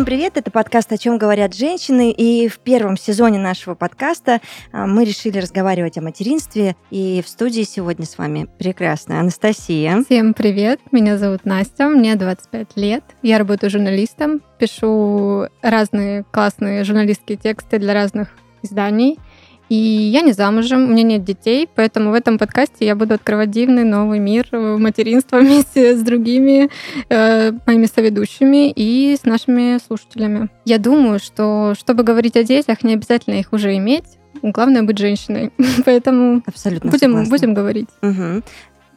Всем 0.00 0.06
привет, 0.06 0.38
это 0.38 0.50
подкаст 0.50 0.90
«О 0.92 0.96
чем 0.96 1.18
говорят 1.18 1.54
женщины», 1.54 2.10
и 2.10 2.48
в 2.48 2.60
первом 2.60 2.96
сезоне 2.96 3.38
нашего 3.38 3.74
подкаста 3.74 4.40
а, 4.72 4.86
мы 4.86 5.04
решили 5.04 5.36
разговаривать 5.36 5.98
о 5.98 6.00
материнстве, 6.00 6.74
и 6.90 7.22
в 7.22 7.28
студии 7.28 7.64
сегодня 7.64 8.06
с 8.06 8.16
вами 8.16 8.48
прекрасная 8.58 9.20
Анастасия. 9.20 10.02
Всем 10.02 10.32
привет, 10.32 10.80
меня 10.90 11.18
зовут 11.18 11.44
Настя, 11.44 11.88
мне 11.88 12.16
25 12.16 12.78
лет, 12.78 13.04
я 13.20 13.36
работаю 13.36 13.68
журналистом, 13.68 14.40
пишу 14.58 15.48
разные 15.60 16.24
классные 16.30 16.82
журналистские 16.84 17.36
тексты 17.36 17.78
для 17.78 17.92
разных 17.92 18.30
изданий– 18.62 19.18
и 19.70 19.74
я 19.74 20.22
не 20.22 20.32
замужем, 20.32 20.84
у 20.84 20.86
меня 20.88 21.04
нет 21.04 21.24
детей, 21.24 21.68
поэтому 21.72 22.10
в 22.10 22.14
этом 22.14 22.38
подкасте 22.38 22.84
я 22.84 22.96
буду 22.96 23.14
открывать 23.14 23.52
дивный 23.52 23.84
новый 23.84 24.18
мир 24.18 24.48
материнства 24.52 25.38
вместе 25.40 25.96
с 25.96 26.02
другими 26.02 26.68
э, 27.08 27.52
моими 27.66 27.86
соведущими 27.86 28.72
и 28.72 29.16
с 29.16 29.24
нашими 29.24 29.78
слушателями. 29.78 30.50
Я 30.64 30.78
думаю, 30.78 31.20
что 31.20 31.74
чтобы 31.78 32.02
говорить 32.02 32.36
о 32.36 32.42
детях, 32.42 32.82
не 32.82 32.94
обязательно 32.94 33.36
их 33.36 33.52
уже 33.52 33.76
иметь. 33.76 34.04
Главное 34.42 34.82
быть 34.82 34.98
женщиной. 34.98 35.52
Поэтому 35.84 36.42
Абсолютно 36.46 36.90
будем, 36.90 37.28
будем 37.28 37.54
говорить. 37.54 37.88
Угу 38.02 38.42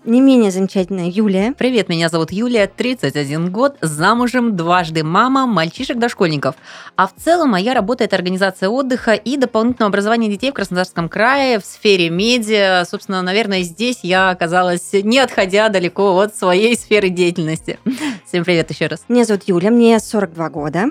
не 0.05 0.21
менее 0.21 0.51
замечательная 0.51 1.09
Юлия. 1.09 1.53
Привет, 1.57 1.89
меня 1.89 2.09
зовут 2.09 2.31
Юлия, 2.31 2.67
31 2.67 3.51
год, 3.51 3.77
замужем, 3.81 4.55
дважды 4.55 5.03
мама, 5.03 5.45
мальчишек-дошкольников. 5.45 6.55
А 6.95 7.07
в 7.07 7.13
целом 7.15 7.51
моя 7.51 7.73
работа– 7.73 8.03
это 8.05 8.15
организация 8.15 8.69
отдыха 8.69 9.13
и 9.13 9.37
дополнительного 9.37 9.89
образования 9.89 10.29
детей 10.29 10.51
в 10.51 10.53
Краснодарском 10.53 11.09
крае 11.09 11.59
в 11.59 11.65
сфере 11.65 12.09
медиа. 12.09 12.85
Собственно, 12.85 13.21
наверное, 13.21 13.61
здесь 13.61 13.99
я 14.03 14.29
оказалась, 14.29 14.91
не 14.93 15.19
отходя 15.19 15.69
далеко 15.69 16.19
от 16.19 16.35
своей 16.35 16.75
сферы 16.75 17.09
деятельности. 17.09 17.79
Всем 18.25 18.43
привет 18.43 18.69
еще 18.71 18.87
раз. 18.87 19.05
Меня 19.07 19.25
зовут 19.25 19.43
Юля, 19.47 19.71
мне 19.71 19.99
42 19.99 20.49
года. 20.49 20.85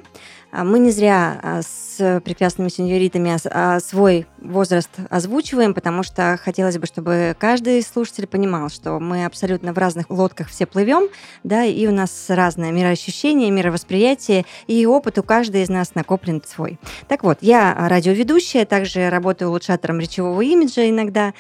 А 0.53 0.64
мы 0.64 0.81
не 0.81 0.91
зря 0.91 1.41
а, 1.42 1.62
с 1.62 2.20
прекрасными 2.20 2.69
сеньоритами 2.69 3.39
а, 3.47 3.81
свой 3.81 4.27
возраст 4.39 4.91
озвучиваем, 5.09 5.72
потому 5.72 6.03
что 6.03 6.39
хотелось 6.42 6.77
бы, 6.77 6.86
чтобы 6.86 7.34
каждый 7.39 7.83
слушатель 7.83 8.27
понимал, 8.27 8.69
что 8.69 9.00
мы 9.00 9.25
абсолютно 9.25 9.72
в 9.72 9.78
разных 9.78 10.11
лодках 10.11 10.48
все 10.48 10.67
плывем, 10.67 11.09
да, 11.42 11.64
и 11.64 11.86
у 11.86 11.91
нас 11.91 12.27
разное 12.28 12.70
мироощущение, 12.70 13.50
мировосприятие, 13.50 14.44
и 14.67 14.84
опыт 14.84 15.17
у 15.17 15.22
каждой 15.22 15.62
из 15.62 15.70
нас 15.70 15.94
накоплен 15.94 16.42
свой. 16.47 16.78
Так 17.09 17.22
вот, 17.22 17.39
я 17.41 17.75
радиоведущая, 17.89 18.66
также 18.66 19.09
работаю 19.09 19.48
улучшатором 19.48 20.00
речевого 20.00 20.42
имиджа 20.42 20.87
иногда, 20.87 21.33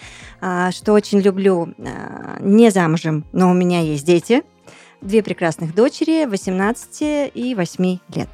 что 0.70 0.94
очень 0.94 1.20
люблю, 1.20 1.74
не 2.40 2.70
замужем, 2.70 3.26
но 3.32 3.50
у 3.50 3.54
меня 3.54 3.80
есть 3.80 4.06
дети, 4.06 4.42
две 5.02 5.22
прекрасных 5.22 5.74
дочери, 5.74 6.24
18 6.24 7.30
и 7.34 7.54
8 7.54 7.98
лет. 8.14 8.28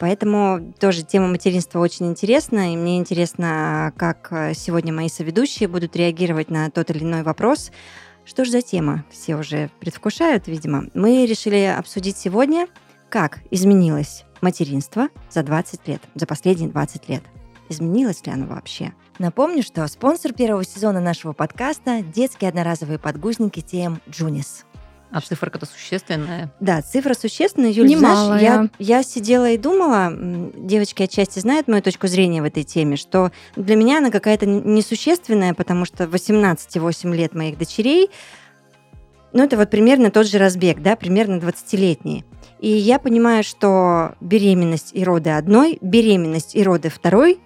Поэтому 0.00 0.72
тоже 0.78 1.02
тема 1.02 1.26
материнства 1.28 1.80
очень 1.80 2.06
интересна, 2.06 2.72
и 2.72 2.76
мне 2.76 2.98
интересно, 2.98 3.92
как 3.96 4.28
э, 4.30 4.54
сегодня 4.54 4.92
мои 4.92 5.08
соведущие 5.08 5.68
будут 5.68 5.96
реагировать 5.96 6.50
на 6.50 6.70
тот 6.70 6.90
или 6.90 7.02
иной 7.02 7.22
вопрос. 7.22 7.72
Что 8.24 8.44
же 8.44 8.52
за 8.52 8.62
тема? 8.62 9.04
Все 9.10 9.36
уже 9.36 9.70
предвкушают, 9.80 10.46
видимо. 10.46 10.84
Мы 10.94 11.26
решили 11.26 11.64
обсудить 11.64 12.16
сегодня, 12.16 12.68
как 13.08 13.40
изменилось 13.50 14.24
материнство 14.40 15.08
за 15.30 15.42
20 15.42 15.88
лет, 15.88 16.02
за 16.14 16.26
последние 16.26 16.68
20 16.68 17.08
лет. 17.08 17.22
Изменилось 17.68 18.24
ли 18.24 18.32
оно 18.32 18.46
вообще? 18.46 18.92
Напомню, 19.18 19.62
что 19.62 19.86
спонсор 19.88 20.32
первого 20.32 20.64
сезона 20.64 21.00
нашего 21.00 21.32
подкаста– 21.32 22.02
детские 22.14 22.48
одноразовые 22.50 22.98
подгузники 22.98 23.60
TM 23.60 24.00
Junis. 24.06 24.64
А 25.10 25.20
цифра-то 25.20 25.64
существенная. 25.64 26.52
Да, 26.60 26.82
цифра 26.82 27.14
существенная. 27.14 27.70
Юль, 27.70 27.96
знаешь, 27.96 28.42
я, 28.42 28.68
я 28.78 29.02
сидела 29.02 29.50
и 29.50 29.56
думала, 29.56 30.12
девочки 30.54 31.02
отчасти 31.02 31.38
знают 31.38 31.66
мою 31.66 31.82
точку 31.82 32.08
зрения 32.08 32.42
в 32.42 32.44
этой 32.44 32.62
теме, 32.62 32.96
что 32.96 33.32
для 33.56 33.76
меня 33.76 33.98
она 33.98 34.10
какая-то 34.10 34.44
несущественная, 34.46 35.54
потому 35.54 35.86
что 35.86 36.04
18,8 36.04 37.14
лет 37.14 37.34
моих 37.34 37.56
дочерей, 37.56 38.10
ну, 39.32 39.44
это 39.44 39.56
вот 39.56 39.70
примерно 39.70 40.10
тот 40.10 40.26
же 40.26 40.38
разбег, 40.38 40.80
да, 40.80 40.96
примерно 40.96 41.38
20-летние. 41.38 42.24
И 42.60 42.68
я 42.68 42.98
понимаю, 42.98 43.44
что 43.44 44.14
беременность 44.20 44.90
и 44.92 45.04
роды 45.04 45.30
одной, 45.30 45.78
беременность 45.80 46.54
и 46.54 46.62
роды 46.62 46.88
второй 46.90 47.38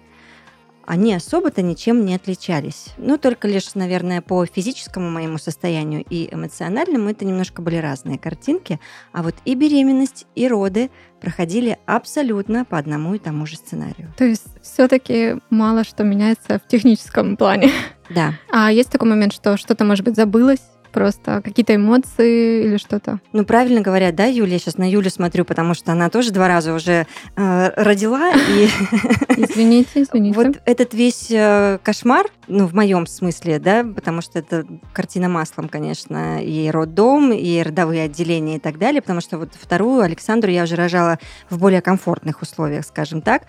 они 0.85 1.13
особо-то 1.13 1.61
ничем 1.61 2.05
не 2.05 2.15
отличались. 2.15 2.87
Ну, 2.97 3.17
только 3.17 3.47
лишь, 3.47 3.73
наверное, 3.75 4.21
по 4.21 4.45
физическому 4.45 5.09
моему 5.09 5.37
состоянию 5.37 6.03
и 6.09 6.33
эмоциональному 6.33 7.09
это 7.09 7.25
немножко 7.25 7.61
были 7.61 7.77
разные 7.77 8.17
картинки. 8.17 8.79
А 9.11 9.23
вот 9.23 9.35
и 9.45 9.55
беременность, 9.55 10.27
и 10.35 10.47
роды 10.47 10.89
проходили 11.21 11.77
абсолютно 11.85 12.65
по 12.65 12.77
одному 12.77 13.15
и 13.15 13.19
тому 13.19 13.45
же 13.45 13.55
сценарию. 13.55 14.13
То 14.17 14.25
есть 14.25 14.45
все-таки 14.61 15.35
мало 15.49 15.83
что 15.83 16.03
меняется 16.03 16.59
в 16.59 16.67
техническом 16.67 17.37
плане. 17.37 17.71
Да. 18.09 18.33
А 18.51 18.71
есть 18.71 18.89
такой 18.89 19.09
момент, 19.09 19.33
что 19.33 19.57
что-то, 19.57 19.85
может 19.85 20.03
быть, 20.03 20.15
забылось? 20.15 20.61
Просто 20.93 21.41
какие-то 21.43 21.75
эмоции 21.75 22.65
или 22.65 22.77
что-то. 22.77 23.19
Ну, 23.33 23.43
правильно 23.43 23.81
говорят, 23.81 24.15
да, 24.15 24.25
Юля? 24.25 24.53
Я 24.53 24.59
сейчас 24.59 24.77
на 24.77 24.89
Юлю 24.89 25.09
смотрю, 25.09 25.43
потому 25.45 25.73
что 25.73 25.91
она 25.91 26.09
тоже 26.09 26.31
два 26.31 26.47
раза 26.47 26.73
уже 26.73 27.07
э, 27.35 27.69
родила. 27.75 28.31
И 28.31 28.69
извините, 29.37 30.03
извините. 30.03 30.35
Вот 30.35 30.61
этот 30.65 30.93
весь 30.93 31.27
э, 31.31 31.79
кошмар, 31.83 32.27
ну, 32.47 32.67
в 32.67 32.73
моем 32.73 33.07
смысле, 33.07 33.59
да, 33.59 33.83
потому 33.83 34.21
что 34.21 34.39
это 34.39 34.65
картина 34.93 35.27
маслом, 35.27 35.67
конечно, 35.67 36.43
и 36.43 36.69
роддом, 36.69 37.33
и 37.33 37.61
родовые 37.61 38.03
отделения 38.03 38.57
и 38.57 38.59
так 38.59 38.77
далее, 38.77 39.01
потому 39.01 39.21
что 39.21 39.37
вот 39.37 39.49
вторую 39.59 40.01
Александру 40.01 40.51
я 40.51 40.63
уже 40.63 40.75
рожала 40.75 41.17
в 41.49 41.57
более 41.57 41.81
комфортных 41.81 42.41
условиях, 42.41 42.85
скажем 42.85 43.21
так. 43.21 43.43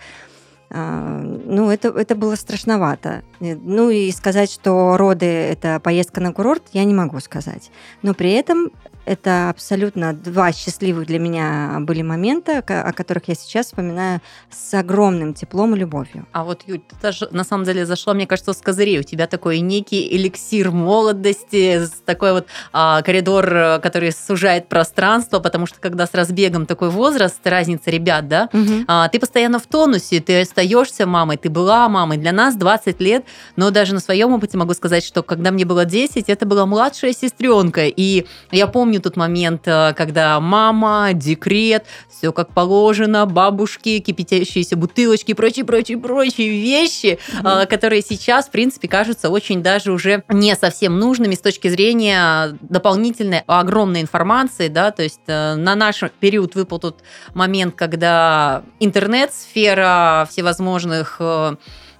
А, 0.71 1.21
ну, 1.21 1.69
это, 1.69 1.89
это 1.89 2.15
было 2.15 2.35
страшновато. 2.35 3.23
Э, 3.39 3.55
ну, 3.55 3.89
и 3.89 4.11
сказать, 4.11 4.51
что 4.51 4.97
роды– 4.97 5.25
это 5.25 5.79
поездка 5.79 6.21
на 6.21 6.33
курорт, 6.33 6.63
я 6.73 6.83
не 6.83 6.93
могу 6.93 7.19
сказать. 7.19 7.71
Но 8.01 8.13
при 8.13 8.31
этом 8.31 8.71
это 9.05 9.49
абсолютно 9.49 10.13
два 10.13 10.51
счастливых 10.51 11.05
для 11.05 11.19
меня 11.19 11.77
были 11.81 12.01
момента, 12.01 12.59
о 12.59 12.91
которых 12.91 13.27
я 13.27 13.35
сейчас 13.35 13.67
вспоминаю 13.67 14.19
с 14.49 14.73
огромным 14.73 15.33
теплом 15.33 15.75
и 15.75 15.79
любовью. 15.79 16.25
А 16.31 16.43
вот, 16.43 16.63
Юль, 16.65 16.79
ты 16.79 16.95
даже 17.01 17.27
на 17.31 17.43
самом 17.43 17.65
деле 17.65 17.85
зашла, 17.85 18.13
мне 18.13 18.27
кажется, 18.27 18.53
с 18.53 18.57
козырей. 18.57 18.99
У 18.99 19.03
тебя 19.03 19.27
такой 19.27 19.59
некий 19.59 20.15
эликсир 20.15 20.71
молодости, 20.71 21.81
такой 22.05 22.33
вот 22.33 22.47
а, 22.73 23.01
коридор, 23.03 23.79
который 23.81 24.11
сужает 24.11 24.67
пространство, 24.67 25.39
потому 25.39 25.67
что 25.67 25.79
когда 25.79 26.07
с 26.07 26.13
разбегом 26.13 26.65
такой 26.65 26.89
возраст, 26.89 27.45
разница 27.45 27.91
ребят, 27.91 28.27
да, 28.27 28.49
угу. 28.51 28.85
а, 28.87 29.07
ты 29.09 29.19
постоянно 29.19 29.59
в 29.59 29.67
тонусе, 29.67 30.19
ты 30.19 30.41
остаешься 30.41 31.05
мамой, 31.05 31.37
ты 31.37 31.49
была 31.49 31.87
мамой. 31.89 32.17
Для 32.17 32.31
нас 32.31 32.55
20 32.55 32.99
лет, 33.01 33.24
но 33.55 33.71
даже 33.71 33.93
на 33.93 33.99
своем 33.99 34.33
опыте 34.33 34.57
могу 34.57 34.73
сказать, 34.73 35.03
что 35.03 35.23
когда 35.23 35.51
мне 35.51 35.65
было 35.65 35.85
10, 35.85 36.29
это 36.29 36.45
была 36.45 36.65
младшая 36.65 37.13
сестренка. 37.13 37.85
И 37.87 38.25
я 38.51 38.67
помню, 38.67 39.01
тот 39.01 39.17
момент, 39.17 39.63
э, 39.65 39.93
когда 39.95 40.39
мама, 40.39 41.09
декрет, 41.13 41.85
все 42.09 42.31
как 42.31 42.53
положено, 42.53 43.25
бабушки, 43.25 43.99
кипятящиеся 43.99 44.75
бутылочки 44.75 45.31
и 45.31 45.33
прочие, 45.33 45.65
прочие, 45.65 45.97
прочие 45.97 46.49
вещи, 46.49 47.19
mm-hmm. 47.41 47.67
которые 47.67 48.01
сейчас, 48.01 48.47
в 48.47 48.51
принципе, 48.51 48.87
кажутся 48.87 49.29
очень 49.29 49.63
даже 49.63 49.91
уже 49.91 50.23
не 50.29 50.55
совсем 50.55 50.99
нужными 50.99 51.35
с 51.35 51.39
точки 51.39 51.67
зрения 51.67 52.57
дополнительной 52.61 53.43
огромной 53.47 54.01
информации, 54.01 54.67
да, 54.67 54.91
то 54.91 55.03
есть 55.03 55.21
э, 55.27 55.55
на 55.55 55.75
наш 55.75 56.03
период 56.19 56.55
выпал 56.55 56.79
тот 56.79 57.03
момент, 57.33 57.75
когда 57.75 58.63
интернет, 58.79 59.33
сфера 59.33 60.27
всевозможных 60.29 61.21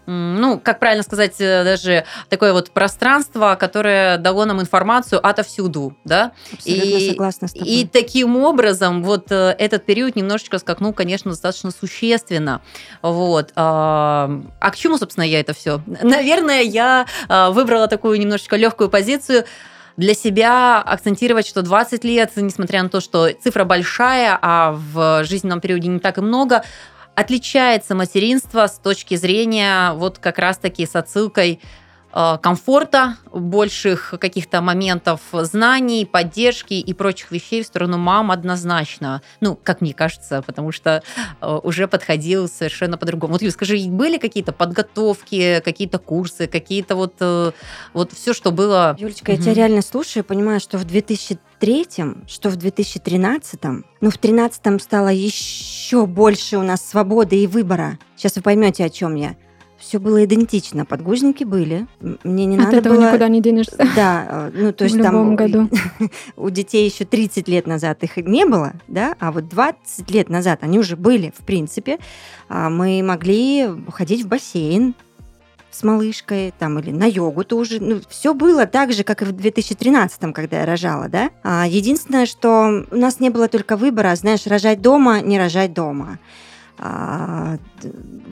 ну, 0.06 0.60
как 0.60 0.80
правильно 0.80 1.04
сказать, 1.04 1.36
э, 1.40 1.63
даже 1.63 2.06
такое 2.30 2.54
вот 2.54 2.72
пространство, 2.72 3.57
которое 3.60 4.18
дало 4.18 4.46
нам 4.46 4.62
информацию 4.62 5.25
отовсюду, 5.25 5.96
да? 6.04 6.31
Абсолютно 6.54 6.98
и, 6.98 7.10
согласна 7.10 7.48
с 7.48 7.54
тобой. 7.54 7.68
И 7.68 7.88
таким 7.88 8.38
образом 8.38 9.04
вот 9.04 9.31
э, 9.31 9.56
этот 9.57 9.86
период 9.86 10.16
немножечко 10.16 10.60
скакнул, 10.60 10.94
конечно, 10.94 11.31
достаточно 11.31 11.72
существенно. 11.72 12.62
Вот. 13.02 13.52
А, 13.56 14.42
а 14.60 14.72
к 14.72 14.75
чему, 14.75 14.98
собственно, 14.98 15.24
я 15.24 15.40
это 15.40 15.54
все? 15.54 15.81
Наверное, 16.02 16.62
я 16.62 17.06
а, 17.28 17.51
выбрала 17.51 17.88
такую 17.88 18.19
немножечко 18.19 18.56
легкую 18.56 18.90
позицию, 18.90 19.46
для 19.98 20.13
себя 20.13 20.81
акцентировать, 20.81 21.48
что 21.48 21.62
20 21.62 22.04
лет, 22.04 22.31
несмотря 22.36 22.84
на 22.84 22.90
то, 22.90 23.00
что 23.00 23.30
цифра 23.31 23.63
большая, 23.63 24.38
а 24.42 24.74
в 24.74 25.24
жизненном 25.24 25.62
периоде 25.62 25.88
не 25.88 26.00
так 26.00 26.18
и 26.18 26.22
много, 26.22 26.63
отличается 27.16 27.96
материнство 27.96 28.68
с 28.68 28.78
точки 28.78 29.16
зрения 29.16 29.94
вот 29.94 30.20
как 30.20 30.38
раз-таки 30.38 30.86
с 30.86 30.96
отсылкой 30.96 31.60
э, 32.14 32.38
комфорта, 32.42 33.18
больших 33.32 34.14
каких-то 34.20 34.62
моментов 34.62 35.22
знаний, 35.32 36.06
поддержки 36.06 36.74
и 36.74 36.94
прочих 36.94 37.32
вещей 37.32 37.64
в 37.64 37.68
сторону 37.68 37.98
мам 37.98 38.32
однозначно. 38.32 39.22
Ну, 39.40 39.58
как 39.62 39.82
мне 39.82 39.94
кажется, 39.94 40.42
потому 40.46 40.72
что 40.72 41.04
э, 41.42 41.60
уже 41.64 41.88
подходил 41.88 42.48
совершенно 42.48 42.98
по-другому. 42.98 43.34
Вот, 43.34 43.42
Юля, 43.42 43.52
скажи, 43.52 43.78
были 43.88 44.18
какие-то 44.18 44.52
подготовки, 44.52 45.62
какие-то 45.64 46.00
курсы, 46.00 46.48
какие-то 46.48 46.96
вот, 46.96 47.16
э, 47.22 47.52
вот 47.94 48.12
все, 48.12 48.34
что 48.34 48.52
было? 48.52 48.96
Юлечка, 49.00 49.32
угу. 49.32 49.38
я 49.38 49.44
тебя 49.44 49.54
реально 49.54 49.82
слушаю, 49.82 50.24
понимаю, 50.24 50.60
что 50.60 50.78
в 50.78 50.84
2000 50.84 51.40
третьем, 51.60 52.24
что 52.28 52.50
в 52.50 52.56
2013. 52.56 53.63
Ну, 53.63 53.80
в 54.10 54.19
2013 54.19 54.81
стало 54.81 55.10
еще 55.10 56.06
больше 56.06 56.57
у 56.57 56.63
нас 56.63 56.88
свободы 56.88 57.44
и 57.44 57.48
выбора. 57.48 57.98
Сейчас 58.16 58.36
вы 58.36 58.42
поймете, 58.42 58.86
о 58.86 58.90
чем 58.90 59.16
я. 59.16 59.36
Все 59.78 60.00
было 60.00 60.24
идентично. 60.25 60.86
Подгузники 60.86 61.44
были. 61.44 61.86
Мне 62.24 62.46
не 62.46 62.57
От 62.57 62.63
надо 62.66 62.78
этого 62.78 62.96
было... 62.96 63.07
никуда 63.07 63.28
не 63.28 63.42
денешься. 63.42 63.78
Да, 63.96 64.25
э, 64.30 64.52
ну 64.54 64.72
то 64.74 64.86
есть 64.86 64.96
В 64.96 65.02
там 65.02 65.36
году. 65.36 65.69
у 66.38 66.50
детей 66.50 66.86
еще 66.86 67.06
30 67.06 67.48
лет 67.48 67.68
назад 67.68 68.04
их 68.04 68.18
не 68.18 68.46
было, 68.46 68.74
да, 68.88 69.16
а 69.19 69.31
вот 69.31 69.48
20 69.48 70.10
лет 70.10 70.30
назад 70.30 70.60
они 70.62 70.80
уже 70.80 70.96
были, 70.96 71.31
в 71.38 71.44
принципе. 71.46 72.00
А 72.50 72.69
Мы 72.69 73.04
могли 73.04 73.69
ходить 73.90 74.24
в 74.24 74.28
бассейн 74.28 74.96
с 75.75 75.83
малышкой, 75.83 76.54
там, 76.57 76.80
или 76.80 76.92
на 76.92 77.06
йогу 77.06 77.44
тоже. 77.44 77.80
Ну, 77.80 78.01
все 78.10 78.33
было 78.33 78.66
так 78.66 78.94
же, 78.94 79.04
как 79.04 79.22
и 79.22 79.25
в 79.25 79.31
2013, 79.31 80.33
когда 80.33 80.60
я 80.60 80.66
рожала, 80.66 81.10
да. 81.10 81.30
А 81.44 81.66
Единственное, 81.68 82.25
что 82.25 82.86
у 82.89 82.95
нас 82.95 83.19
не 83.19 83.30
было 83.30 83.48
только 83.48 83.75
выбора, 83.75 84.16
знаешь, 84.16 84.48
рожать 84.48 84.81
дома, 84.81 85.22
не 85.22 85.38
рожать 85.38 85.74
дома. 85.74 86.19
А, 86.77 87.57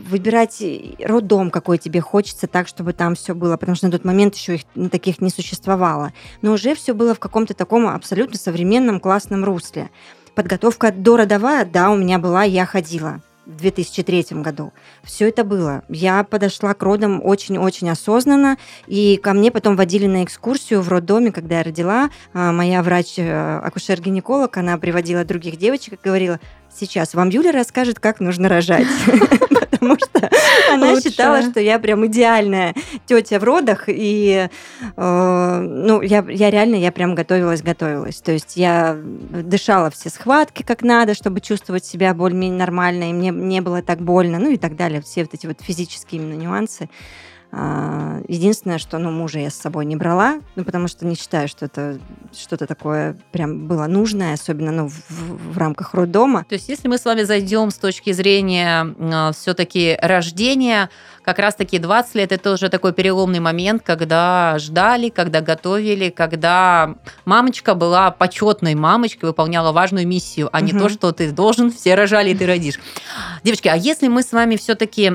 выбирать 0.10 0.62
роддом, 1.00 1.50
какой 1.50 1.78
тебе 1.78 2.02
хочется, 2.02 2.48
так, 2.48 2.68
чтобы 2.68 2.94
там 2.94 3.16
все 3.16 3.34
было, 3.34 3.56
потому 3.58 3.76
что 3.76 3.88
на 3.88 3.92
тот 3.92 4.04
момент 4.04 4.36
еще 4.36 4.56
их 4.56 4.62
м, 4.76 4.90
таких 4.90 5.22
не 5.22 5.30
существовало. 5.30 6.12
Но 6.42 6.54
уже 6.54 6.76
все 6.76 6.94
было 6.94 7.16
в 7.16 7.20
каком-то 7.20 7.54
таком 7.54 7.88
абсолютно 7.88 8.38
современном 8.38 9.00
классном 9.00 9.44
русле. 9.46 9.90
Подготовка 10.36 10.92
дородовая, 10.92 11.64
да, 11.64 11.90
у 11.90 11.96
меня 11.96 12.20
была, 12.20 12.44
я 12.44 12.66
ходила 12.66 13.22
в 13.46 13.58
2003 13.58 14.28
году. 14.42 14.72
Все 15.04 15.30
это 15.30 15.44
было. 15.44 15.84
Я 15.90 16.24
подошла 16.24 16.74
к 16.74 16.82
родам 16.84 17.22
очень-очень 17.24 17.90
осознанно, 17.90 18.58
и 18.88 19.18
ко 19.18 19.34
мне 19.34 19.52
потом 19.52 19.76
водили 19.76 20.08
на 20.08 20.24
экскурсию 20.24 20.82
в 20.82 20.90
роддоме, 20.90 21.32
когда 21.32 21.58
я 21.58 21.64
родила. 21.64 22.10
А, 22.34 22.52
Моя 22.52 22.82
врач-акушер-гинеколог, 22.82 24.58
она 24.58 24.78
приводила 24.78 25.26
других 25.26 25.58
девочек 25.58 25.94
и 25.94 26.00
говорила, 26.04 26.40
сейчас 26.76 27.14
вам 27.14 27.30
Юля 27.30 27.52
расскажет, 27.52 28.00
как 28.00 28.20
нужно 28.20 28.50
рожать. 28.50 28.88
Потому 29.72 29.98
что 29.98 30.30
она 30.72 31.02
считала, 31.02 31.42
что 31.42 31.60
я 31.60 31.78
прям 31.80 32.06
идеальная 32.06 32.74
тетя 33.06 33.40
в 33.40 33.44
родах, 33.44 33.86
и 33.88 34.48
э, 34.96 35.60
ну, 35.60 36.02
я, 36.02 36.26
я 36.30 36.50
реально, 36.50 36.76
я 36.76 36.92
прям 36.92 37.16
готовилась-готовилась. 37.16 38.22
То 38.22 38.32
есть 38.32 38.56
я 38.56 38.96
дышала 38.98 39.90
все 39.90 40.10
схватки 40.10 40.64
как 40.64 40.84
надо, 40.84 41.14
чтобы 41.14 41.42
чувствовать 41.42 41.86
себя 41.86 42.14
более-менее 42.14 42.60
нормально, 42.60 43.10
и 43.10 43.14
мне 43.14 43.30
не 43.30 43.62
было 43.62 43.82
так 43.82 44.00
больно, 44.00 44.40
ну 44.40 44.52
и 44.52 44.58
так 44.58 44.76
далее. 44.76 45.02
Все 45.02 45.24
вот 45.24 45.34
эти 45.34 45.48
вот 45.48 45.62
физические 45.62 46.22
именно 46.22 46.40
нюансы. 46.40 46.90
А, 47.56 48.04
Единственное, 48.28 48.78
что 48.78 48.98
ну, 48.98 49.12
мужа 49.12 49.40
я 49.40 49.50
с 49.50 49.56
собой 49.56 49.86
не 49.86 49.96
брала, 49.96 50.40
ну, 50.56 50.64
потому 50.64 50.88
что 50.88 51.06
не 51.06 51.16
считаю, 51.16 51.48
что 51.48 51.66
это 51.66 52.00
что-то 52.34 52.66
такое 52.66 53.18
прям 53.32 53.68
было 53.68 53.86
нужное, 53.86 54.34
особенно 54.34 54.72
ну, 54.72 54.88
в, 54.88 55.54
в 55.54 55.58
рамках 55.58 55.94
роддома. 55.94 56.46
То 56.48 56.56
есть, 56.56 56.70
если 56.70 56.88
мы 56.88 56.98
с 56.98 57.06
вами 57.06 57.24
зайдем 57.24 57.70
с 57.70 57.78
точки 57.78 58.12
зрения 58.12 59.32
все-таки 59.34 59.98
рождения, 60.02 60.90
как 61.24 61.40
раз-таки 61.40 61.80
20 61.80 62.16
лет 62.16 62.32
это 62.32 62.52
уже 62.52 62.70
такой 62.70 62.92
переломный 62.94 63.40
момент, 63.40 63.82
когда 63.86 64.58
ждали, 64.60 65.10
когда 65.10 65.42
готовили, 65.42 66.10
когда 66.10 66.96
мамочка 67.26 67.74
была 67.76 68.12
почетной 68.12 68.76
мамочкой, 68.76 69.30
выполняла 69.30 69.72
важную 69.72 70.06
миссию, 70.08 70.50
а 70.52 70.60
не 70.62 70.74
Мгм. 70.74 70.82
то, 70.82 70.90
что 70.90 71.12
ты 71.14 71.32
должен, 71.32 71.72
все 71.72 71.96
рожали, 71.96 72.32
и 72.32 72.36
ты 72.36 72.46
родишь. 72.46 72.80
Девочки, 73.44 73.68
а 73.70 73.76
если 73.76 74.08
мы 74.10 74.22
с 74.22 74.32
вами 74.34 74.58
все-таки 74.58 75.08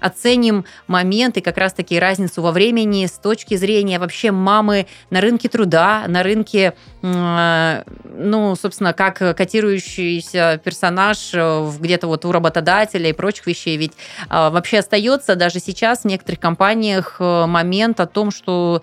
оценим 0.00 0.64
моменты, 0.86 1.40
как 1.40 1.58
раз-таки 1.58 1.98
разницу 1.98 2.42
во 2.42 2.50
времени 2.50 3.06
с 3.06 3.12
точки 3.12 3.54
зрения 3.56 3.98
вообще 3.98 4.32
мамы 4.32 4.86
на 5.10 5.20
рынке 5.20 5.48
труда, 5.48 6.04
на 6.08 6.22
рынке, 6.22 6.74
м, 7.02 7.84
ну, 8.04 8.56
собственно, 8.56 8.92
как 8.92 9.18
котирующийся 9.36 10.60
персонаж 10.64 11.30
э, 11.34 11.70
где-то 11.78 12.06
вот 12.08 12.24
у 12.24 12.32
работодателя 12.32 13.08
и 13.08 13.12
прочих 13.12 13.46
вещей, 13.46 13.76
ведь 13.76 13.92
а, 14.28 14.50
вообще 14.50 14.78
остается 14.78 15.03
даже 15.36 15.60
сейчас 15.60 16.00
в 16.00 16.04
некоторых 16.06 16.40
компаниях 16.40 17.16
э, 17.18 17.46
момент 17.46 18.00
о 18.00 18.06
том, 18.06 18.30
что 18.30 18.82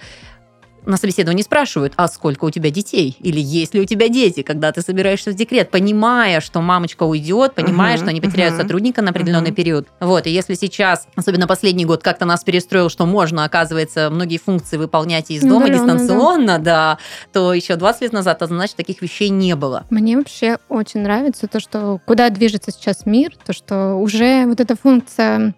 на 0.85 0.97
собеседовании 0.97 1.43
спрашивают, 1.43 1.93
а 1.95 2.07
сколько 2.07 2.45
у 2.45 2.49
тебя 2.49 2.69
детей? 2.71 3.15
Или 3.19 3.39
есть 3.39 3.73
ли 3.73 3.81
у 3.81 3.85
тебя 3.85 4.07
дети, 4.09 4.41
когда 4.41 4.71
ты 4.71 4.81
собираешься 4.81 5.31
в 5.31 5.35
декрет, 5.35 5.69
понимая, 5.71 6.41
что 6.41 6.61
мамочка 6.61 7.03
уйдет, 7.03 7.53
понимая, 7.55 7.93
Мгм, 7.93 7.97
что 7.97 8.09
они 8.09 8.21
потеряют 8.21 8.55
мгм. 8.55 8.63
сотрудника 8.63 9.01
на 9.01 9.11
определенный 9.11 9.47
Мгм. 9.49 9.55
период. 9.55 9.87
Вот, 9.99 10.27
и 10.27 10.31
если 10.31 10.55
сейчас, 10.55 11.07
особенно 11.15 11.47
последний 11.47 11.85
год, 11.85 12.01
как-то 12.03 12.25
нас 12.25 12.43
перестроил, 12.43 12.89
что 12.89 13.05
можно, 13.05 13.43
оказывается, 13.45 14.09
многие 14.09 14.37
функции 14.37 14.77
выполнять 14.77 15.29
из 15.31 15.41
дома 15.41 15.65
Удаленно, 15.65 15.85
да. 15.87 15.93
дистанционно, 15.93 16.59
да, 16.59 16.97
то 17.33 17.53
еще 17.53 17.75
20 17.75 18.01
лет 18.01 18.13
назад, 18.13 18.41
значит, 18.41 18.75
таких 18.75 19.01
вещей 19.01 19.29
не 19.29 19.55
было. 19.55 19.85
Мне 19.89 20.17
вообще 20.17 20.57
очень 20.69 21.01
нравится 21.01 21.47
то, 21.47 21.59
что 21.59 21.99
куда 22.05 22.29
движется 22.29 22.71
сейчас 22.71 23.05
мир, 23.05 23.31
то, 23.45 23.53
что 23.53 23.95
уже 23.95 24.45
вот 24.45 24.59
эта 24.59 24.75
функция 24.75 25.53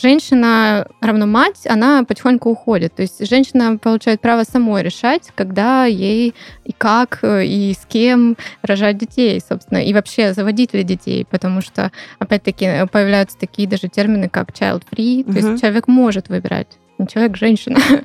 женщина 0.00 0.86
равно 1.00 1.26
мать, 1.26 1.66
она 1.66 2.04
потихоньку 2.04 2.50
уходит. 2.50 2.94
То 2.94 3.02
есть 3.02 3.26
женщина 3.28 3.78
получает 3.78 4.20
право 4.20 4.44
самой 4.60 4.82
решать, 4.82 5.30
когда 5.34 5.86
ей 5.86 6.34
и 6.64 6.72
как, 6.76 7.20
э, 7.22 7.46
и 7.46 7.72
с 7.72 7.86
кем 7.86 8.36
рожать 8.62 8.98
детей, 8.98 9.40
собственно, 9.46 9.78
и 9.78 9.92
вообще 9.94 10.34
заводить 10.34 10.74
ли 10.74 10.82
детей, 10.84 11.26
потому 11.30 11.62
что, 11.62 11.90
опять-таки, 12.18 12.64
э, 12.66 12.86
появляются 12.86 13.38
такие 13.38 13.66
даже 13.66 13.88
термины, 13.88 14.28
как 14.28 14.50
child-free, 14.50 15.24
то 15.24 15.30
Мгм. 15.30 15.50
есть 15.50 15.60
человек 15.62 15.88
может 15.88 16.28
выбирать, 16.28 16.68
не 16.98 17.06
человек, 17.06 17.36
женщина 17.36 17.78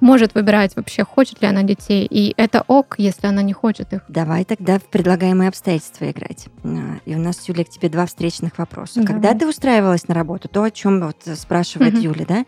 может 0.00 0.34
выбирать 0.34 0.74
вообще, 0.76 1.04
хочет 1.04 1.42
ли 1.42 1.48
она 1.48 1.62
детей, 1.62 2.06
и 2.10 2.34
это 2.36 2.64
ок, 2.66 2.94
если 2.98 3.26
она 3.28 3.42
не 3.42 3.52
хочет 3.52 3.92
их. 3.92 4.00
Давай 4.08 4.44
тогда 4.44 4.78
в 4.78 4.84
предлагаемые 4.84 5.48
обстоятельства 5.48 6.10
играть. 6.10 6.46
А, 6.64 6.96
И 7.04 7.14
у 7.14 7.18
нас, 7.18 7.46
Юля, 7.48 7.64
к 7.64 7.68
тебе 7.68 7.88
два 7.88 8.06
встречных 8.06 8.58
вопроса. 8.58 8.94
Давай. 9.00 9.06
Когда 9.06 9.34
ты 9.38 9.46
устраивалась 9.46 10.08
на 10.08 10.14
работу, 10.14 10.48
то, 10.48 10.62
о 10.64 10.70
чем 10.70 11.00
вот 11.00 11.18
спрашивает 11.38 11.94
Мгм. 11.94 12.02
Юля, 12.02 12.24
да? 12.26 12.44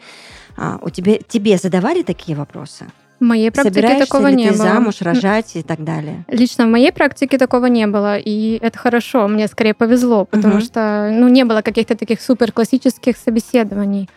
А, 0.57 0.79
у 0.83 0.91
тебя, 0.91 1.19
тебе 1.19 1.57
задавали 1.59 2.03
такие 2.03 2.37
вопросы? 2.37 2.87
В 3.21 3.25
моей 3.25 3.51
практике 3.51 3.75
Собираешься 3.75 4.07
такого 4.07 4.27
ли 4.29 4.35
не 4.37 4.49
ты 4.51 4.55
было. 4.59 4.63
замуж, 4.65 5.01
рожать 5.01 5.53
и 5.57 5.63
так 5.63 5.83
далее? 5.85 6.25
Лично 6.29 6.67
в 6.67 6.69
моей 6.69 6.93
практике 6.93 7.39
такого 7.39 7.67
не 7.67 7.87
было, 7.87 8.19
и 8.19 8.59
это 8.61 8.79
хорошо, 8.79 9.29
мне 9.29 9.47
скорее 9.49 9.73
повезло, 9.75 10.25
потому 10.25 10.55
Мгм. 10.57 10.63
что 10.63 11.11
ну, 11.13 11.29
не 11.29 11.45
было 11.45 11.63
каких-то 11.63 11.97
таких 11.97 12.21
супер 12.21 12.51
классических 12.53 13.17
собеседований. 13.17 14.09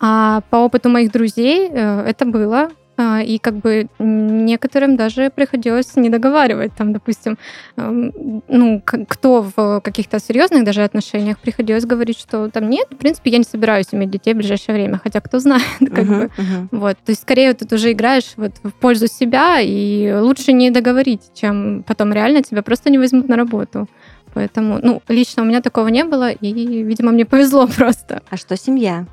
А 0.00 0.40
по 0.50 0.56
опыту 0.56 0.88
моих 0.88 1.12
друзей 1.12 1.68
э, 1.70 2.00
это 2.08 2.24
было, 2.24 2.70
и 2.98 3.38
как 3.38 3.54
бы 3.56 3.88
некоторым 3.98 4.96
даже 4.96 5.30
приходилось 5.30 5.96
не 5.96 6.08
договаривать. 6.08 6.72
Там, 6.76 6.92
допустим, 6.92 7.36
ну, 7.76 8.82
кто 8.82 9.46
в 9.56 9.80
каких-то 9.80 10.18
серьезных 10.18 10.64
даже 10.64 10.82
отношениях 10.82 11.38
приходилось 11.38 11.84
говорить, 11.84 12.18
что 12.18 12.48
там 12.50 12.70
нет, 12.70 12.86
в 12.90 12.96
принципе, 12.96 13.30
я 13.30 13.38
не 13.38 13.44
собираюсь 13.44 13.88
иметь 13.92 14.10
детей 14.10 14.34
в 14.34 14.38
ближайшее 14.38 14.74
время, 14.74 15.00
хотя 15.02 15.20
кто 15.20 15.38
знает, 15.38 15.62
как 15.80 16.04
Мгм, 16.04 16.18
бы. 16.18 16.30
мгм. 16.36 16.68
Вот, 16.72 16.96
то 17.04 17.10
есть 17.10 17.22
скорее 17.22 17.52
ты 17.54 17.74
уже 17.74 17.92
играешь 17.92 18.32
вот 18.36 18.52
в 18.62 18.70
пользу 18.72 19.06
себя, 19.06 19.58
и 19.60 20.12
лучше 20.20 20.52
не 20.52 20.70
договорить, 20.70 21.22
чем 21.34 21.84
потом 21.86 22.12
реально 22.12 22.42
тебя 22.42 22.62
просто 22.62 22.90
не 22.90 22.98
возьмут 22.98 23.28
на 23.28 23.36
работу. 23.36 23.88
Поэтому, 24.34 24.78
ну, 24.82 25.02
лично 25.08 25.42
у 25.42 25.46
меня 25.46 25.62
такого 25.62 25.88
не 25.88 26.04
было, 26.04 26.30
и, 26.30 26.52
видимо, 26.82 27.12
мне 27.12 27.24
повезло 27.24 27.66
просто. 27.76 28.22
А 28.30 28.36
что 28.36 28.56
семья? 28.56 29.06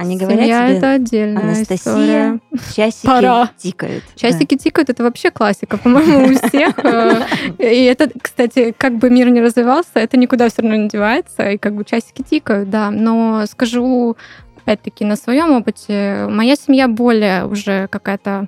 Они 0.00 0.18
Семья 0.18 0.26
говорят 0.26 0.68
тебе, 0.68 0.78
это 0.78 0.90
отдельная 0.92 1.42
Анастасия, 1.42 1.76
история. 1.76 2.40
часики 2.74 3.06
Пора. 3.06 3.50
тикают. 3.58 4.02
Часики 4.16 4.56
тикают, 4.56 4.88
это 4.90 5.02
вообще 5.02 5.30
классика, 5.30 5.76
по-моему, 5.76 6.24
у 6.32 6.34
всех. 6.48 6.74
Э, 6.84 7.22
И 7.58 7.84
это, 7.84 8.10
кстати, 8.22 8.74
как 8.76 8.96
бы 8.96 9.10
мир 9.10 9.28
не 9.30 9.40
развивался, 9.42 9.90
это 9.96 10.16
никуда 10.16 10.48
все 10.48 10.62
равно 10.62 10.76
не 10.76 10.88
девается, 10.88 11.50
и 11.50 11.58
как 11.58 11.74
бы 11.74 11.84
часики 11.84 12.22
тикают, 12.22 12.70
да. 12.70 12.90
Но 12.90 13.44
скажу, 13.46 14.16
опять-таки, 14.62 15.04
на 15.04 15.16
своем 15.16 15.50
опыте, 15.52 16.26
моя 16.30 16.56
семья 16.56 16.88
более 16.88 17.44
уже 17.46 17.86
какая-то 17.88 18.46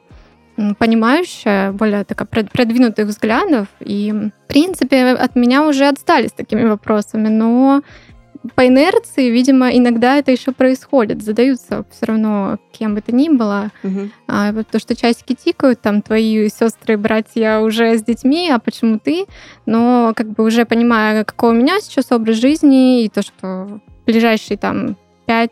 понимающая, 0.79 1.73
более 1.73 2.05
такая 2.05 2.27
прод- 2.29 2.51
продвинутых 2.53 3.07
взглядов. 3.09 3.67
И, 3.81 4.13
в 4.13 4.49
принципе, 4.49 5.07
от 5.13 5.35
меня 5.37 5.67
уже 5.67 5.87
отстали 5.89 6.27
с 6.29 6.33
такими 6.33 6.65
вопросами, 6.65 7.29
но 7.29 7.83
по 8.55 8.67
инерции, 8.67 9.31
видимо, 9.31 9.71
иногда 9.71 10.17
это 10.17 10.33
еще 10.33 10.53
происходит. 10.53 11.23
Задаются 11.23 11.85
все 11.91 12.07
равно 12.07 12.59
кем 12.73 12.95
бы 12.95 13.01
то 13.01 13.15
ни 13.15 13.29
было. 13.29 13.71
Мгм. 13.83 14.11
А, 14.27 14.53
то, 14.65 14.79
что 14.79 14.97
часики 14.97 15.35
тикают, 15.35 15.81
там 15.81 16.03
твои 16.03 16.49
сестры, 16.49 16.97
братья 16.97 17.59
уже 17.59 17.97
с 17.97 18.03
детьми, 18.03 18.51
а 18.51 18.59
почему 18.59 18.99
ты? 18.99 19.27
Но 19.67 20.13
как 20.17 20.29
бы 20.31 20.45
уже 20.45 20.65
понимая, 20.65 21.25
какой 21.25 21.51
у 21.51 21.55
меня 21.55 21.81
сейчас 21.81 22.11
образ 22.11 22.37
жизни, 22.37 23.05
и 23.05 23.09
то, 23.09 23.23
что 23.23 23.81
в 24.03 24.07
ближайшие 24.07 24.57
там 24.57 24.97
5 25.27 25.51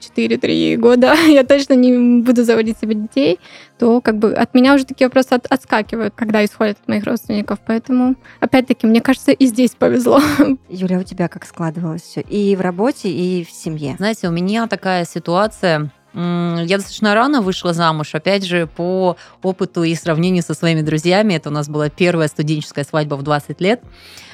4-3 0.00 0.76
года 0.76 1.14
я 1.28 1.44
точно 1.44 1.74
не 1.74 2.22
буду 2.22 2.44
заводить 2.44 2.78
себе 2.78 2.94
детей, 2.94 3.38
то 3.78 4.00
как 4.00 4.18
бы 4.18 4.32
от 4.32 4.54
меня 4.54 4.74
уже 4.74 4.84
такие 4.84 5.06
вопросы 5.06 5.32
от- 5.32 5.46
отскакивают, 5.46 6.14
когда 6.16 6.44
исходят 6.44 6.78
от 6.80 6.88
моих 6.88 7.04
родственников. 7.04 7.58
Поэтому, 7.66 8.16
опять-таки, 8.40 8.86
мне 8.86 9.00
кажется, 9.00 9.32
и 9.32 9.46
здесь 9.46 9.70
повезло. 9.70 10.20
Юля, 10.68 10.98
у 10.98 11.02
тебя 11.02 11.28
как 11.28 11.44
складывалось 11.46 12.02
все? 12.02 12.20
И 12.20 12.56
в 12.56 12.60
работе, 12.60 13.10
и 13.10 13.44
в 13.44 13.50
семье? 13.50 13.96
Знаете, 13.98 14.28
у 14.28 14.32
меня 14.32 14.66
такая 14.66 15.04
ситуация, 15.04 15.90
Я 16.14 16.76
достаточно 16.76 17.14
рано 17.14 17.40
вышла 17.40 17.72
замуж, 17.72 18.14
опять 18.14 18.44
же, 18.44 18.66
по 18.66 19.16
опыту 19.42 19.84
и 19.84 19.94
сравнению 19.94 20.42
со 20.42 20.54
своими 20.54 20.82
друзьями. 20.82 21.34
Это 21.34 21.50
у 21.50 21.52
нас 21.52 21.68
была 21.68 21.88
первая 21.88 22.28
студенческая 22.28 22.84
свадьба 22.84 23.14
в 23.14 23.22
20 23.22 23.60
лет. 23.60 23.80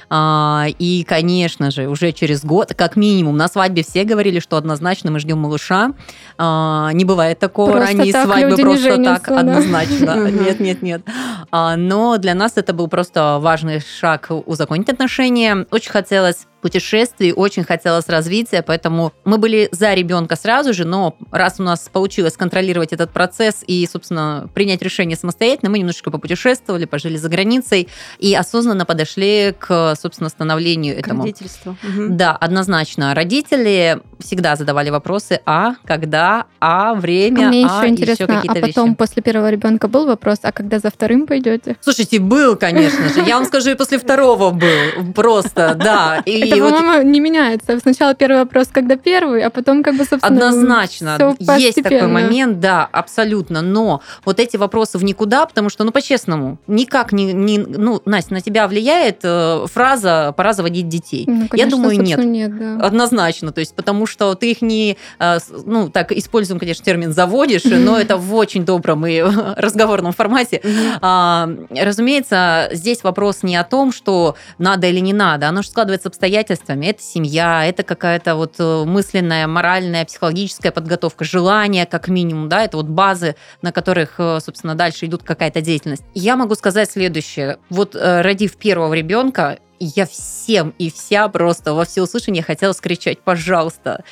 А, 0.09 0.67
и, 0.79 1.05
конечно 1.05 1.71
же, 1.71 1.89
уже 1.89 2.13
через 2.13 2.45
год, 2.45 2.75
как 2.75 2.97
минимум, 2.97 3.37
на 3.37 3.49
свадьбе 3.49 3.83
все 3.83 4.05
говорили, 4.05 4.39
что 4.39 4.57
однозначно 4.57 5.11
мы 5.11 5.19
ждем 5.19 5.39
малыша. 5.39 5.93
А, 6.39 6.91
не 6.93 7.05
бывает 7.05 7.39
такого 7.39 7.73
просто 7.73 7.97
ранней 7.97 8.13
так 8.13 8.27
свадьбы, 8.27 8.57
просто 8.57 9.03
так, 9.03 9.23
да. 9.27 9.41
однозначно. 9.41 10.31
Нет, 10.31 10.61
нет, 10.61 10.83
нет. 10.83 11.03
А, 11.51 11.77
но 11.77 12.19
для 12.19 12.35
нас 12.35 12.53
это 12.57 12.73
был 12.73 12.89
просто 12.89 13.39
важный 13.41 13.81
шаг 13.81 14.31
узаконить 14.47 14.89
отношения. 14.89 15.67
Очень 15.71 15.91
хотелось 15.91 16.47
путешествий, 16.67 17.33
очень 17.33 17.63
хотелось 17.63 18.09
развития, 18.09 18.61
поэтому 18.61 19.13
мы 19.25 19.39
были 19.39 19.69
за 19.71 19.95
ребенка 19.95 20.35
сразу 20.35 20.75
же, 20.75 20.85
но 20.85 21.17
раз 21.31 21.61
у 21.61 21.63
нас 21.63 21.89
получилось 21.93 22.37
контролировать 22.37 22.93
этот 22.93 23.13
процесс 23.13 23.63
и, 23.69 23.89
собственно, 23.91 24.49
принять 24.53 24.83
решение 24.83 25.17
самостоятельно, 25.17 25.71
мы 25.71 25.79
немножечко 25.79 26.11
попутешествовали, 26.11 26.85
пожили 26.87 27.19
за 27.19 27.29
границей 27.29 27.87
и 28.19 28.35
осознанно 28.35 28.85
подошли 28.85 29.55
к, 29.57 29.95
собственно, 29.95 30.29
становлению 30.29 30.97
К 30.97 30.99
этому. 31.07 31.23
родительству. 31.23 31.77
Да, 32.09 32.33
однозначно. 32.33 33.15
Родители 33.15 34.01
всегда 34.19 34.57
задавали 34.57 34.91
вопросы, 34.91 35.41
а, 35.47 35.77
когда, 35.85 36.47
а, 36.59 36.95
время, 36.95 37.47
А 37.47 37.49
мне 37.49 37.65
а, 37.65 37.79
еще 37.79 37.93
интересно, 37.93 38.25
а 38.25 38.29
какие-то 38.43 38.61
потом 38.67 38.87
вещи. 38.89 38.97
после 38.97 39.23
первого 39.23 39.51
ребенка 39.51 39.87
был 39.87 40.07
вопрос, 40.07 40.41
а 40.43 40.51
когда 40.51 40.81
за 40.81 40.91
вторым 40.91 41.29
пойдете? 41.29 41.77
Слушайте, 41.81 42.19
был, 42.19 42.57
конечно 42.57 43.09
же. 43.11 43.21
Я 43.21 43.37
вам 43.37 43.45
скажу, 43.45 43.71
и 43.71 43.75
после 43.75 43.99
второго 43.99 44.51
был. 44.51 45.13
Просто, 45.15 45.77
да. 45.79 46.23
И 46.27 46.56
Это, 46.57 46.65
вот 46.65 46.75
по-моему, 46.75 47.11
не 47.11 47.21
меняется. 47.21 47.79
Сначала 47.81 48.15
первый 48.15 48.39
вопрос, 48.39 48.69
когда 48.73 48.97
первый, 48.97 49.43
а 49.43 49.51
потом 49.51 49.83
как 49.83 49.95
бы, 49.95 50.05
собственно, 50.05 50.49
Однозначно. 50.49 51.37
Есть 51.57 51.83
такой 51.83 52.07
момент, 52.07 52.61
да, 52.61 52.89
абсолютно. 52.91 53.63
Но 53.63 54.03
вот 54.25 54.41
эти 54.41 54.57
вопросы 54.57 54.99
в 54.99 55.05
никуда, 55.05 55.47
потому 55.47 55.71
что, 55.71 55.85
ну, 55.85 55.93
по-честному, 55.93 56.59
никак 56.67 57.13
не... 57.13 57.33
не 57.33 57.59
ну, 57.59 58.01
Настя, 58.05 58.35
на 58.35 58.41
тебя 58.41 58.67
влияет 58.69 59.21
э, 59.23 59.67
фраза 59.73 60.35
«пора 60.37 60.53
заводить 60.53 60.89
детей». 60.89 61.25
Ну, 61.27 61.49
конечно, 61.49 61.71
думаю, 61.71 62.01
нет. 62.01 62.19
нет 62.19 62.59
да. 62.59 62.87
Однозначно, 62.87 63.53
то 63.53 63.61
есть 63.61 63.75
потому 63.75 64.07
что 64.07 64.35
ты 64.35 64.51
их 64.51 64.63
не, 64.63 64.97
э, 65.19 65.39
ну 65.65 65.91
так 65.91 66.13
используем, 66.13 66.59
конечно, 66.59 66.85
термин 66.85 67.13
заводишь, 67.13 67.65
но 67.65 67.99
это 68.01 68.17
в 68.17 68.35
очень 68.35 68.65
добром 68.65 69.07
и 69.07 69.21
разговорном 69.57 70.13
формате. 70.13 70.61
А, 71.01 71.49
разумеется, 71.71 72.69
здесь 72.73 73.03
вопрос 73.03 73.43
не 73.43 73.57
о 73.57 73.65
том, 73.65 73.93
что 73.93 74.37
надо 74.59 74.87
или 74.87 75.01
не 75.01 75.13
надо, 75.13 75.49
оно 75.49 75.63
же 75.63 75.69
складывается 75.69 76.11
обстоятельствами. 76.47 76.87
Это 76.87 77.03
семья, 77.03 77.67
это 77.67 77.83
какая-то 77.83 78.37
вот 78.37 78.55
э, 78.59 78.85
мысленная, 78.85 79.47
моральная, 79.47 80.05
психологическая 80.05 80.73
подготовка, 80.73 81.25
желание 81.25 81.87
как 81.87 82.09
минимум, 82.09 82.49
да, 82.49 82.65
это 82.65 82.77
вот 82.77 82.87
базы, 82.87 83.37
на 83.63 83.73
которых, 83.73 84.15
э, 84.19 84.39
собственно, 84.41 84.75
дальше 84.75 85.07
идут 85.07 85.23
какая-то 85.23 85.61
деятельность. 85.61 86.05
Я 86.15 86.37
могу 86.37 86.55
сказать 86.55 86.91
следующее. 86.91 87.59
Вот 87.71 87.95
э, 87.95 88.21
родив 88.23 88.57
первого 88.57 88.95
ребенка, 88.95 89.59
я 89.79 90.07
всем 90.07 90.75
и 90.79 90.91
вся 90.91 91.29
просто 91.29 91.75
во 91.75 91.85
всеуслышание 91.85 92.43
хотела 92.43 92.73
скричать, 92.73 93.19
пожалуйста, 93.21 94.05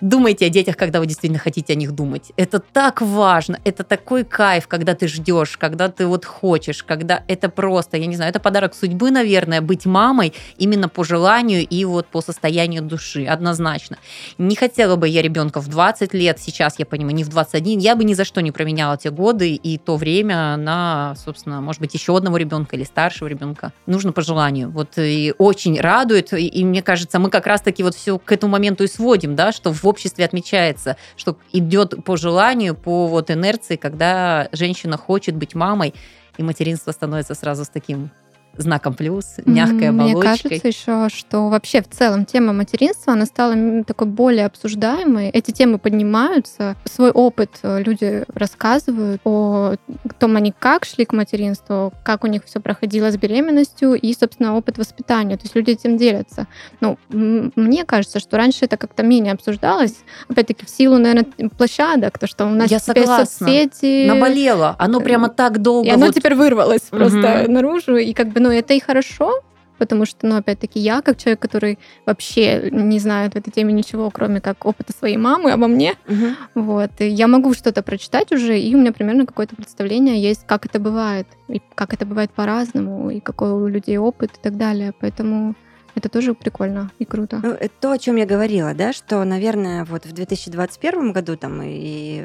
думайте 0.00 0.46
о 0.46 0.48
детях, 0.48 0.76
когда 0.76 1.00
вы 1.00 1.06
действительно 1.06 1.38
хотите 1.38 1.72
о 1.72 1.76
них 1.76 1.92
думать. 1.92 2.32
Это 2.36 2.58
так 2.58 3.00
важно, 3.00 3.58
это 3.64 3.84
такой 3.84 4.24
кайф, 4.24 4.68
когда 4.68 4.94
ты 4.94 5.08
ждешь, 5.08 5.56
когда 5.56 5.88
ты 5.88 6.06
вот 6.06 6.24
хочешь, 6.24 6.82
когда 6.82 7.22
это 7.28 7.48
просто, 7.48 7.96
я 7.96 8.06
не 8.06 8.16
знаю, 8.16 8.30
это 8.30 8.40
подарок 8.40 8.74
судьбы, 8.74 9.10
наверное, 9.10 9.60
быть 9.60 9.86
мамой 9.86 10.32
именно 10.56 10.88
по 10.88 11.04
желанию 11.04 11.66
и 11.66 11.84
вот 11.84 12.06
по 12.06 12.20
состоянию 12.20 12.82
души, 12.82 13.24
однозначно. 13.24 13.98
Не 14.38 14.56
хотела 14.56 14.96
бы 14.96 15.08
я 15.08 15.22
ребенка 15.22 15.60
в 15.60 15.68
20 15.68 16.14
лет, 16.14 16.38
сейчас 16.40 16.78
я 16.78 16.86
понимаю, 16.86 17.14
не 17.16 17.24
в 17.24 17.28
21, 17.28 17.78
я 17.78 17.96
бы 17.96 18.04
ни 18.04 18.14
за 18.14 18.24
что 18.24 18.40
не 18.42 18.52
променяла 18.52 18.96
те 18.96 19.10
годы 19.10 19.54
и 19.54 19.78
то 19.78 19.96
время 19.96 20.56
на, 20.56 21.14
собственно, 21.24 21.60
может 21.60 21.80
быть, 21.80 21.94
еще 21.94 22.16
одного 22.16 22.36
ребенка 22.36 22.76
или 22.76 22.84
старшего 22.84 23.28
ребенка. 23.28 23.72
Нужно 23.86 24.12
по 24.12 24.22
желанию. 24.22 24.70
Вот 24.70 24.98
и 25.06 25.34
очень 25.38 25.80
радует, 25.80 26.32
и, 26.32 26.46
и 26.46 26.64
мне 26.64 26.82
кажется, 26.82 27.18
мы 27.18 27.30
как 27.30 27.46
раз-таки 27.46 27.82
вот 27.82 27.94
все 27.94 28.18
к 28.18 28.30
этому 28.32 28.52
моменту 28.52 28.84
и 28.84 28.88
сводим, 28.88 29.36
да, 29.36 29.52
что 29.52 29.72
в 29.72 29.84
обществе 29.86 30.24
отмечается, 30.24 30.96
что 31.16 31.36
идет 31.52 32.04
по 32.04 32.16
желанию, 32.16 32.74
по 32.74 33.06
вот 33.06 33.30
инерции, 33.30 33.76
когда 33.76 34.48
женщина 34.52 34.96
хочет 34.96 35.36
быть 35.36 35.54
мамой, 35.54 35.94
и 36.36 36.42
материнство 36.42 36.92
становится 36.92 37.34
сразу 37.34 37.64
с 37.64 37.68
таким 37.68 38.10
знаком 38.58 38.94
плюс, 38.94 39.36
мягкой 39.44 39.90
Мне 39.90 40.12
оболочкой. 40.12 40.50
кажется 40.50 40.68
еще, 40.68 41.08
что 41.14 41.48
вообще 41.48 41.82
в 41.82 41.88
целом 41.88 42.24
тема 42.24 42.52
материнства, 42.52 43.12
она 43.12 43.26
стала 43.26 43.84
такой 43.84 44.06
более 44.06 44.46
обсуждаемой. 44.46 45.28
Эти 45.30 45.50
темы 45.50 45.78
поднимаются. 45.78 46.76
Свой 46.84 47.10
опыт 47.10 47.50
э, 47.62 47.82
люди 47.82 48.24
рассказывают 48.34 49.20
о 49.24 49.74
том, 50.18 50.36
они 50.36 50.52
как 50.58 50.84
шли 50.84 51.04
к 51.04 51.12
материнству, 51.12 51.92
как 52.04 52.24
у 52.24 52.26
них 52.26 52.42
все 52.44 52.60
проходило 52.60 53.10
с 53.10 53.16
беременностью 53.16 53.94
и, 53.94 54.14
собственно, 54.14 54.56
опыт 54.56 54.78
воспитания. 54.78 55.36
То 55.36 55.44
есть 55.44 55.54
люди 55.54 55.70
этим 55.72 55.96
делятся. 55.96 56.46
Ну, 56.80 56.98
мне 57.10 57.84
кажется, 57.84 58.20
что 58.20 58.36
раньше 58.36 58.64
это 58.64 58.76
как-то 58.76 59.02
менее 59.02 59.32
обсуждалось. 59.32 59.94
Опять-таки, 60.28 60.64
в 60.64 60.70
силу, 60.70 60.98
наверное, 60.98 61.26
площадок, 61.56 62.18
то, 62.18 62.26
что 62.26 62.46
у 62.46 62.50
нас 62.50 62.70
Я 62.70 62.78
теперь 62.78 63.02
согласна. 63.04 63.46
соцсети... 63.46 64.06
Наболело. 64.08 64.76
Оно 64.78 65.00
прямо 65.00 65.28
так 65.28 65.60
долго. 65.60 65.88
И 65.88 65.90
оно 65.90 66.06
вот- 66.06 66.14
теперь 66.14 66.34
вырвалось 66.34 66.82
просто 66.82 67.42
Мгм. 67.44 67.52
наружу. 67.52 67.96
И 67.96 68.12
как 68.12 68.28
бы, 68.28 68.40
ну, 68.46 68.52
это 68.52 68.74
и 68.74 68.80
хорошо, 68.80 69.42
потому 69.78 70.06
что, 70.06 70.26
ну, 70.26 70.36
опять-таки, 70.36 70.78
я, 70.80 71.02
как 71.02 71.18
человек, 71.18 71.40
который 71.40 71.78
вообще 72.06 72.70
не 72.70 72.98
знает 72.98 73.34
в 73.34 73.36
этой 73.36 73.50
теме 73.50 73.72
ничего, 73.72 74.10
кроме 74.10 74.40
как 74.40 74.64
опыта 74.64 74.92
своей 74.92 75.16
мамы 75.16 75.50
обо 75.52 75.66
мне, 75.66 75.94
Мгм. 76.06 76.36
вот, 76.54 76.90
и 77.00 77.08
я 77.08 77.26
могу 77.26 77.52
что-то 77.54 77.82
прочитать 77.82 78.32
уже, 78.32 78.58
и 78.58 78.74
у 78.74 78.78
меня 78.78 78.92
примерно 78.92 79.26
какое-то 79.26 79.56
представление 79.56 80.20
есть, 80.22 80.46
как 80.46 80.64
это 80.66 80.78
бывает, 80.78 81.26
и 81.48 81.60
как 81.74 81.92
это 81.92 82.06
бывает 82.06 82.30
по-разному, 82.30 83.10
и 83.10 83.20
какой 83.20 83.50
у 83.50 83.66
людей 83.66 83.98
опыт 83.98 84.30
и 84.38 84.40
так 84.42 84.56
далее. 84.56 84.92
Поэтому 85.00 85.54
это 85.96 86.10
тоже 86.10 86.34
прикольно 86.34 86.92
и 86.98 87.06
круто. 87.06 87.40
Ну, 87.42 87.56
то, 87.80 87.92
о 87.92 87.98
чем 87.98 88.16
я 88.16 88.26
говорила, 88.26 88.74
да, 88.74 88.92
что, 88.92 89.24
наверное, 89.24 89.84
вот 89.86 90.04
в 90.04 90.12
2021 90.12 91.12
году, 91.12 91.36
там, 91.36 91.62
и 91.64 92.24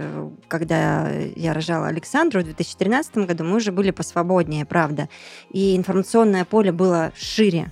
когда 0.50 1.10
я 1.10 1.54
рожала 1.54 1.88
Александру 1.88 2.42
в 2.42 2.44
2013 2.44 3.18
году, 3.20 3.46
мы 3.46 3.56
уже 3.56 3.72
были 3.72 3.92
посвободнее, 3.92 4.66
правда, 4.66 5.08
и 5.52 5.78
информационное 5.78 6.44
поле 6.44 6.74
было 6.74 7.14
шире. 7.16 7.72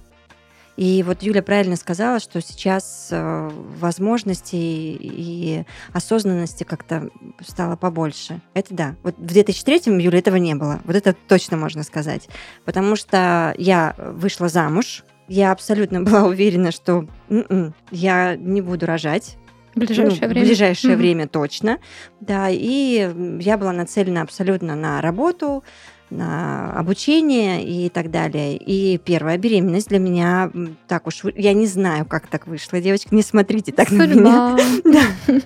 И 0.77 1.03
вот 1.03 1.22
Юля 1.22 1.44
правильно 1.44 1.75
сказала, 1.75 2.22
что 2.22 2.39
сейчас 2.39 3.10
э, 3.12 3.50
возможностей 3.51 4.98
и 4.98 5.65
осознанности 5.91 6.63
как-то 6.63 7.10
стало 7.46 7.75
побольше. 7.75 8.39
Это 8.53 8.74
да. 8.74 8.96
Вот 9.03 9.18
в 9.18 9.25
2003 9.25 9.82
Юля 10.01 10.20
этого 10.20 10.38
не 10.38 10.56
было. 10.56 10.79
Вот 10.86 10.96
это 10.96 11.13
точно 11.27 11.58
можно 11.58 11.84
сказать. 11.84 12.29
Потому 12.63 12.96
что 12.96 13.53
я 13.58 13.94
вышла 13.98 14.48
замуж, 14.48 15.03
я 15.29 15.51
абсолютно 15.51 16.01
была 16.03 16.24
уверена, 16.25 16.71
что 16.71 17.07
«М-м, 17.29 17.74
я 17.91 18.36
не 18.36 18.62
буду 18.62 18.86
рожать. 18.86 19.38
В 19.75 19.79
ближайшее 19.79 20.21
Ну, 20.21 20.27
время. 20.27 20.41
В 20.45 20.48
ближайшее 20.48 20.91
Мгм. 20.93 21.00
время 21.01 21.27
точно. 21.27 21.77
Да, 22.19 22.50
и 22.50 23.09
я 23.39 23.57
была 23.57 23.71
нацелена 23.71 24.24
абсолютно 24.24 24.75
на 24.75 25.00
работу, 25.00 25.63
на 26.09 26.74
обучение 26.74 27.63
и 27.63 27.88
так 27.89 28.09
далее. 28.09 28.57
И 28.57 28.98
первая 28.98 29.38
беременность 29.38 29.89
для 29.89 30.00
меня 30.00 30.51
так 30.88 31.05
уж... 31.05 31.21
Я 31.36 31.53
не 31.53 31.67
знаю, 31.67 32.05
как 32.05 32.25
так 32.25 32.48
вышло, 32.48 32.81
девочки, 32.81 33.13
не 33.13 33.21
смотрите 33.21 33.71
так 33.71 33.91
на 33.91 34.07
меня. 34.07 34.57
Судьба. 34.57 34.57
Да. 35.27 35.43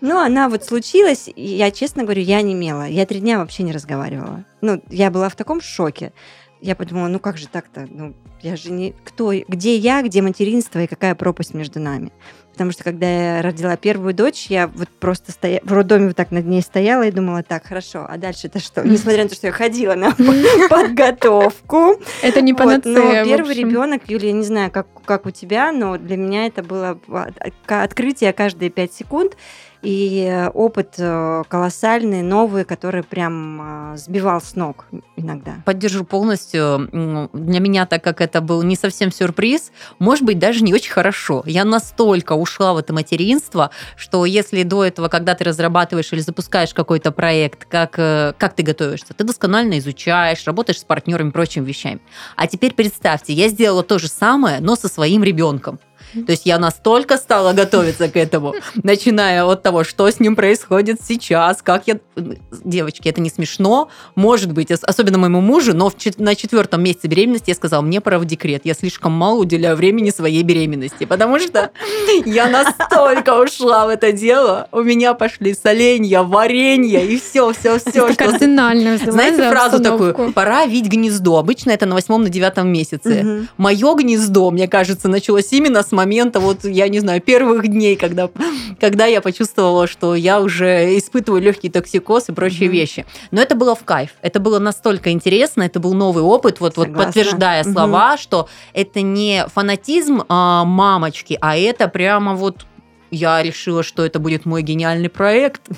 Но 0.00 0.20
она 0.20 0.48
вот 0.48 0.64
случилась, 0.64 1.28
и 1.34 1.42
я, 1.54 1.70
честно 1.70 2.02
говорю, 2.02 2.22
я 2.22 2.42
не 2.42 2.54
мела. 2.54 2.88
Я 2.88 3.06
три 3.06 3.20
дня 3.20 3.38
вообще 3.38 3.62
не 3.62 3.70
разговаривала. 3.72 4.44
Ну, 4.62 4.82
я 4.88 5.10
была 5.12 5.28
в 5.28 5.36
таком 5.36 5.60
шоке. 5.60 6.12
Я 6.60 6.74
подумала, 6.76 7.08
ну 7.08 7.18
как 7.18 7.38
же 7.38 7.48
так-то? 7.48 7.86
Ну, 7.90 8.14
я 8.42 8.56
же 8.56 8.70
не... 8.70 8.94
Кто... 9.04 9.32
Где 9.48 9.76
я, 9.76 10.02
где 10.02 10.20
материнство 10.22 10.78
и 10.80 10.86
какая 10.86 11.14
пропасть 11.14 11.54
между 11.54 11.80
нами? 11.80 12.12
Потому 12.52 12.72
что 12.72 12.84
когда 12.84 13.36
я 13.36 13.42
родила 13.42 13.76
первую 13.76 14.12
дочь, 14.12 14.46
я 14.48 14.66
вот 14.66 14.88
просто 14.88 15.32
стоя... 15.32 15.60
в 15.64 15.72
роддоме 15.72 16.08
вот 16.08 16.16
так 16.16 16.30
над 16.30 16.44
ней 16.46 16.60
стояла 16.60 17.04
и 17.06 17.10
думала, 17.10 17.42
так, 17.42 17.64
хорошо, 17.66 18.04
а 18.06 18.18
дальше-то 18.18 18.58
что? 18.60 18.86
Несмотря 18.86 19.22
на 19.22 19.30
то, 19.30 19.34
что 19.34 19.46
я 19.46 19.52
ходила 19.52 19.94
на 19.94 20.12
подготовку, 20.68 21.96
Это 22.22 22.42
не 22.42 22.52
панацея. 22.52 23.24
но 23.24 23.24
первый 23.24 23.54
ребенок, 23.54 24.02
Юлия, 24.08 24.32
не 24.32 24.44
знаю, 24.44 24.70
как, 24.70 25.26
у 25.26 25.30
тебя, 25.30 25.72
но 25.72 25.96
для 25.96 26.16
меня 26.16 26.46
это 26.46 26.62
было 26.62 26.98
от- 27.08 27.52
открытие 27.66 28.32
каждые 28.32 28.70
пять 28.70 28.92
секунд. 28.92 29.36
И 29.82 30.26
э, 30.30 30.48
опыт 30.48 30.94
э, 30.98 31.42
колоссальный, 31.48 32.22
новый, 32.22 32.64
который 32.64 33.02
прям 33.02 33.92
э, 33.94 33.96
сбивал 33.96 34.40
с 34.40 34.54
ног 34.54 34.86
иногда. 35.16 35.56
Поддержу 35.64 36.04
полностью. 36.04 36.88
Для 37.32 37.60
меня, 37.60 37.86
так 37.86 38.04
как 38.04 38.20
это 38.20 38.40
был 38.40 38.62
не 38.62 38.76
совсем 38.76 39.10
сюрприз, 39.10 39.72
может 39.98 40.24
быть, 40.24 40.38
даже 40.38 40.62
не 40.62 40.74
очень 40.74 40.92
хорошо. 40.92 41.42
Я 41.46 41.64
настолько 41.64 42.34
ушла 42.34 42.74
в 42.74 42.78
это 42.78 42.92
материнство, 42.92 43.70
что 43.96 44.26
если 44.26 44.62
до 44.64 44.84
этого, 44.84 45.08
когда 45.08 45.34
ты 45.34 45.44
разрабатываешь 45.44 46.12
или 46.12 46.20
запускаешь 46.20 46.74
какой-то 46.74 47.10
проект, 47.10 47.64
как, 47.64 47.92
как 47.92 48.54
ты 48.54 48.62
готовишься, 48.62 49.14
ты 49.14 49.24
досконально 49.24 49.78
изучаешь, 49.78 50.44
работаешь 50.44 50.80
с 50.80 50.84
партнерами 50.84 51.30
и 51.30 51.32
прочими 51.32 51.64
вещами. 51.64 52.00
А 52.36 52.46
теперь 52.46 52.74
представьте, 52.74 53.32
я 53.32 53.48
сделала 53.48 53.82
то 53.82 53.98
же 53.98 54.08
самое, 54.08 54.60
но 54.60 54.76
со 54.76 54.88
своим 54.88 55.24
ребенком. 55.24 55.78
То 56.26 56.32
есть 56.32 56.46
я 56.46 56.58
настолько 56.58 57.16
стала 57.16 57.52
готовиться 57.52 58.08
к 58.08 58.16
этому, 58.16 58.54
начиная 58.82 59.44
от 59.44 59.62
того, 59.62 59.84
что 59.84 60.10
с 60.10 60.20
ним 60.20 60.36
происходит 60.36 61.00
сейчас, 61.02 61.62
как 61.62 61.86
я... 61.86 61.98
Девочки, 62.64 63.08
это 63.08 63.20
не 63.20 63.30
смешно, 63.30 63.88
может 64.14 64.52
быть, 64.52 64.70
особенно 64.70 65.18
моему 65.18 65.40
мужу, 65.40 65.74
но 65.74 65.92
на 66.18 66.34
четвертом 66.34 66.82
месяце 66.82 67.06
беременности 67.06 67.50
я 67.50 67.54
сказала, 67.54 67.82
мне 67.82 68.00
пора 68.00 68.18
в 68.18 68.24
декрет, 68.24 68.62
я 68.64 68.74
слишком 68.74 69.12
мало 69.12 69.38
уделяю 69.38 69.76
времени 69.76 70.10
своей 70.10 70.42
беременности, 70.42 71.04
потому 71.04 71.38
что 71.38 71.70
я 72.24 72.48
настолько 72.48 73.40
ушла 73.40 73.86
в 73.86 73.88
это 73.88 74.12
дело, 74.12 74.68
у 74.72 74.82
меня 74.82 75.14
пошли 75.14 75.54
соленья, 75.54 76.22
варенье 76.22 77.06
и 77.06 77.18
все, 77.18 77.52
все, 77.52 77.78
все. 77.78 78.06
Это 78.06 78.16
кардинально 78.16 78.98
Знаете 78.98 79.48
фразу 79.50 79.82
такую, 79.82 80.32
пора 80.32 80.66
вить 80.66 80.86
гнездо, 80.86 81.38
обычно 81.38 81.70
это 81.70 81.86
на 81.86 81.94
восьмом, 81.94 82.22
на 82.22 82.28
девятом 82.28 82.68
месяце. 82.68 83.22
Угу. 83.22 83.46
Мое 83.56 83.94
гнездо, 83.94 84.50
мне 84.50 84.68
кажется, 84.68 85.08
началось 85.08 85.52
именно 85.52 85.82
с 85.82 85.92
момента, 86.00 86.40
вот, 86.40 86.64
я 86.64 86.88
не 86.88 87.00
знаю, 87.00 87.20
первых 87.20 87.68
дней, 87.68 87.96
когда, 87.96 88.30
когда 88.80 89.06
я 89.06 89.20
почувствовала, 89.20 89.86
что 89.86 90.14
я 90.14 90.40
уже 90.40 90.98
испытываю 90.98 91.42
легкий 91.42 91.68
токсикоз 91.68 92.28
и 92.28 92.32
прочие 92.32 92.68
угу. 92.68 92.76
вещи. 92.76 93.04
Но 93.30 93.40
это 93.40 93.54
было 93.54 93.74
в 93.74 93.84
кайф. 93.84 94.10
Это 94.22 94.40
было 94.40 94.58
настолько 94.58 95.10
интересно, 95.10 95.62
это 95.62 95.78
был 95.80 95.94
новый 95.94 96.22
опыт, 96.22 96.60
вот, 96.60 96.76
вот 96.76 96.94
подтверждая 96.94 97.62
угу. 97.62 97.72
слова, 97.72 98.16
что 98.16 98.48
это 98.72 99.02
не 99.02 99.46
фанатизм 99.54 100.22
а, 100.28 100.64
мамочки, 100.64 101.36
а 101.40 101.56
это 101.56 101.88
прямо 101.88 102.34
вот 102.34 102.66
я 103.10 103.42
решила, 103.42 103.82
что 103.82 104.04
это 104.04 104.18
будет 104.18 104.46
мой 104.46 104.62
гениальный 104.62 105.08
проект. 105.08 105.62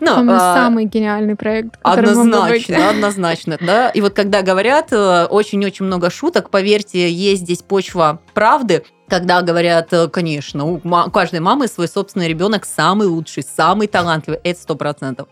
Ну, 0.00 0.10
а, 0.32 0.54
самый 0.56 0.84
гениальный 0.86 1.36
проект. 1.36 1.76
Однозначно, 1.82 2.90
однозначно, 2.90 3.58
да. 3.60 3.90
И 3.90 4.00
вот 4.00 4.12
когда 4.12 4.42
говорят 4.42 4.92
э, 4.92 5.24
очень-очень 5.26 5.86
много 5.86 6.10
шуток, 6.10 6.50
поверьте, 6.50 7.10
есть 7.10 7.42
здесь 7.42 7.62
почва 7.62 8.20
правды, 8.34 8.84
когда 9.08 9.42
говорят, 9.42 9.92
э, 9.92 10.08
конечно, 10.08 10.64
у 10.64 10.80
каждой 11.10 11.40
мамы 11.40 11.68
свой 11.68 11.88
собственный 11.88 12.28
ребенок 12.28 12.64
самый 12.64 13.06
лучший, 13.06 13.42
самый 13.42 13.86
талантливый, 13.86 14.40
это 14.42 14.60
сто 14.60 14.74
процентов. 14.74 15.28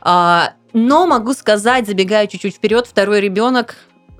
А, 0.00 0.54
но 0.72 1.06
могу 1.06 1.32
сказать, 1.32 1.86
забегая 1.86 2.26
чуть-чуть 2.26 2.56
вперед, 2.56 2.86
второй 2.86 3.20
ребенок 3.20 3.76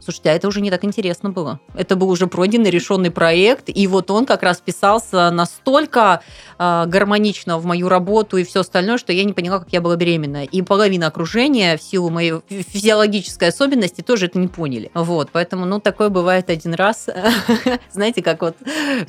Слушайте, 0.07 0.31
а 0.31 0.35
это 0.35 0.47
уже 0.47 0.61
не 0.61 0.71
так 0.71 0.85
интересно 0.85 1.31
было. 1.31 1.59
Это 1.75 1.97
был 1.97 2.09
уже 2.09 2.29
пройденный, 2.29 2.71
решенный 2.71 3.11
проект, 3.11 3.65
и 3.67 3.89
вот 3.89 4.09
он 4.13 4.25
как 4.25 4.45
раз 4.45 4.59
вписался 4.59 5.33
настолько 5.33 6.21
э, 6.61 6.85
гармонично 6.87 7.59
в 7.59 7.67
мою 7.67 7.89
работу 7.89 8.37
и 8.37 8.45
все 8.45 8.61
остальное, 8.61 8.99
что 8.99 9.13
я 9.13 9.25
не 9.25 9.33
поняла, 9.33 9.59
как 9.59 9.73
я 9.73 9.81
была 9.81 9.97
беременна. 9.97 10.45
И 10.45 10.63
половина 10.63 11.09
окружения 11.09 11.77
в 11.77 11.83
силу 11.83 12.11
моей 12.11 12.35
физиологической 12.49 13.49
особенности 13.49 14.01
тоже 14.01 14.27
это 14.27 14.39
не 14.39 14.47
поняли. 14.47 14.93
Вот, 14.95 15.31
поэтому, 15.33 15.65
ну, 15.65 15.81
такое 15.81 16.09
бывает 16.09 16.51
один 16.51 16.75
раз. 16.75 17.09
Знаете, 17.91 18.23
как 18.23 18.43
вот 18.43 18.55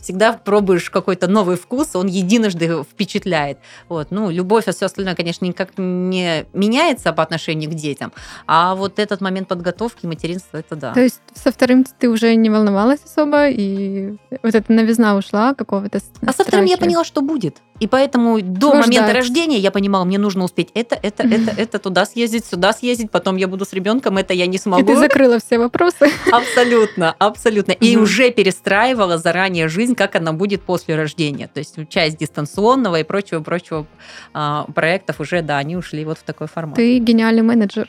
всегда 0.02 0.34
пробуешь 0.34 0.90
какой-то 0.90 1.28
новый 1.28 1.58
вкус, 1.58 1.96
он 1.96 2.08
единожды 2.08 2.84
впечатляет. 2.84 3.60
Вот, 3.88 4.08
ну, 4.10 4.32
любовь, 4.32 4.68
а 4.68 4.72
все 4.72 4.88
остальное, 4.88 5.14
конечно, 5.14 5.46
никак 5.46 5.78
не 5.78 6.48
меняется 6.54 7.14
по 7.14 7.22
отношению 7.22 7.70
к 7.70 7.76
детям, 7.76 8.12
а 8.48 8.74
вот 8.74 8.98
этот 8.98 9.22
момент 9.22 9.48
подготовки 9.48 10.08
материнства, 10.08 10.58
это 10.58 10.76
да, 10.76 10.87
да. 10.88 10.94
То 10.94 11.02
есть 11.02 11.22
со 11.34 11.52
вторым 11.52 11.84
ты 11.84 12.10
уже 12.10 12.36
не 12.36 12.50
волновалась 12.50 13.00
особо, 13.04 13.50
и 13.50 14.18
вот 14.44 14.56
эта 14.56 14.72
новизна 14.72 15.16
ушла 15.16 15.54
какого-то 15.54 16.00
А 16.26 16.34
со 16.34 16.44
вторым 16.44 16.66
я 16.66 16.78
поняла, 16.78 17.04
что 17.04 17.22
будет. 17.22 17.58
И 17.80 17.88
поэтому 17.88 18.42
до 18.42 18.72
Чего 18.72 18.74
момента 18.74 19.10
ждать? 19.10 19.16
рождения 19.16 19.58
я 19.58 19.72
понимала, 19.72 20.04
мне 20.04 20.18
нужно 20.18 20.44
успеть 20.44 20.70
это, 20.74 20.98
это, 21.02 21.24
это, 21.24 21.54
это, 21.56 21.80
туда 21.80 22.06
съездить, 22.06 22.46
сюда 22.46 22.74
съездить, 22.74 23.12
потом 23.12 23.36
я 23.36 23.48
буду 23.48 23.66
с 23.66 23.74
ребенком, 23.74 24.18
это 24.18 24.34
я 24.34 24.48
не 24.48 24.58
смогу. 24.58 24.82
И 24.82 24.86
ты 24.86 24.98
закрыла 24.98 25.40
все 25.40 25.58
вопросы. 25.60 26.10
Абсолютно, 26.32 27.16
абсолютно. 27.20 27.72
И 27.72 27.98
уже 27.98 28.32
перестраивала 28.32 29.18
заранее 29.18 29.68
жизнь, 29.68 29.96
как 29.96 30.16
она 30.16 30.34
будет 30.34 30.64
после 30.64 30.96
рождения. 30.96 31.50
То 31.54 31.60
есть 31.60 31.76
часть 31.90 32.18
дистанционного 32.18 33.00
и 33.00 33.04
прочего-прочего 33.04 33.86
а, 34.34 34.66
проектов 34.74 35.20
уже, 35.20 35.42
да, 35.42 35.58
они 35.58 35.76
ушли 35.78 36.06
вот 36.06 36.18
в 36.18 36.24
такой 36.24 36.48
формат. 36.48 36.76
Ты 36.76 37.00
гениальный 37.00 37.44
менеджер. 37.44 37.88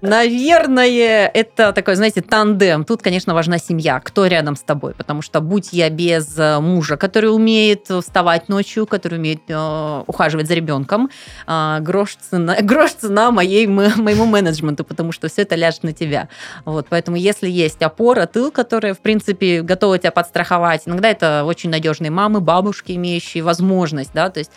Наверное, 0.00 1.26
это 1.32 1.72
такой, 1.72 1.94
знаете, 1.94 2.20
тандем. 2.22 2.84
Тут, 2.84 3.02
конечно, 3.02 3.34
важна 3.34 3.58
семья, 3.58 4.00
кто 4.00 4.26
рядом 4.26 4.56
с 4.56 4.60
тобой, 4.60 4.94
потому 4.94 5.22
что 5.22 5.40
будь 5.40 5.72
я 5.72 5.90
без 5.90 6.38
э, 6.38 6.58
мужа, 6.60 6.96
который 6.96 7.34
умеет 7.34 7.86
вставать 7.86 8.48
ночью, 8.48 8.86
который 8.86 9.18
умеет 9.22 9.42
э, 9.48 10.02
ухаживать 10.06 10.48
за 10.48 10.54
ребенком, 10.54 11.08
э, 11.46 11.78
грош, 11.80 12.16
цена, 12.16 12.56
грош 12.62 12.92
цена 12.92 13.30
моей, 13.30 13.66
моему 13.66 14.26
менеджменту, 14.26 14.84
потому 14.84 15.12
что 15.12 15.28
все 15.28 15.42
это 15.42 15.54
ляжет 15.54 15.84
на 15.84 15.92
тебя. 15.92 16.28
Вот, 16.64 16.86
поэтому 16.88 17.16
если 17.16 17.48
есть 17.48 17.80
опора, 17.82 18.26
тыл, 18.26 18.50
которая, 18.50 18.94
в 18.94 19.00
принципе, 19.00 19.62
готова 19.62 19.98
тебя 19.98 20.10
подстраховать, 20.10 20.82
иногда 20.86 21.08
это 21.08 21.44
очень 21.44 21.70
надежные 21.70 22.10
мамы, 22.10 22.40
бабушки, 22.40 22.92
имеющие 22.92 23.42
возможность, 23.42 24.10
да, 24.12 24.28
то 24.30 24.40
есть 24.40 24.50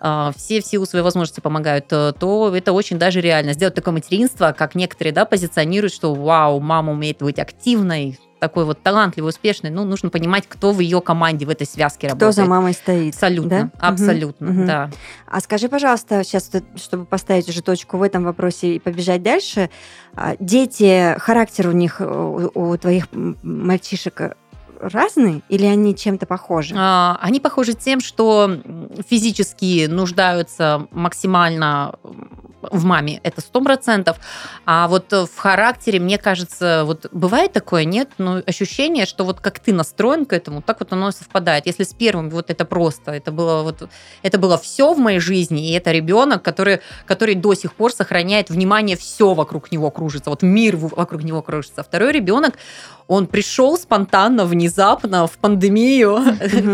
э, 0.00 0.30
все 0.36 0.60
в 0.60 0.66
силу 0.66 0.84
своей 0.84 1.04
возможности 1.04 1.40
помогают, 1.40 1.86
э, 1.90 2.12
то 2.18 2.54
это 2.54 2.72
очень 2.72 2.98
даже 2.98 3.20
реально. 3.20 3.54
Сделать 3.54 3.74
такое 3.74 3.94
материнство, 3.94 4.54
как 4.56 4.74
некоторые 4.74 5.12
да, 5.12 5.24
позиционируют, 5.24 5.94
что 5.94 6.14
вау, 6.14 6.60
мама 6.60 6.92
умеет 6.92 7.18
быть 7.18 7.38
активной, 7.38 8.18
такой 8.42 8.64
вот 8.64 8.82
талантливый, 8.82 9.28
успешный, 9.28 9.70
ну, 9.70 9.84
нужно 9.84 10.10
понимать, 10.10 10.48
кто 10.48 10.72
в 10.72 10.80
ее 10.80 11.00
команде 11.00 11.46
в 11.46 11.48
этой 11.48 11.64
связке 11.64 12.08
кто 12.08 12.14
работает. 12.14 12.34
Кто 12.34 12.42
за 12.42 12.48
мамой 12.48 12.72
стоит. 12.72 13.14
Абсолютно, 13.14 13.70
да? 13.72 13.88
абсолютно, 13.88 14.50
угу. 14.50 14.66
да. 14.66 14.90
А 15.28 15.40
скажи, 15.40 15.68
пожалуйста, 15.68 16.24
сейчас, 16.24 16.50
чтобы 16.74 17.04
поставить 17.04 17.48
уже 17.48 17.62
точку 17.62 17.98
в 17.98 18.02
этом 18.02 18.24
вопросе 18.24 18.74
и 18.74 18.78
побежать 18.80 19.22
дальше, 19.22 19.70
а, 20.16 20.34
дети, 20.40 21.14
характер 21.20 21.68
у 21.68 21.70
них, 21.70 22.00
у, 22.00 22.50
у 22.52 22.76
твоих 22.76 23.06
мальчишек 23.12 24.36
разные 24.80 25.42
или 25.48 25.64
они 25.64 25.94
чем-то 25.94 26.26
похожи? 26.26 26.74
А, 26.76 27.20
они 27.22 27.38
похожи 27.38 27.74
тем, 27.74 28.00
что 28.00 28.58
физически 29.08 29.86
нуждаются 29.86 30.88
максимально 30.90 31.94
в 32.70 32.84
маме, 32.84 33.20
это 33.22 33.40
сто 33.40 33.60
процентов. 33.60 34.18
А 34.64 34.88
вот 34.88 35.12
в 35.12 35.36
характере, 35.36 36.00
мне 36.00 36.18
кажется, 36.18 36.84
вот 36.84 37.06
бывает 37.12 37.52
такое, 37.52 37.84
нет? 37.84 38.10
Но 38.18 38.36
ну, 38.36 38.42
ощущение, 38.46 39.06
что 39.06 39.24
вот 39.24 39.40
как 39.40 39.58
ты 39.60 39.72
настроен 39.72 40.26
к 40.26 40.32
этому, 40.32 40.62
так 40.62 40.80
вот 40.80 40.92
оно 40.92 41.10
совпадает. 41.10 41.66
Если 41.66 41.84
с 41.84 41.92
первым 41.92 42.30
вот 42.30 42.50
это 42.50 42.64
просто, 42.64 43.12
это 43.12 43.32
было 43.32 43.62
вот, 43.62 43.88
это 44.22 44.38
было 44.38 44.58
все 44.58 44.92
в 44.94 44.98
моей 44.98 45.20
жизни, 45.20 45.68
и 45.68 45.72
это 45.72 45.92
ребенок, 45.92 46.42
который, 46.42 46.80
который 47.06 47.34
до 47.34 47.54
сих 47.54 47.74
пор 47.74 47.92
сохраняет 47.92 48.50
внимание, 48.50 48.96
все 48.96 49.34
вокруг 49.34 49.72
него 49.72 49.90
кружится, 49.90 50.30
вот 50.30 50.42
мир 50.42 50.76
вокруг 50.76 51.22
него 51.22 51.42
кружится. 51.42 51.82
Второй 51.82 52.12
ребенок, 52.12 52.54
он 53.12 53.26
пришел 53.26 53.76
спонтанно, 53.76 54.46
внезапно, 54.46 55.26
в 55.26 55.32
пандемию, 55.32 56.18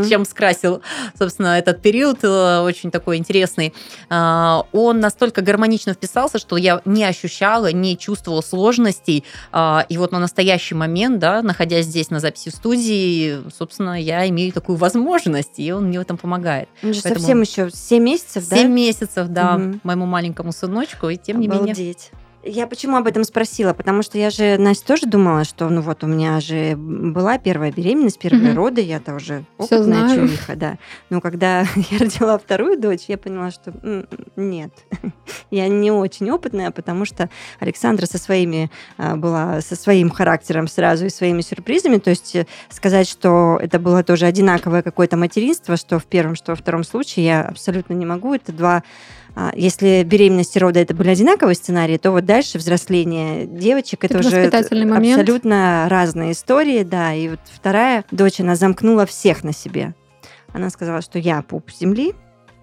чем 0.08 0.24
скрасил, 0.24 0.82
собственно, 1.18 1.58
этот 1.58 1.82
период 1.82 2.18
э, 2.22 2.60
очень 2.60 2.92
такой 2.92 3.16
интересный. 3.16 3.74
А, 4.08 4.64
он 4.72 5.00
настолько 5.00 5.42
гармонично 5.42 5.94
вписался, 5.94 6.38
что 6.38 6.56
я 6.56 6.80
не 6.84 7.04
ощущала, 7.04 7.72
не 7.72 7.98
чувствовала 7.98 8.40
сложностей. 8.40 9.24
А, 9.50 9.84
и 9.88 9.98
вот 9.98 10.12
на 10.12 10.20
настоящий 10.20 10.76
момент, 10.76 11.18
да, 11.18 11.42
находясь 11.42 11.86
здесь 11.86 12.10
на 12.10 12.20
записи 12.20 12.50
в 12.50 12.54
студии, 12.54 13.38
собственно, 13.56 14.00
я 14.00 14.28
имею 14.28 14.52
такую 14.52 14.76
возможность, 14.76 15.58
и 15.58 15.72
он 15.72 15.86
мне 15.86 15.98
в 15.98 16.02
этом 16.02 16.18
помогает. 16.18 16.68
Он 16.84 16.94
же 16.94 17.02
Поэтому... 17.02 17.20
совсем 17.20 17.40
еще 17.40 17.70
7 17.72 18.02
месяцев, 18.02 18.48
да? 18.48 18.56
7 18.56 18.70
месяцев, 18.70 19.26
да, 19.28 19.60
моему 19.82 20.06
маленькому 20.06 20.52
сыночку, 20.52 21.08
и 21.08 21.16
тем 21.16 21.40
не 21.40 21.48
менее. 21.48 21.96
Я 22.44 22.66
почему 22.68 22.96
об 22.96 23.06
этом 23.06 23.24
спросила? 23.24 23.72
Потому 23.72 24.02
что 24.02 24.16
я 24.16 24.30
же, 24.30 24.56
Настя, 24.58 24.86
тоже 24.86 25.06
думала, 25.06 25.44
что, 25.44 25.68
ну 25.68 25.80
вот, 25.80 26.04
у 26.04 26.06
меня 26.06 26.40
же 26.40 26.76
была 26.76 27.36
первая 27.38 27.72
беременность, 27.72 28.18
первые 28.18 28.52
угу. 28.52 28.56
роды, 28.56 28.80
я-то 28.80 29.14
уже 29.14 29.44
опытная 29.58 30.14
чувиха, 30.14 30.54
да. 30.54 30.78
Но 31.10 31.20
когда 31.20 31.60
я 31.90 31.98
родила 31.98 32.38
вторую 32.38 32.78
дочь, 32.78 33.04
я 33.08 33.18
поняла, 33.18 33.50
что 33.50 33.72
нет, 34.36 34.70
я 35.50 35.68
не 35.68 35.90
очень 35.90 36.30
опытная, 36.30 36.70
потому 36.70 37.04
что 37.04 37.28
Александра 37.58 38.06
со 38.06 38.18
своими 38.18 38.70
а, 38.96 39.16
была, 39.16 39.60
со 39.60 39.74
своим 39.74 40.08
характером 40.10 40.68
сразу 40.68 41.06
и 41.06 41.10
своими 41.10 41.40
сюрпризами, 41.40 41.98
то 41.98 42.10
есть 42.10 42.36
э, 42.36 42.46
сказать, 42.68 43.08
что 43.08 43.58
это 43.60 43.80
было 43.80 44.04
тоже 44.04 44.26
одинаковое 44.26 44.82
какое-то 44.82 45.16
материнство, 45.16 45.76
что 45.76 45.98
в 45.98 46.04
первом, 46.04 46.36
что 46.36 46.52
во 46.52 46.56
втором 46.56 46.84
случае, 46.84 47.26
я 47.26 47.42
абсолютно 47.42 47.94
не 47.94 48.06
могу. 48.06 48.34
Это 48.34 48.52
два 48.52 48.84
если 49.54 50.02
беременность 50.04 50.56
и 50.56 50.58
роды 50.58 50.80
это 50.80 50.94
были 50.94 51.10
одинаковые 51.10 51.54
сценарии, 51.54 51.96
то 51.96 52.10
вот 52.10 52.24
дальше 52.24 52.58
взросление 52.58 53.46
девочек 53.46 54.04
это, 54.04 54.18
это 54.18 54.28
уже 54.28 54.84
момент. 54.84 55.20
абсолютно 55.20 55.86
разные 55.88 56.32
истории, 56.32 56.82
да. 56.82 57.14
И 57.14 57.28
вот 57.28 57.40
вторая 57.52 58.04
дочь, 58.10 58.40
она 58.40 58.56
замкнула 58.56 59.06
всех 59.06 59.44
на 59.44 59.52
себе. 59.52 59.94
Она 60.52 60.70
сказала, 60.70 61.02
что 61.02 61.18
я 61.18 61.42
пуп 61.42 61.70
земли, 61.70 62.14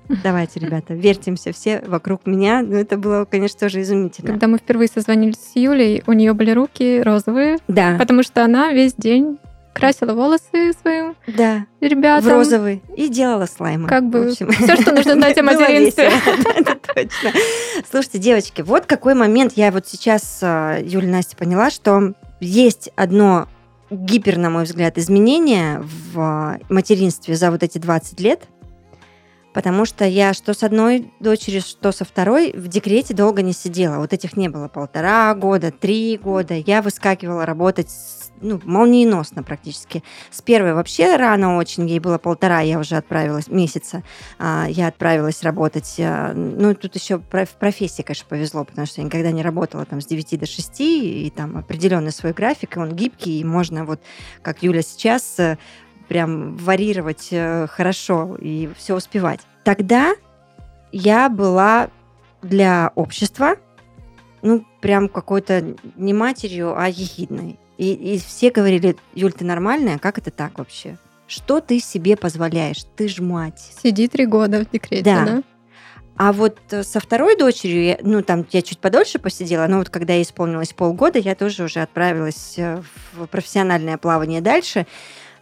Давайте, 0.23 0.59
ребята, 0.59 0.93
вертимся 0.93 1.51
все 1.51 1.81
вокруг 1.85 2.25
меня. 2.25 2.61
Ну, 2.61 2.75
это 2.75 2.97
было, 2.97 3.25
конечно, 3.25 3.59
тоже 3.59 3.81
изумительно. 3.81 4.31
Когда 4.31 4.47
мы 4.47 4.57
впервые 4.57 4.87
созвонились 4.87 5.35
с 5.35 5.55
Юлей, 5.55 6.03
у 6.05 6.13
нее 6.13 6.33
были 6.33 6.51
руки 6.51 7.01
розовые. 7.01 7.57
Да. 7.67 7.95
Потому 7.97 8.23
что 8.23 8.43
она 8.43 8.71
весь 8.71 8.93
день 8.93 9.39
красила 9.75 10.13
волосы 10.13 10.73
своим 10.81 11.15
да. 11.27 11.65
ребятам. 11.81 12.29
В 12.29 12.33
розовый. 12.33 12.81
И 12.95 13.09
делала 13.09 13.45
слаймы. 13.45 13.87
Как 13.87 14.05
бы 14.05 14.31
все, 14.31 14.47
что 14.49 14.93
нужно 14.93 15.13
знать 15.13 15.37
о 15.37 15.43
материнстве. 15.43 16.09
Точно. 16.95 17.31
Слушайте, 17.89 18.19
девочки, 18.19 18.61
вот 18.61 18.85
какой 18.85 19.13
момент 19.13 19.53
я 19.55 19.71
вот 19.71 19.85
сейчас, 19.85 20.39
а, 20.41 20.79
Юля 20.79 21.09
Настя, 21.09 21.35
поняла, 21.35 21.69
что 21.69 22.13
есть 22.39 22.89
одно 22.95 23.47
гипер, 23.91 24.37
на 24.37 24.49
мой 24.49 24.63
взгляд, 24.63 24.97
изменения 24.97 25.83
в 26.13 26.57
материнстве 26.69 27.35
за 27.35 27.51
вот 27.51 27.61
эти 27.61 27.77
20 27.77 28.19
лет, 28.21 28.43
потому 29.53 29.85
что 29.85 30.05
я 30.05 30.33
что 30.33 30.53
с 30.53 30.63
одной 30.63 31.11
дочерью, 31.19 31.61
что 31.61 31.91
со 31.91 32.05
второй 32.05 32.53
в 32.53 32.67
декрете 32.67 33.13
долго 33.13 33.41
не 33.41 33.53
сидела. 33.53 33.97
Вот 33.97 34.13
этих 34.13 34.37
не 34.37 34.49
было 34.49 34.67
полтора 34.69 35.33
года, 35.35 35.71
три 35.71 36.17
года. 36.17 36.55
Я 36.55 36.81
выскакивала 36.81 37.45
работать 37.45 37.89
ну, 38.41 38.59
молниеносно 38.63 39.43
практически. 39.43 40.03
С 40.31 40.41
первой 40.41 40.73
вообще 40.73 41.15
рано 41.15 41.57
очень, 41.57 41.87
ей 41.87 41.99
было 41.99 42.17
полтора, 42.17 42.61
я 42.61 42.79
уже 42.79 42.95
отправилась, 42.95 43.47
месяца, 43.47 44.03
а, 44.37 44.67
я 44.69 44.87
отправилась 44.87 45.43
работать. 45.43 45.95
А, 45.99 46.33
ну, 46.33 46.75
тут 46.75 46.95
еще 46.95 47.17
в 47.17 47.23
профессии, 47.59 48.01
конечно, 48.01 48.27
повезло, 48.27 48.63
потому 48.63 48.87
что 48.87 49.01
я 49.01 49.05
никогда 49.05 49.31
не 49.31 49.41
работала 49.41 49.85
там 49.85 50.01
с 50.01 50.05
9 50.05 50.39
до 50.39 50.45
6, 50.45 50.81
и 50.81 51.33
там 51.35 51.57
определенный 51.57 52.11
свой 52.11 52.33
график, 52.33 52.77
и 52.77 52.79
он 52.79 52.93
гибкий, 52.93 53.39
и 53.39 53.43
можно 53.43 53.85
вот, 53.85 54.01
как 54.41 54.63
Юля 54.63 54.81
сейчас, 54.81 55.39
э, 55.39 55.57
прям 56.07 56.55
варьировать 56.57 57.29
э, 57.31 57.67
хорошо 57.67 58.35
и 58.39 58.69
все 58.77 58.95
успевать. 58.95 59.41
Тогда 59.63 60.13
я 60.91 61.29
была 61.29 61.89
для 62.41 62.91
общества, 62.95 63.55
ну, 64.41 64.63
прям 64.81 65.09
какой-то 65.09 65.75
не 65.95 66.13
матерью, 66.13 66.77
а 66.77 66.87
ехидной. 66.87 67.59
И, 67.77 67.93
и 67.93 68.17
все 68.19 68.51
говорили, 68.51 68.95
Юль, 69.13 69.33
ты 69.33 69.45
нормальная? 69.45 69.97
Как 69.97 70.17
это 70.17 70.31
так 70.31 70.57
вообще? 70.57 70.97
Что 71.27 71.59
ты 71.59 71.79
себе 71.79 72.15
позволяешь? 72.15 72.85
Ты 72.95 73.07
ж 73.07 73.19
мать. 73.19 73.59
Сиди 73.81 74.07
три 74.07 74.25
года 74.25 74.63
в 74.63 74.71
декрете, 74.71 75.03
да? 75.03 75.25
да? 75.25 75.43
А 76.17 76.31
вот 76.31 76.57
э, 76.71 76.83
со 76.83 76.99
второй 76.99 77.35
дочерью, 77.37 77.97
ну, 78.01 78.21
там 78.21 78.45
я 78.51 78.61
чуть 78.61 78.79
подольше 78.79 79.19
посидела, 79.19 79.67
но 79.67 79.79
вот 79.79 79.89
когда 79.89 80.13
ей 80.13 80.23
исполнилось 80.23 80.71
полгода, 80.71 81.19
я 81.19 81.35
тоже 81.35 81.63
уже 81.63 81.81
отправилась 81.81 82.53
э, 82.57 82.81
в 83.13 83.25
профессиональное 83.27 83.97
плавание 83.97 84.39
дальше 84.39 84.87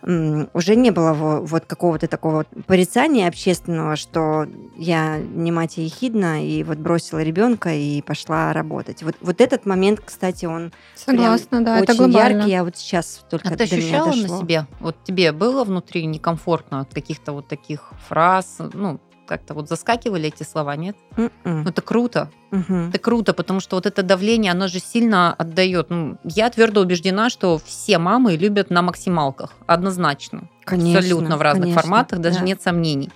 уже 0.06 0.76
не 0.76 0.92
было 0.92 1.14
вот 1.14 1.66
какого-то 1.66 2.08
такого 2.08 2.46
порицания 2.68 3.28
общественного, 3.28 3.96
что 3.96 4.46
я 4.76 5.18
не 5.18 5.52
мать 5.52 5.78
ехидна, 5.78 6.46
и 6.46 6.64
вот 6.64 6.78
бросила 6.78 7.24
ребенка 7.24 7.74
и 7.74 8.02
пошла 8.02 8.52
работать. 8.52 9.02
Вот, 9.04 9.16
вот 9.22 9.40
этот 9.40 9.66
момент, 9.66 10.02
кстати, 10.04 10.46
он 10.46 10.74
Согласна, 10.96 11.64
да, 11.64 11.76
очень 11.76 11.84
это 11.84 11.96
глобально. 11.96 12.38
яркий, 12.40 12.54
а 12.56 12.64
вот 12.66 12.76
сейчас 12.76 13.26
только 13.30 13.50
а 13.50 13.56
ты 13.56 13.64
ощущала 13.64 14.08
на 14.08 14.28
себе? 14.28 14.68
Вот 14.80 14.98
тебе 15.04 15.32
было 15.32 15.64
внутри 15.64 16.06
некомфортно 16.06 16.82
от 16.82 16.94
каких-то 16.94 17.32
вот 17.32 17.48
таких 17.48 17.94
фраз, 18.08 18.58
ну, 18.74 19.00
как-то 19.26 19.54
вот 19.54 19.70
заскакивали 19.70 20.28
эти 20.28 20.44
слова, 20.44 20.76
нет? 20.76 20.96
Mm-mm. 21.16 21.30
Ну, 21.44 21.70
это 21.70 21.82
круто. 21.82 22.30
Мгм. 22.52 22.90
Это 22.90 23.00
круто, 23.00 23.34
потому 23.34 23.60
что 23.60 23.76
вот 23.78 23.86
это 23.86 24.04
давление, 24.04 24.52
оно 24.52 24.68
же 24.68 24.80
сильно 24.80 25.34
отдает. 25.34 25.90
Ну, 25.90 26.18
я 26.24 26.50
твердо 26.50 26.82
убеждена, 26.82 27.30
что 27.30 27.60
все 27.64 27.98
мамы 27.98 28.36
любят 28.36 28.70
на 28.70 28.82
максималках, 28.82 29.54
однозначно. 29.66 30.50
Конечно, 30.64 31.00
Абсолютно 31.00 31.38
в 31.38 31.42
разных 31.42 31.64
конечно, 31.64 31.82
форматах, 31.82 32.20
даже 32.20 32.40
да. 32.40 32.46
нет 32.46 32.62
сомнений. 32.62 33.10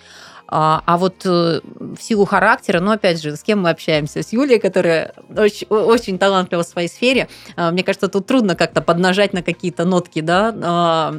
А, 0.48 0.82
а 0.86 0.98
вот 0.98 1.26
э, 1.26 1.62
в 1.64 1.98
силу 2.00 2.26
характера, 2.26 2.80
ну, 2.80 2.92
опять 2.92 3.22
же, 3.22 3.36
с 3.36 3.44
кем 3.44 3.62
мы 3.62 3.70
общаемся? 3.70 4.24
С 4.24 4.32
Юлией, 4.32 4.60
которая 4.60 5.14
очень, 5.36 5.68
очень 5.68 6.18
талантлива 6.18 6.64
в 6.64 6.68
своей 6.68 6.88
сфере. 6.88 7.28
А, 7.56 7.72
Мне 7.72 7.84
кажется, 7.84 8.08
тут 8.08 8.26
трудно 8.28 8.56
как-то 8.56 8.82
поднажать 8.82 9.34
на 9.34 9.44
какие-то 9.44 9.86
нотки, 9.86 10.22
да, 10.22 10.56
а, 10.62 11.16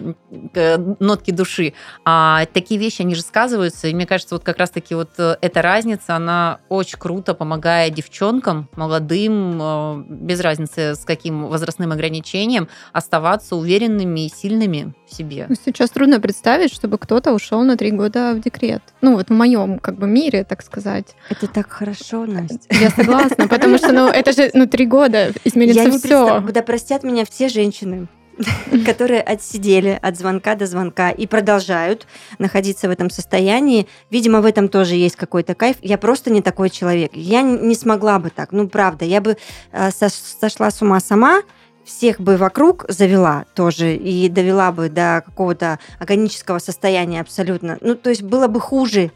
нотки 0.99 1.31
души. 1.31 1.75
А 2.05 2.47
такие 2.53 2.81
вещи, 2.81 3.03
они 3.03 3.15
же 3.15 3.23
сказываются. 3.23 3.89
И 3.89 3.95
мне 3.95 4.07
кажется, 4.07 4.35
вот 4.35 4.45
как 4.45 4.59
раз-таки 4.59 4.95
вот 4.95 5.11
э, 5.19 5.37
эта 5.41 5.63
разница, 5.63 6.17
она 6.17 6.61
очень 6.69 6.99
круто 6.99 7.35
помогает 7.35 7.95
девчонкам, 7.95 8.69
молодым, 8.77 9.59
э, 9.61 10.05
без 10.09 10.41
разницы 10.41 10.95
с 10.95 11.05
каким 11.05 11.47
возрастным 11.49 11.93
ограничением, 11.93 12.69
оставаться 12.93 13.57
уверенными 13.57 14.27
и 14.27 14.29
сильными 14.29 14.95
в 15.07 15.15
себе. 15.15 15.47
Ну, 15.49 15.55
Сейчас 15.65 15.91
трудно 15.91 16.21
представить, 16.21 16.73
чтобы 16.73 16.99
кто-то 16.99 17.33
ушел 17.33 17.63
на 17.63 17.77
три 17.77 17.91
года 17.91 18.33
в 18.35 18.41
декрет. 18.41 18.83
Ну, 19.03 19.18
вот 19.19 19.29
в 19.29 19.33
моем 19.33 19.79
как 19.79 19.97
бы 19.99 20.07
мире, 20.07 20.45
так 20.45 20.63
сказать. 20.63 21.15
Это 21.29 21.47
так 21.47 21.71
хорошо, 21.71 22.25
Настя. 22.27 22.59
Я 22.71 22.91
согласна, 22.91 23.49
потому 23.49 23.77
что, 23.79 23.93
ну, 23.93 24.09
это 24.09 24.33
же, 24.33 24.51
ну, 24.55 24.67
три 24.67 24.87
года 24.87 25.33
изменится 25.45 25.81
Я 25.83 25.85
не 25.91 25.99
все. 25.99 26.09
представляю, 26.09 26.53
да 26.53 26.63
простят 26.63 27.03
меня 27.05 27.25
все 27.25 27.49
женщины, 27.49 28.07
которые 28.87 29.21
отсидели 29.21 29.99
от 30.01 30.17
звонка 30.17 30.55
до 30.55 30.67
звонка 30.67 31.11
и 31.11 31.27
продолжают 31.27 32.07
находиться 32.39 32.89
в 32.89 32.91
этом 32.93 33.11
состоянии. 33.11 33.89
Видимо, 34.11 34.41
в 34.41 34.47
этом 34.47 34.69
тоже 34.69 34.95
есть 34.95 35.17
какой-то 35.17 35.55
кайф. 35.55 35.77
Я 35.83 35.99
просто 35.99 36.31
не 36.31 36.41
такой 36.43 36.71
человек. 36.71 37.11
Я 37.15 37.43
не 37.43 37.75
смогла 37.75 38.19
бы 38.19 38.31
так. 38.31 38.53
Ну, 38.53 38.69
правда, 38.69 39.05
я 39.05 39.21
бы 39.21 39.37
э, 39.73 39.89
сош- 39.89 40.39
сошла 40.41 40.71
с 40.71 40.81
ума 40.83 41.01
сама, 41.01 41.43
всех 41.89 42.21
бы 42.21 42.37
вокруг 42.37 42.85
завела 42.89 43.47
тоже 43.55 43.97
и 43.97 44.29
довела 44.29 44.71
бы 44.73 44.91
до 44.91 45.23
какого-то 45.25 45.79
агонического 45.99 46.59
состояния 46.59 47.21
абсолютно. 47.23 47.79
Ну, 47.81 47.95
то 47.95 48.11
есть 48.11 48.23
было 48.23 48.47
бы 48.47 48.61
хуже, 48.61 49.11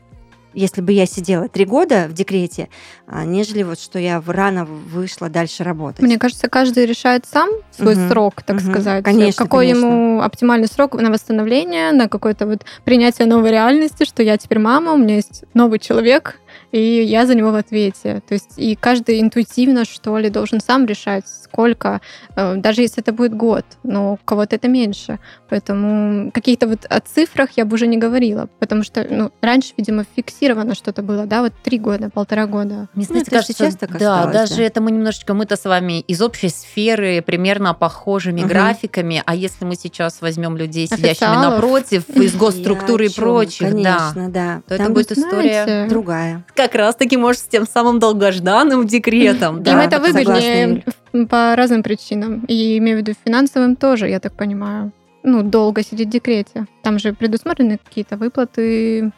если 0.55 0.81
бы 0.81 0.93
я 0.93 1.05
сидела 1.07 1.49
три 1.49 1.67
года 1.67 2.07
в 2.09 2.15
декрете, 2.15 2.69
а, 3.07 3.25
нежели 3.25 3.63
вот 3.63 3.79
что 3.79 3.99
я 3.99 4.23
рано 4.27 4.65
вышла 4.65 5.29
дальше 5.29 5.65
работать. 5.65 6.01
Мне 6.01 6.19
кажется, 6.19 6.49
каждый 6.49 6.87
решает 6.87 7.27
сам 7.27 7.51
свой 7.71 7.95
Мгм. 7.95 8.09
срок, 8.09 8.43
так 8.43 8.57
Мгм. 8.57 8.71
сказать. 8.71 9.05
Конечно, 9.05 9.45
Какой 9.45 9.67
конечно. 9.67 9.87
ему 9.87 10.23
оптимальный 10.23 10.69
срок 10.69 10.95
на 10.95 11.11
восстановление, 11.11 11.93
на 11.93 12.09
какое-то 12.09 12.47
вот 12.47 12.65
принятие 12.85 13.27
новой 13.27 13.51
реальности, 13.51 14.05
что 14.05 14.23
я 14.23 14.37
теперь 14.39 14.59
мама, 14.59 14.93
у 14.93 14.97
меня 14.99 15.17
есть 15.17 15.45
новый 15.55 15.79
человек, 15.79 16.39
и 16.73 17.03
я 17.05 17.27
за 17.27 17.35
него 17.35 17.51
в 17.53 17.55
ответе. 17.55 18.23
То 18.27 18.35
есть 18.35 18.55
и 18.57 18.75
каждый 18.75 19.21
интуитивно, 19.21 19.85
что 19.85 20.19
ли, 20.19 20.31
должен 20.31 20.61
сам 20.61 20.87
решать, 20.87 21.25
сколько, 21.29 22.01
э, 22.35 22.57
даже 22.57 22.81
если 22.83 23.03
это 23.03 23.13
будет 23.13 23.35
год, 23.35 23.65
но 23.83 24.15
у 24.15 24.17
кого-то 24.25 24.57
это 24.57 24.69
меньше. 24.69 25.19
Поэтому 25.51 26.31
каких-то 26.33 26.67
вот 26.67 26.87
о 26.89 27.01
цифрах 27.01 27.51
я 27.57 27.65
бы 27.67 27.75
уже 27.75 27.87
не 27.87 27.99
говорила, 27.99 28.49
потому 28.59 28.83
что 28.85 29.07
ну, 29.09 29.31
раньше, 29.43 29.75
видимо, 29.77 30.05
фиксировано 30.17 30.75
что-то 30.75 31.03
было, 31.03 31.27
да, 31.27 31.43
вот 31.43 31.53
три 31.63 31.79
года, 31.79 32.09
полтора 32.09 32.47
года. 32.47 32.89
Мне, 32.95 33.07
Ну, 33.09 33.17
это 33.17 33.25
же 33.27 33.31
кажется, 33.31 33.53
сейчас 33.53 33.77
так 33.77 33.91
да, 33.99 34.15
осталось, 34.21 34.35
даже 34.35 34.57
да. 34.57 34.63
это 34.63 34.81
мы 34.81 34.91
немножечко, 34.93 35.35
мы-то 35.35 35.57
с 35.57 35.65
вами 35.67 36.01
из 36.01 36.23
общей 36.23 36.49
сферы 36.49 37.21
примерно 37.21 37.75
похожими 37.75 38.41
Мгм. 38.41 38.49
графиками, 38.49 39.23
а 39.27 39.35
если 39.35 39.67
мы 39.67 39.75
сейчас 39.77 40.23
возьмем 40.23 40.57
людей, 40.57 40.87
сидящими 40.87 41.11
Официалов. 41.11 41.53
напротив, 41.55 42.09
из 42.09 42.35
госструктуры 42.35 43.07
и 43.07 43.15
прочих, 43.15 43.71
да, 43.83 44.11
Конечно, 44.13 44.31
да. 44.31 44.63
то 44.67 44.75
это 44.75 44.89
будет 44.91 45.13
история 45.13 45.87
другая. 45.89 46.45
Как 46.63 46.75
раз-таки, 46.75 47.17
может, 47.17 47.41
с 47.43 47.45
тем 47.45 47.67
самым 47.67 47.99
долгожданным 47.99 48.87
декретом. 48.87 49.59
Им 49.59 49.63
да. 49.63 49.85
это 49.85 49.97
согласна, 49.97 50.23
выгоднее 50.23 50.85
по 51.29 51.55
разным 51.57 51.83
причинам. 51.83 52.45
И 52.49 52.79
имею 52.79 52.99
в 52.99 53.01
виду 53.01 53.13
финансовым 53.25 53.77
тоже, 53.77 54.09
я 54.09 54.21
так 54.21 54.35
понимаю. 54.35 54.93
Ну, 55.23 55.43
долго 55.43 55.83
сидеть 55.83 56.09
в 56.09 56.11
декрете. 56.11 56.67
Там 56.83 56.99
же 56.99 57.13
предусмотрены 57.13 57.79
какие-то 57.79 58.17
выплаты. 58.17 59.13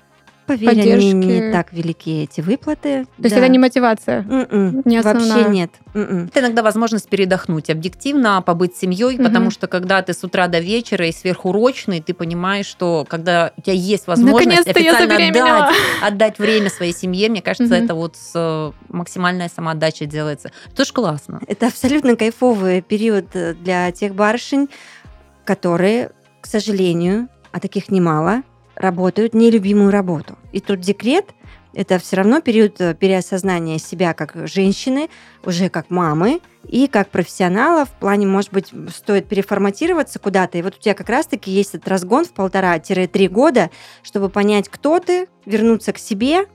Поверь, 0.46 0.70
они 0.70 1.12
не 1.12 1.50
так 1.52 1.72
велики, 1.72 2.22
эти 2.24 2.40
выплаты. 2.40 3.04
То 3.16 3.22
есть 3.22 3.36
это 3.36 3.48
не 3.48 3.58
мотивация. 3.58 4.20
М-м, 4.28 4.82
не 4.84 5.00
Вообще 5.00 5.24
основная. 5.24 5.48
нет. 5.48 5.70
М-м. 5.94 6.26
Это 6.26 6.40
иногда 6.40 6.62
возможность 6.62 7.08
передохнуть 7.08 7.70
объективно, 7.70 8.42
побыть 8.42 8.76
с 8.76 8.80
семьей, 8.80 9.14
Мгм. 9.16 9.24
потому 9.24 9.50
что 9.50 9.66
когда 9.68 10.02
ты 10.02 10.12
с 10.12 10.22
утра 10.24 10.48
до 10.48 10.58
вечера 10.60 11.06
и 11.06 11.12
сверхурочный, 11.12 12.00
ты 12.00 12.12
понимаешь, 12.14 12.66
что 12.66 13.06
когда 13.08 13.52
у 13.56 13.60
тебя 13.62 13.74
есть 13.74 14.06
возможность 14.06 14.46
Наконец-то 14.46 14.70
официально 14.70 15.14
отдать, 15.28 15.74
отдать 16.02 16.38
время 16.38 16.70
своей 16.70 16.92
семье, 16.92 17.28
мне 17.28 17.42
кажется, 17.42 17.74
Мгм. 17.74 17.84
это 17.84 17.94
вот 17.94 18.16
с 18.16 18.32
э, 18.34 18.72
максимальной 18.88 19.48
самоотдачей 19.48 20.06
делается. 20.06 20.50
Тоже 20.76 20.92
классно. 20.92 21.40
Это 21.46 21.68
абсолютно 21.68 22.16
кайфовый 22.16 22.82
период 22.82 23.26
э, 23.34 23.54
для 23.54 23.90
тех 23.92 24.14
барышень, 24.14 24.68
которые, 25.44 26.10
к 26.40 26.46
сожалению, 26.46 27.28
а 27.52 27.60
таких 27.60 27.90
немало, 27.90 28.42
работают 28.76 29.34
нелюбимую 29.34 29.90
работу. 29.90 30.38
И 30.52 30.60
тут 30.60 30.80
декрет– 30.80 31.26
это 31.74 31.98
все 31.98 32.16
равно 32.16 32.40
период 32.40 32.80
э, 32.80 32.94
переосознания 32.94 33.78
себя 33.78 34.14
как 34.14 34.32
женщины, 34.46 35.08
уже 35.44 35.68
как 35.68 35.90
мамы 35.90 36.40
и 36.68 36.86
как 36.86 37.10
профессионала. 37.10 37.84
В 37.84 37.90
плане, 37.90 38.26
может 38.26 38.52
быть, 38.52 38.72
стоит 38.94 39.26
переформатироваться 39.28 40.18
куда-то. 40.20 40.56
И 40.56 40.62
вот 40.62 40.76
у 40.76 40.80
тебя 40.80 40.94
как 40.94 41.08
раз-таки 41.08 41.50
есть 41.50 41.74
этот 41.74 41.88
разгон 41.88 42.24
в 42.24 42.32
полтора-три 42.32 43.28
года, 43.28 43.70
чтобы 44.02 44.28
понять, 44.28 44.68
кто 44.68 45.00
ты, 45.00 45.26
вернуться 45.46 45.92
к 45.92 45.98
себе, 45.98 46.46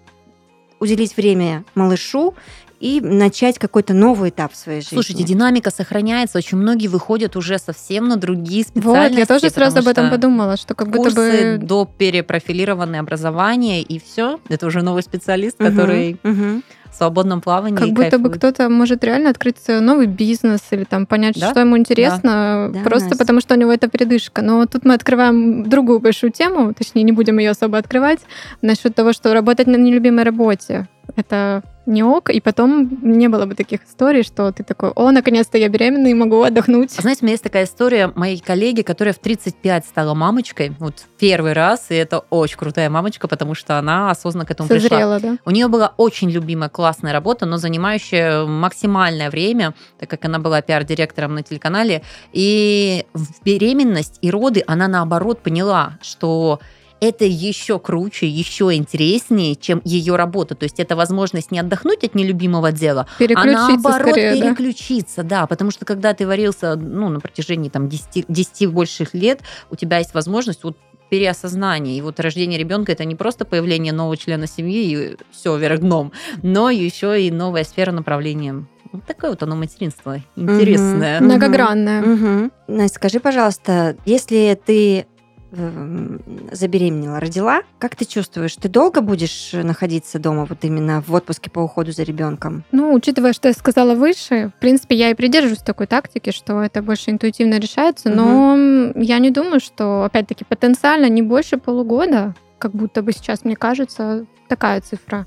уделить 0.79 1.17
время 1.17 1.65
малышу 1.75 2.35
и 2.79 3.01
начать 3.01 3.59
какой-то 3.59 3.93
новый 3.93 4.29
этап 4.29 4.53
в 4.53 4.55
своей 4.55 4.81
жизни. 4.81 4.95
Слушайте, 4.95 5.23
динамика 5.23 5.69
сохраняется, 5.71 6.37
очень 6.37 6.57
многие 6.57 6.87
выходят 6.87 7.35
уже 7.35 7.57
совсем 7.57 8.07
на 8.07 8.15
другие 8.15 8.63
Вот, 8.73 8.81
специальности. 8.83 9.19
я 9.19 9.25
тоже 9.25 9.49
сразу 9.49 9.79
об 9.79 9.87
этом 9.87 10.09
подумала, 10.09 10.55
что 10.57 10.75
как 10.75 10.87
будто 10.87 11.03
Курсы 11.03 11.57
бы... 11.57 11.65
до 11.65 11.85
перепрофилированное 11.97 12.99
образование, 13.01 13.81
и 13.81 13.99
все. 13.99 14.39
Это 14.49 14.67
уже 14.67 14.81
новый 14.81 15.03
специалист, 15.03 15.59
Мгм, 15.59 15.69
который 15.75 16.17
мгм. 16.23 16.63
в 16.91 16.95
свободном 16.95 17.41
плавании 17.41 17.75
Как 17.77 17.89
будто 17.89 18.17
бы 18.17 18.29
кайфует. 18.29 18.37
кто-то 18.37 18.69
может 18.69 19.03
реально 19.03 19.29
открыть 19.29 19.57
свой 19.63 19.79
новый 19.81 20.07
бизнес 20.07 20.61
или 20.71 20.85
там 20.85 21.05
понять, 21.05 21.39
Да? 21.39 21.51
что 21.51 21.59
ему 21.59 21.77
интересно, 21.77 22.71
Да, 22.73 22.79
просто 22.83 23.09
Настя. 23.09 23.19
потому 23.23 23.41
что 23.41 23.55
у 23.55 23.57
него 23.57 23.71
это 23.71 23.87
передышка. 23.89 24.41
Но 24.41 24.65
тут 24.65 24.85
мы 24.85 24.93
открываем 24.93 25.69
другую 25.69 25.99
большую 25.99 26.31
тему, 26.31 26.73
точнее, 26.73 27.03
не 27.03 27.11
будем 27.11 27.37
ее 27.39 27.51
особо 27.51 27.77
открывать, 27.77 28.19
насчет 28.61 28.95
того, 28.95 29.13
что 29.13 29.33
работать 29.33 29.67
на 29.67 29.75
нелюбимой 29.75 30.23
работе. 30.23 30.87
Это 31.15 31.63
не 31.89 32.03
ок, 32.03 32.29
и 32.29 32.39
потом 32.39 32.99
не 33.01 33.27
было 33.27 33.45
бы 33.45 33.55
таких 33.55 33.83
историй, 33.83 34.23
что 34.23 34.51
ты 34.51 34.63
такой, 34.63 34.91
о, 34.91 35.11
наконец-то 35.11 35.57
я 35.57 35.69
беременна 35.69 36.07
и 36.07 36.13
могу 36.13 36.43
отдохнуть. 36.43 36.91
Знаете, 36.91 37.21
у 37.21 37.25
меня 37.25 37.33
есть 37.33 37.43
такая 37.43 37.65
история 37.65 38.11
моей 38.15 38.39
коллеги, 38.39 38.83
которая 38.83 39.13
в 39.13 39.17
35 39.17 39.85
стала 39.85 40.13
мамочкой, 40.13 40.71
вот 40.79 41.05
первый 41.17 41.53
раз, 41.53 41.87
и 41.89 41.95
это 41.95 42.19
очень 42.29 42.57
крутая 42.57 42.89
мамочка, 42.89 43.27
потому 43.27 43.55
что 43.55 43.79
она 43.79 44.11
осознанно 44.11 44.45
к 44.45 44.51
этому 44.51 44.69
Созрела, 44.69 45.15
пришла. 45.15 45.31
да? 45.31 45.37
У 45.45 45.51
нее 45.51 45.67
была 45.67 45.93
очень 45.97 46.29
любимая 46.29 46.69
классная 46.69 47.11
работа, 47.11 47.47
но 47.47 47.57
занимающая 47.57 48.45
максимальное 48.45 49.31
время, 49.31 49.73
так 49.99 50.09
как 50.09 50.25
она 50.25 50.37
была 50.37 50.61
пиар-директором 50.61 51.33
на 51.33 51.41
телеканале. 51.41 52.03
И 52.33 53.05
в 53.13 53.43
беременность 53.43 54.19
и 54.21 54.29
роды 54.29 54.63
она 54.67 54.87
наоборот 54.87 55.41
поняла, 55.41 55.97
что 56.01 56.59
это 56.99 57.25
еще 57.25 57.79
круче, 57.79 58.27
еще 58.27 58.73
интереснее, 58.73 59.55
чем 59.55 59.81
ее 59.83 60.15
работа. 60.15 60.55
То 60.55 60.63
есть 60.63 60.79
это 60.79 60.95
возможность 60.95 61.51
не 61.51 61.59
отдохнуть 61.59 62.03
от 62.03 62.15
нелюбимого 62.15 62.71
дела, 62.71 63.07
а 63.09 63.19
Переключиться 63.19 63.69
наоборот 63.69 64.09
скорее, 64.09 64.35
да? 64.35 64.47
переключиться, 64.47 65.23
да. 65.23 65.47
потому 65.47 65.71
что 65.71 65.85
когда 65.85 66.13
ты 66.13 66.27
варился 66.27 66.75
ну, 66.75 67.09
на 67.09 67.19
протяжении 67.19 67.69
там, 67.69 67.89
10, 67.89 68.25
10 68.27 68.71
больших 68.71 69.13
лет, 69.13 69.41
у 69.69 69.75
тебя 69.75 69.99
есть 69.99 70.13
возможность 70.13 70.63
вот 70.63 70.77
переосознание. 71.09 71.97
И 71.97 72.01
вот 72.01 72.19
рождение 72.19 72.59
ребенка 72.59 72.91
это 72.91 73.03
не 73.05 73.15
просто 73.15 73.45
появление 73.45 73.93
нового 73.93 74.15
члена 74.15 74.47
семьи 74.47 74.91
и 74.91 75.17
все, 75.31 75.57
вверх 75.57 75.79
дном, 75.79 76.11
но 76.43 76.69
еще 76.69 77.21
и 77.21 77.31
новая 77.31 77.63
сфера 77.63 77.91
направления. 77.91 78.65
Вот 78.91 79.05
такое 79.05 79.31
вот 79.31 79.43
оно 79.43 79.55
материнство 79.55 80.19
интересное. 80.35 81.17
Мгм. 81.17 81.25
Многогранная. 81.25 82.01
Мгм. 82.01 82.51
Настя, 82.67 82.95
скажи, 82.95 83.19
пожалуйста, 83.19 83.95
если 84.05 84.59
ты 84.63 85.05
забеременела, 85.51 87.19
родила, 87.19 87.61
как 87.79 87.95
ты 87.95 88.05
чувствуешь? 88.05 88.55
Ты 88.55 88.69
долго 88.69 89.01
будешь 89.01 89.51
находиться 89.53 90.19
дома, 90.19 90.45
вот 90.45 90.59
именно 90.63 91.01
в 91.05 91.13
отпуске 91.13 91.49
по 91.49 91.59
уходу 91.59 91.91
за 91.91 92.03
ребенком? 92.03 92.63
Ну, 92.71 92.93
учитывая, 92.93 93.33
что 93.33 93.47
я 93.47 93.53
сказала 93.53 93.95
выше, 93.95 94.51
в 94.55 94.59
принципе, 94.59 94.95
я 94.95 95.09
и 95.09 95.15
придерживаюсь 95.15 95.59
такой 95.59 95.87
тактики, 95.87 96.31
что 96.31 96.61
это 96.61 96.81
больше 96.81 97.11
интуитивно 97.11 97.59
решается, 97.59 98.09
но 98.09 98.55
я 98.95 99.19
не 99.19 99.31
думаю, 99.31 99.59
что, 99.59 100.03
опять-таки, 100.03 100.45
потенциально 100.45 101.09
не 101.09 101.21
больше 101.21 101.57
полугода, 101.57 102.35
как 102.59 102.71
будто 102.71 103.01
бы 103.01 103.11
сейчас, 103.11 103.43
мне 103.43 103.55
кажется, 103.55 104.25
такая 104.47 104.81
цифра. 104.81 105.25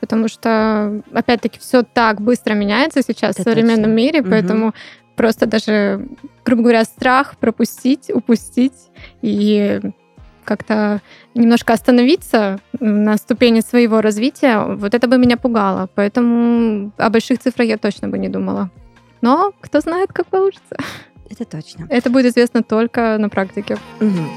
Потому 0.00 0.26
что, 0.26 1.00
опять-таки, 1.12 1.60
все 1.60 1.84
так 1.84 2.20
быстро 2.20 2.54
меняется 2.54 3.02
сейчас 3.02 3.36
Это 3.36 3.42
в 3.42 3.44
современном 3.44 3.84
точно. 3.84 3.94
мире, 3.94 4.22
поэтому 4.24 4.74
просто 5.16 5.46
даже, 5.46 6.06
грубо 6.44 6.62
говоря, 6.62 6.84
страх 6.84 7.36
пропустить, 7.36 8.10
упустить 8.10 8.90
и 9.22 9.80
как-то 10.44 11.00
немножко 11.34 11.72
остановиться 11.72 12.58
на 12.80 13.16
ступени 13.16 13.60
своего 13.60 14.00
развития, 14.00 14.58
вот 14.58 14.94
это 14.94 15.06
бы 15.06 15.18
меня 15.18 15.36
пугало. 15.36 15.88
Поэтому 15.94 16.92
о 16.96 17.10
больших 17.10 17.38
цифрах 17.38 17.68
я 17.68 17.78
точно 17.78 18.08
бы 18.08 18.18
не 18.18 18.28
думала. 18.28 18.70
Но 19.20 19.52
кто 19.60 19.80
знает, 19.80 20.12
как 20.12 20.26
получится. 20.26 20.76
Это 21.30 21.44
точно. 21.44 21.86
Это 21.88 22.10
будет 22.10 22.26
известно 22.26 22.62
только 22.62 23.16
на 23.18 23.28
практике. 23.28 23.78
Мгм. 24.00 24.28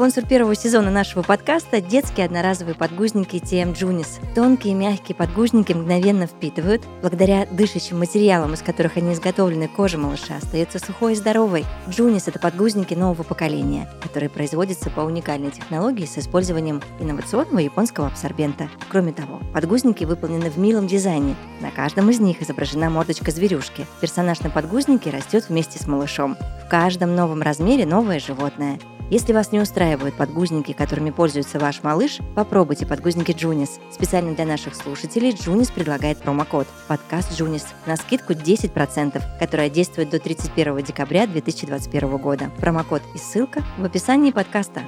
Спонсор 0.00 0.24
первого 0.24 0.54
сезона 0.54 0.90
нашего 0.90 1.22
подкаста– 1.22 1.78
детские 1.82 2.24
одноразовые 2.24 2.74
подгузники 2.74 3.36
TM 3.36 3.74
Junis. 3.74 4.08
Тонкие 4.34 4.72
мягкие 4.72 5.14
подгузники 5.14 5.74
мгновенно 5.74 6.26
впитывают. 6.26 6.82
Благодаря 7.02 7.44
дышащим 7.44 7.98
материалам, 7.98 8.54
из 8.54 8.62
которых 8.62 8.96
они 8.96 9.12
изготовлены, 9.12 9.68
кожа 9.68 9.98
малыша 9.98 10.36
остается 10.38 10.78
сухой 10.78 11.12
и 11.12 11.16
здоровой. 11.16 11.66
Junis– 11.86 12.22
это 12.28 12.38
подгузники 12.38 12.94
нового 12.94 13.24
поколения, 13.24 13.90
которые 14.02 14.30
производятся 14.30 14.88
по 14.88 15.00
уникальной 15.00 15.50
технологии 15.50 16.06
с 16.06 16.16
использованием 16.16 16.80
инновационного 16.98 17.58
японского 17.58 18.06
абсорбента. 18.06 18.70
Кроме 18.88 19.12
того, 19.12 19.42
подгузники 19.52 20.04
выполнены 20.04 20.48
в 20.48 20.56
милом 20.56 20.86
дизайне. 20.86 21.36
На 21.60 21.70
каждом 21.70 22.08
из 22.08 22.20
них 22.20 22.40
изображена 22.40 22.88
мордочка 22.88 23.30
зверюшки. 23.32 23.86
Персонаж 24.00 24.40
на 24.40 24.48
подгузнике 24.48 25.10
растет 25.10 25.50
вместе 25.50 25.78
с 25.78 25.86
малышом. 25.86 26.38
В 26.64 26.70
каждом 26.70 27.14
новом 27.14 27.42
размере 27.42 27.84
новое 27.84 28.18
животное. 28.18 28.78
Если 29.10 29.32
вас 29.32 29.50
не 29.50 29.58
устраивают 29.58 30.14
подгузники, 30.14 30.72
которыми 30.72 31.10
пользуется 31.10 31.58
ваш 31.58 31.82
малыш, 31.82 32.20
попробуйте 32.36 32.86
подгузники 32.86 33.32
Junis. 33.32 33.80
Специально 33.90 34.36
для 34.36 34.46
наших 34.46 34.76
слушателей 34.76 35.32
Junis 35.32 35.68
предлагает 35.72 36.18
промокод 36.18 36.68
«Подкаст 36.86 37.36
Junis» 37.36 37.66
на 37.86 37.96
скидку 37.96 38.34
10%, 38.34 39.20
которая 39.40 39.68
действует 39.68 40.10
до 40.10 40.20
31 40.20 40.84
декабря 40.84 41.26
2021 41.26 42.18
года. 42.18 42.52
Промокод 42.60 43.02
и 43.16 43.18
ссылка 43.18 43.64
в 43.78 43.84
описании 43.84 44.30
подкаста. 44.30 44.82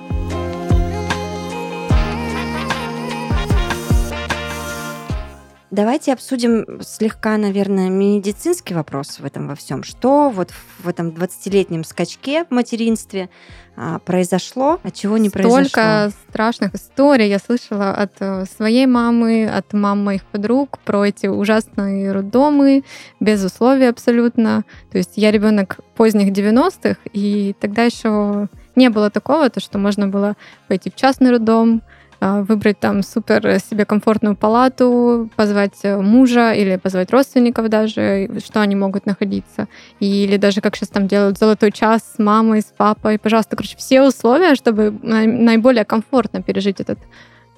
Давайте 5.72 6.12
обсудим 6.12 6.82
слегка, 6.82 7.38
наверное, 7.38 7.88
медицинский 7.88 8.74
вопрос 8.74 9.18
в 9.18 9.24
этом 9.24 9.48
во 9.48 9.54
всем. 9.54 9.84
Что 9.84 10.28
вот 10.28 10.50
в 10.80 10.86
этом 10.86 11.08
20-летнем 11.08 11.84
скачке 11.84 12.44
в 12.44 12.50
материнстве 12.50 13.30
а, 13.74 13.98
произошло, 14.00 14.80
а 14.82 14.90
чего 14.90 15.16
не 15.16 15.30
произошло? 15.30 15.64
Столько 15.64 16.12
страшных 16.28 16.74
историй 16.74 17.30
я 17.30 17.38
слышала 17.38 17.92
от 17.92 18.12
э, 18.20 18.44
своей 18.54 18.84
мамы, 18.84 19.46
от 19.46 19.72
мам 19.72 20.04
моих 20.04 20.24
подруг 20.24 20.78
про 20.80 21.06
эти 21.06 21.26
ужасные 21.26 22.12
роддомы, 22.12 22.84
без 23.18 23.42
условий 23.42 23.86
абсолютно. 23.86 24.64
То 24.90 24.98
есть 24.98 25.12
я 25.16 25.30
ребенок 25.30 25.78
поздних 25.94 26.34
90-х, 26.34 26.98
и 27.14 27.56
тогда 27.58 27.84
еще 27.84 28.48
не 28.76 28.90
было 28.90 29.08
такого, 29.08 29.48
то, 29.48 29.60
что 29.60 29.78
можно 29.78 30.06
было 30.06 30.36
пойти 30.68 30.90
в 30.90 30.96
частный 30.96 31.30
роддом, 31.30 31.80
выбрать 32.22 32.78
там 32.78 33.02
супер 33.02 33.58
себе 33.58 33.84
комфортную 33.84 34.36
палату, 34.36 35.28
позвать 35.34 35.78
э, 35.82 36.00
мужа 36.00 36.52
или 36.52 36.76
позвать 36.76 37.10
родственников 37.10 37.68
даже, 37.68 38.30
что 38.44 38.60
они 38.60 38.76
могут 38.76 39.06
находиться. 39.06 39.66
Или 39.98 40.36
даже 40.36 40.60
как 40.60 40.76
сейчас 40.76 40.90
там 40.90 41.08
делают 41.08 41.38
золотой 41.38 41.72
час 41.72 42.14
с 42.14 42.18
мамой, 42.18 42.60
с 42.60 42.72
папой. 42.76 43.18
Пожалуйста, 43.18 43.56
короче, 43.56 43.76
все 43.76 44.02
условия, 44.02 44.54
чтобы 44.54 44.94
наиболее 45.02 45.84
комфортно 45.84 46.42
пережить 46.42 46.80
этот 46.80 46.98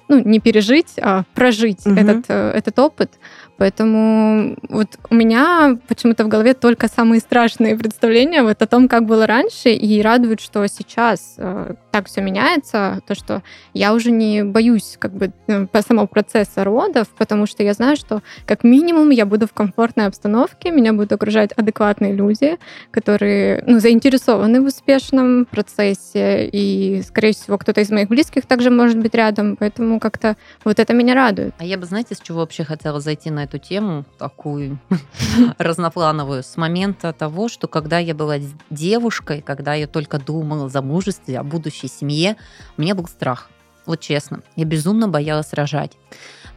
ну, 0.07 0.19
не 0.23 0.39
пережить, 0.39 0.93
а 1.01 1.23
прожить 1.33 1.85
Мгм. 1.85 1.97
этот, 1.97 2.25
э, 2.27 2.51
этот 2.51 2.77
опыт. 2.79 3.11
Поэтому 3.57 4.57
вот 4.69 4.87
у 5.09 5.15
меня 5.15 5.77
почему-то 5.87 6.25
в 6.25 6.27
голове 6.27 6.53
только 6.53 6.87
самые 6.87 7.21
страшные 7.21 7.77
представления 7.77 8.43
вот 8.43 8.61
о 8.61 8.67
том, 8.67 8.87
как 8.87 9.05
было 9.05 9.25
раньше, 9.25 9.69
и 9.69 10.01
радует, 10.01 10.41
что 10.41 10.65
сейчас 10.67 11.35
э, 11.37 11.75
так 11.91 12.07
все 12.07 12.21
меняется, 12.21 13.01
то, 13.07 13.15
что 13.15 13.43
я 13.73 13.93
уже 13.93 14.11
не 14.11 14.43
боюсь 14.43 14.97
как 14.99 15.13
бы 15.13 15.31
э, 15.47 15.67
по 15.67 15.81
самого 15.81 16.05
процесса 16.05 16.65
родов, 16.65 17.07
потому 17.17 17.45
что 17.45 17.63
я 17.63 17.73
знаю, 17.73 17.95
что 17.95 18.21
как 18.45 18.63
минимум 18.65 19.09
я 19.09 19.25
буду 19.25 19.47
в 19.47 19.53
комфортной 19.53 20.07
обстановке, 20.07 20.71
меня 20.71 20.91
будут 20.91 21.13
окружать 21.13 21.51
адекватные 21.53 22.13
люди, 22.13 22.57
которые 22.91 23.63
ну, 23.65 23.79
заинтересованы 23.79 24.61
в 24.61 24.65
успешном 24.65 25.45
процессе, 25.45 26.47
и, 26.47 27.01
скорее 27.03 27.33
всего, 27.33 27.57
кто-то 27.57 27.79
из 27.79 27.89
моих 27.89 28.09
близких 28.09 28.45
также 28.45 28.69
может 28.69 28.97
быть 28.97 29.15
рядом, 29.15 29.55
поэтому 29.55 29.99
как-то 30.01 30.35
вот 30.65 30.79
это 30.79 30.93
меня 30.93 31.13
радует. 31.13 31.53
А 31.57 31.63
я 31.63 31.77
бы, 31.77 31.85
знаете, 31.85 32.15
с 32.15 32.19
чего 32.19 32.39
вообще 32.39 32.65
хотела 32.65 32.99
зайти 32.99 33.29
на 33.29 33.44
эту 33.45 33.57
тему, 33.57 34.05
такую 34.17 34.79
разноплановую, 35.57 36.43
с 36.43 36.57
момента 36.57 37.13
того, 37.13 37.47
что 37.49 37.67
когда 37.67 37.99
я 37.99 38.13
была 38.13 38.37
девушкой, 38.69 39.41
когда 39.41 39.73
я 39.73 39.87
только 39.87 40.19
думала 40.19 40.65
о 40.65 40.69
замужестве, 40.69 41.39
о 41.39 41.43
будущей 41.43 41.87
семье, 41.87 42.35
у 42.77 42.81
меня 42.81 42.95
был 42.95 43.07
страх. 43.07 43.49
Вот 43.85 43.99
честно, 43.99 44.41
я 44.55 44.65
безумно 44.65 45.07
боялась 45.07 45.53
рожать. 45.53 45.93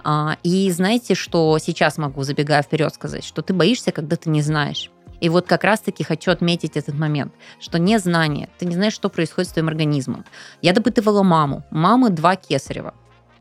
А, 0.02 0.36
И 0.42 0.70
знаете, 0.70 1.14
что 1.14 1.58
сейчас 1.58 1.98
могу, 1.98 2.22
забегая 2.22 2.62
вперед, 2.62 2.94
сказать, 2.94 3.24
что 3.24 3.42
ты 3.42 3.52
боишься, 3.52 3.92
когда 3.92 4.16
ты 4.16 4.30
не 4.30 4.42
знаешь. 4.42 4.90
И 5.20 5.28
вот 5.28 5.46
как 5.46 5.64
раз-таки 5.64 6.04
хочу 6.04 6.30
отметить 6.30 6.76
этот 6.76 6.94
момент, 6.94 7.32
что 7.60 7.78
незнание, 7.78 8.48
ты 8.58 8.66
не 8.66 8.74
знаешь, 8.74 8.92
что 8.92 9.08
происходит 9.08 9.50
с 9.50 9.52
твоим 9.52 9.68
организмом. 9.68 10.24
Я 10.62 10.72
допытывала 10.72 11.22
маму. 11.22 11.64
Мамы 11.70 12.10
два 12.10 12.36
кесарева. 12.36 12.94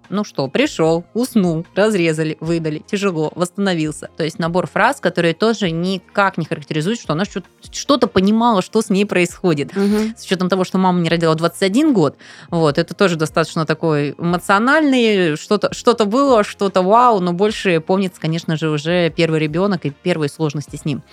Ну 0.10 0.24
что, 0.24 0.48
пришел, 0.48 1.06
уснул, 1.13 1.65
разрезали, 1.76 2.38
выдали, 2.39 2.80
тяжело, 2.80 3.32
восстановился. 3.36 4.10
То 4.15 4.24
есть 4.24 4.39
набор 4.39 4.67
фраз, 4.67 5.00
которые 5.00 5.34
тоже 5.34 5.70
никак 5.72 6.38
не 6.38 6.46
характеризуют, 6.46 7.00
что 7.00 7.13
она 7.13 7.26
что- 7.26 7.43
что-то 7.72 8.08
понимала, 8.08 8.62
что 8.62 8.82
с 8.82 8.89
ней 8.89 9.06
происходит. 9.06 9.76
Мгм. 9.76 10.15
С 10.17 10.24
учетом 10.24 10.50
того, 10.50 10.63
что 10.63 10.78
мама 10.78 11.00
не 11.02 11.10
родила 11.10 11.36
21 11.36 11.93
год, 11.93 12.15
вот, 12.50 12.78
это 12.78 12.93
тоже 12.93 13.15
достаточно 13.15 13.65
такой 13.65 14.15
эмоциональный, 14.17 15.36
что-то 15.36 15.74
что 15.74 15.93
было, 16.06 16.43
что-то 16.43 16.82
вау, 16.82 17.20
но 17.20 17.34
больше 17.34 17.80
помнится, 17.82 18.22
конечно 18.22 18.56
же, 18.56 18.70
уже 18.70 19.10
первый 19.10 19.39
ребенок 19.39 19.86
и 19.86 19.89
первые 19.89 20.30
сложности 20.30 20.76
с 20.76 20.86
ним. 20.86 21.04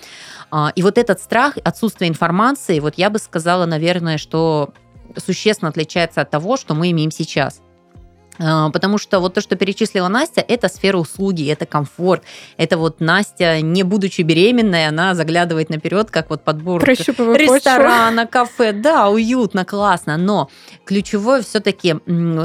А, 0.51 0.71
И 0.75 0.81
вот 0.83 0.97
этот 0.97 1.19
страх, 1.19 1.57
отсутствие 1.63 2.09
информации, 2.09 2.79
вот 2.79 2.95
я 2.97 3.09
бы 3.09 3.19
сказала, 3.19 3.65
наверное, 3.65 4.17
что 4.17 4.73
существенно 5.17 5.69
отличается 5.69 6.21
от 6.21 6.29
того, 6.29 6.57
что 6.57 6.73
мы 6.73 6.91
имеем 6.91 7.11
сейчас. 7.11 7.61
А, 8.37 8.69
потому 8.69 8.97
что 8.97 9.19
вот 9.19 9.33
то, 9.33 9.41
что 9.41 9.55
перечислила 9.55 10.07
Настя, 10.07 10.43
это 10.47 10.67
сфера 10.67 10.97
услуги, 10.97 11.49
это 11.49 11.65
комфорт. 11.65 12.23
Это 12.57 12.77
вот 12.77 12.99
Настя, 12.99 13.61
не 13.61 13.83
будучи 13.83 14.21
беременной, 14.21 14.87
она 14.87 15.15
заглядывает 15.15 15.69
наперед, 15.69 16.11
как 16.11 16.29
вот 16.29 16.43
подбор 16.43 16.83
ресторана, 16.83 18.27
кафе. 18.27 18.73
Да, 18.73 19.09
уютно, 19.09 19.65
классно. 19.65 20.17
Но 20.17 20.49
ключевое 20.85 21.41
все-таки 21.41 21.95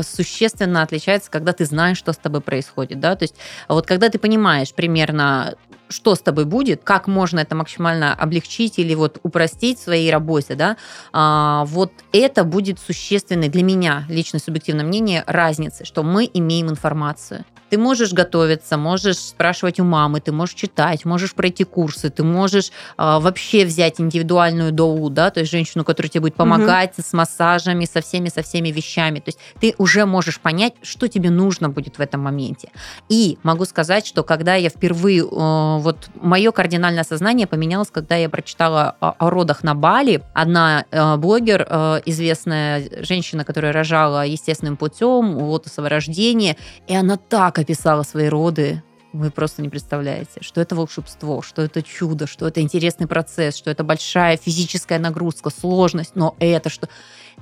существенно 0.03 0.83
отличается, 0.83 1.31
когда 1.31 1.53
ты 1.53 1.65
знаешь, 1.65 1.99
что 1.99 2.13
с 2.13 2.19
тобой 2.19 2.41
происходит. 2.41 3.01
Да? 3.01 3.17
То 3.17 3.25
есть 3.25 3.35
вот 3.69 3.87
когда 3.87 4.09
ты 4.09 4.19
понимаешь 4.19 4.73
примерно, 4.73 5.55
что 5.91 6.15
с 6.15 6.21
тобой 6.21 6.45
будет, 6.45 6.83
как 6.85 7.07
можно 7.07 7.41
это 7.41 7.55
максимально 7.55 8.15
облегчить 8.15 8.79
или 8.79 8.95
вот 8.95 9.19
упростить 9.23 9.79
в 9.79 9.83
своей 9.83 10.11
работе, 10.11 10.55
да, 10.55 10.77
а, 11.13 11.65
вот 11.67 11.93
это 12.13 12.45
будет 12.45 12.79
существенной 12.79 13.49
для 13.49 13.63
меня, 13.63 14.05
лично 14.09 14.39
субъективное 14.39 14.85
мнение, 14.85 15.25
разницы, 15.27 15.85
что 15.85 16.03
мы 16.03 16.31
имеем 16.33 16.71
информацию. 16.71 17.45
Ты 17.71 17.79
можешь 17.79 18.13
готовиться, 18.13 18.77
можешь 18.77 19.19
спрашивать 19.19 19.81
у 19.81 19.85
мамы, 19.85 20.21
ты 20.21 20.33
можешь 20.33 20.55
читать, 20.55 21.05
можешь 21.05 21.35
пройти 21.35 21.65
курсы, 21.65 22.11
ты 22.11 22.25
можешь 22.25 22.73
а, 22.97 23.21
вообще 23.21 23.65
взять 23.65 24.01
индивидуальную 24.01 24.73
доу, 24.73 25.09
да, 25.09 25.31
то 25.31 25.41
есть 25.41 25.53
женщину, 25.53 25.85
которая 25.85 26.11
тебе 26.11 26.23
будет 26.23 26.35
помогать 26.35 26.99
угу. 26.99 27.07
с 27.07 27.13
массажами, 27.13 27.85
со 27.85 28.01
всеми, 28.01 28.29
со 28.29 28.43
всеми 28.43 28.71
вещами. 28.71 29.21
То 29.21 29.29
есть 29.29 29.39
ты 29.61 29.75
уже 29.79 30.05
можешь 30.05 30.41
понять, 30.41 30.75
что 30.83 31.07
тебе 31.07 31.31
нужно 31.31 31.69
будет 31.69 31.99
в 31.99 32.01
этом 32.01 32.21
моменте. 32.21 32.71
И 33.09 33.39
могу 33.43 33.65
сказать, 33.65 34.07
что 34.07 34.25
когда 34.25 34.57
я 34.57 34.69
впервые, 34.69 35.21
э, 35.21 35.25
вот 35.25 36.11
мое 36.15 36.51
кардинальное 36.51 37.05
сознание 37.05 37.47
поменялось, 37.47 37.91
когда 37.91 38.17
я 38.17 38.29
прочитала 38.29 38.97
о, 39.01 39.15
о 39.19 39.31
родах 39.31 39.63
на 39.63 39.75
Бали. 39.75 40.23
Одна 40.35 40.85
э, 40.91 41.17
блогер, 41.17 41.67
э, 41.69 42.01
известная 42.07 43.05
женщина, 43.05 43.45
которая 43.45 43.73
рожала 43.73 44.27
естественным 44.27 44.77
путем, 44.77 45.37
лотосово 45.37 45.89
рождение, 45.89 46.57
и 46.89 46.97
она 46.97 47.17
так 47.17 47.60
описала 47.61 48.03
свои 48.03 48.29
роды, 48.29 48.83
вы 49.13 49.31
просто 49.31 49.61
не 49.61 49.69
представляете, 49.69 50.41
что 50.41 50.61
это 50.61 50.77
волшебство, 50.77 51.43
что 51.43 51.63
это 51.63 51.83
чудо, 51.83 52.27
что 52.27 52.47
это 52.47 52.61
интересный 52.61 53.07
процесс, 53.07 53.57
что 53.57 53.71
это 53.71 53.83
большая 53.83 54.37
физическая 54.37 54.99
нагрузка, 54.99 55.51
сложность, 55.51 56.13
но 56.15 56.37
это 56.39 56.69
что... 56.71 56.89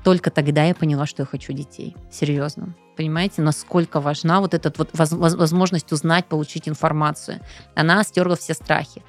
Только 0.04 0.30
тогда 0.30 0.64
я 0.64 0.74
поняла, 0.76 1.06
что 1.06 1.22
я 1.22 1.26
хочу 1.26 1.52
детей. 1.52 1.96
Серьезно. 2.10 2.74
Понимаете, 2.96 3.42
насколько 3.42 4.00
важна 4.00 4.40
вот 4.40 4.54
эта 4.54 4.72
вот 4.76 4.90
возможность 4.92 5.92
узнать, 5.92 6.26
получить 6.26 6.68
информацию. 6.68 7.40
Она 7.74 8.04
стерла 8.04 8.36
все 8.36 8.54
страхи. 8.54 9.02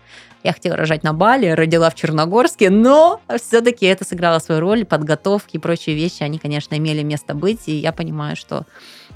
Я 0.44 0.52
хотела 0.52 0.76
рожать 0.76 1.04
на 1.04 1.14
Бали, 1.14 1.48
родила 1.48 1.90
в 1.92 1.96
Черногорске, 1.96 2.72
но 2.72 3.22
все-таки 3.38 3.86
это 3.86 4.04
сыграло 4.04 4.40
свою 4.40 4.62
роль, 4.62 4.84
подготовки 4.84 5.58
и 5.58 5.60
прочие 5.60 5.96
вещи, 5.96 6.24
они, 6.24 6.40
конечно, 6.40 6.76
имели 6.76 7.04
место 7.04 7.36
быть, 7.36 7.68
и 7.68 7.76
я 7.76 7.92
понимаю, 7.92 8.36
что 8.36 8.66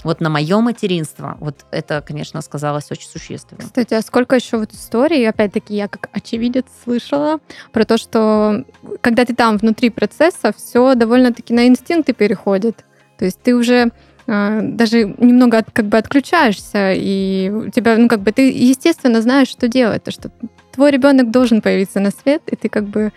вот 0.04 0.20
на 0.20 0.30
мое 0.30 0.60
материнство 0.60 1.36
вот 1.40 1.64
это, 1.70 2.02
конечно, 2.06 2.40
сказалось 2.42 2.90
очень 2.90 3.08
существенно. 3.08 3.62
Кстати, 3.62 3.94
а 3.94 4.02
сколько 4.02 4.36
еще 4.36 4.58
вот 4.58 4.72
историй, 4.72 5.28
опять-таки, 5.28 5.74
я 5.74 5.88
как 5.88 6.08
очевидец 6.12 6.66
слышала 6.84 7.40
про 7.72 7.84
то, 7.84 7.98
что 7.98 8.64
когда 9.00 9.24
ты 9.24 9.34
там 9.34 9.56
внутри 9.56 9.90
процесса, 9.90 10.52
все 10.56 10.94
довольно-таки 10.94 11.52
на 11.54 11.66
инстинкты 11.66 12.12
переходит. 12.12 12.84
То 13.18 13.24
есть 13.24 13.40
ты 13.42 13.54
уже 13.54 13.90
а, 14.26 14.60
даже 14.62 15.04
немного 15.18 15.64
как 15.72 15.86
бы 15.86 15.98
отключаешься, 15.98 16.92
и 16.94 17.50
у 17.50 17.70
тебя, 17.70 17.96
ну, 17.96 18.08
как 18.08 18.20
бы 18.20 18.32
ты, 18.32 18.50
естественно, 18.50 19.20
знаешь, 19.20 19.48
что 19.48 19.68
делать, 19.68 20.04
то, 20.04 20.10
что 20.10 20.30
твой 20.72 20.90
ребенок 20.90 21.30
должен 21.30 21.60
появиться 21.60 22.00
на 22.00 22.10
свет, 22.10 22.42
и 22.46 22.56
ты 22.56 22.68
как 22.68 22.84
бы 22.84 23.12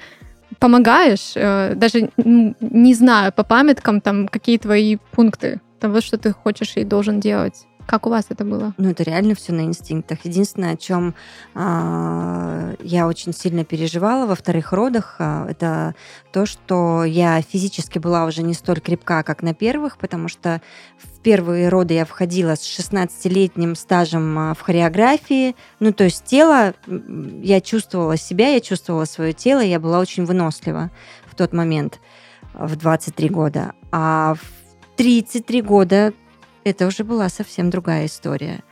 помогаешь, 0.59 1.33
э, 1.35 1.73
даже 1.75 2.09
не 2.17 2.93
знаю 2.93 3.31
по 3.31 3.43
памяткам, 3.43 4.01
там, 4.01 4.27
какие 4.27 4.57
твои 4.57 4.97
пункты 5.11 5.61
того, 5.79 6.01
что 6.01 6.17
ты 6.17 6.33
хочешь 6.33 6.73
и 6.75 6.83
должен 6.83 7.19
делать. 7.19 7.67
Как 7.87 8.05
у 8.05 8.09
вас 8.09 8.25
это 8.27 8.43
было? 8.43 8.73
Ну, 8.77 8.89
это 8.89 9.03
реально 9.03 9.33
все 9.33 9.53
на 9.53 9.61
инстинктах. 9.61 10.19
Единственное, 10.25 10.73
о 10.73 10.77
чем 10.77 11.15
э, 11.55 12.75
я 12.81 13.07
очень 13.07 13.33
сильно 13.33 13.63
переживала 13.63 14.25
во 14.25 14.35
вторых 14.35 14.73
родах, 14.73 15.15
э, 15.19 15.47
это 15.51 15.95
то, 16.33 16.45
что 16.45 17.05
я 17.05 17.41
физически 17.41 17.97
была 17.97 18.25
уже 18.25 18.43
не 18.43 18.53
столь 18.53 18.81
крепка, 18.81 19.23
как 19.23 19.41
на 19.41 19.53
первых, 19.53 19.97
потому 19.97 20.27
что 20.27 20.61
в 20.97 21.21
первые 21.21 21.69
роды 21.69 21.93
я 21.93 22.03
входила 22.03 22.55
с 22.55 22.77
16-летним 22.77 23.73
стажем 23.75 24.53
в 24.53 24.59
хореографии. 24.59 25.55
Ну, 25.79 25.93
то 25.93 26.03
есть 26.03 26.25
тело, 26.25 26.73
я 27.41 27.61
чувствовала 27.61 28.17
себя, 28.17 28.49
я 28.49 28.59
чувствовала 28.59 29.05
свое 29.05 29.31
тело, 29.31 29.61
я 29.61 29.79
была 29.79 29.99
очень 29.99 30.25
вынослива 30.25 30.91
в 31.25 31.35
тот 31.35 31.53
момент, 31.53 32.01
в 32.53 32.75
23 32.75 33.29
года. 33.29 33.71
А 33.93 34.35
в 34.35 34.56
33 34.97 35.61
года 35.61 36.13
это 36.63 36.87
уже 36.87 37.03
была 37.03 37.29
совсем 37.29 37.69
другая 37.69 38.07
история. 38.07 38.63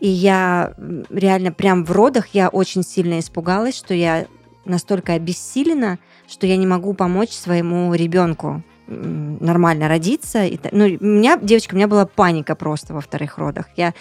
И 0.00 0.08
я 0.08 0.74
реально 1.10 1.52
прям 1.52 1.84
в 1.84 1.90
родах 1.90 2.28
я 2.28 2.48
очень 2.48 2.82
сильно 2.82 3.18
испугалась, 3.18 3.76
что 3.76 3.92
я 3.92 4.26
настолько 4.64 5.14
обессилена, 5.14 5.98
что 6.26 6.46
я 6.46 6.56
не 6.56 6.66
могу 6.66 6.94
помочь 6.94 7.30
своему 7.30 7.92
ребенку 7.94 8.62
нормально 8.86 9.88
родиться. 9.88 10.44
Ну, 10.72 10.84
у 10.84 11.04
меня, 11.04 11.38
девочка, 11.38 11.74
у 11.74 11.76
меня 11.76 11.88
была 11.88 12.06
паника 12.06 12.54
просто 12.54 12.94
во 12.94 13.00
вторых 13.00 13.38
родах. 13.38 13.66
Я 13.76 13.94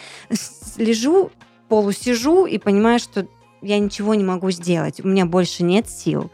лежу, 0.77 1.31
полусижу 1.69 2.45
и 2.45 2.57
понимаю, 2.57 2.99
что 2.99 3.27
я 3.61 3.79
ничего 3.79 4.13
не 4.13 4.23
могу 4.23 4.51
сделать. 4.51 4.99
У 5.03 5.07
меня 5.07 5.25
больше 5.25 5.63
нет 5.63 5.89
сил. 5.89 6.31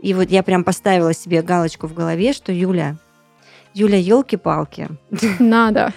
И 0.00 0.14
вот 0.14 0.30
я 0.30 0.42
прям 0.42 0.64
поставила 0.64 1.14
себе 1.14 1.42
галочку 1.42 1.86
в 1.86 1.94
голове, 1.94 2.32
что 2.32 2.52
Юля, 2.52 2.98
Юля, 3.74 3.98
елки-палки. 3.98 4.88
Надо. 5.38 5.92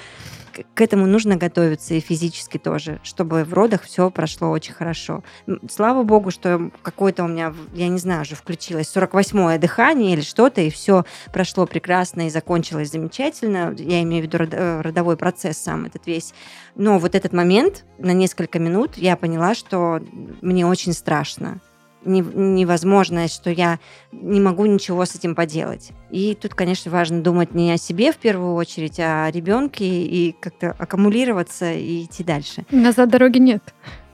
К 0.73 0.81
этому 0.81 1.05
нужно 1.05 1.35
готовиться 1.35 1.95
и 1.95 1.99
физически 1.99 2.57
тоже, 2.57 2.99
чтобы 3.03 3.43
в 3.43 3.53
родах 3.53 3.83
все 3.83 4.09
прошло 4.09 4.49
очень 4.51 4.73
хорошо. 4.73 5.23
Слава 5.69 6.03
богу, 6.03 6.31
что 6.31 6.71
какое-то 6.81 7.25
у 7.25 7.27
меня, 7.27 7.53
я 7.73 7.89
не 7.89 7.97
знаю, 7.97 8.21
уже 8.21 8.35
включилось 8.35 8.95
48-е 8.95 9.57
дыхание 9.57 10.13
или 10.13 10.21
что-то, 10.21 10.61
и 10.61 10.69
все 10.69 11.03
прошло 11.33 11.65
прекрасно 11.65 12.27
и 12.27 12.29
закончилось 12.29 12.91
замечательно. 12.91 13.75
Я 13.77 14.01
имею 14.03 14.23
в 14.23 14.27
виду 14.27 14.37
э, 14.49 14.81
родовой 14.81 15.17
процесс 15.17 15.57
сам 15.57 15.85
этот 15.85 16.07
весь. 16.07 16.33
Но 16.75 16.99
вот 16.99 17.15
этот 17.15 17.33
момент 17.33 17.83
на 17.97 18.11
несколько 18.11 18.57
минут 18.57 18.95
я 18.95 19.17
поняла, 19.17 19.55
что 19.55 20.01
мне 20.41 20.65
очень 20.65 20.93
страшно 20.93 21.59
невозможное, 22.05 23.27
что 23.27 23.49
я 23.49 23.79
не 24.11 24.39
могу 24.39 24.65
ничего 24.65 25.05
с 25.05 25.15
этим 25.15 25.35
поделать. 25.35 25.91
И 26.11 26.37
тут, 26.39 26.53
конечно, 26.53 26.91
важно 26.91 27.21
думать 27.21 27.53
не 27.53 27.71
о 27.71 27.77
себе 27.77 28.11
в 28.11 28.17
первую 28.17 28.53
очередь, 28.53 28.99
а 28.99 29.25
о 29.25 29.31
ребенке 29.31 29.85
и 29.85 30.35
как-то 30.39 30.75
аккумулироваться 30.77 31.71
и 31.73 32.03
идти 32.03 32.23
дальше. 32.23 32.65
Назад 32.71 33.09
дороги 33.09 33.39
нет. 33.39 33.61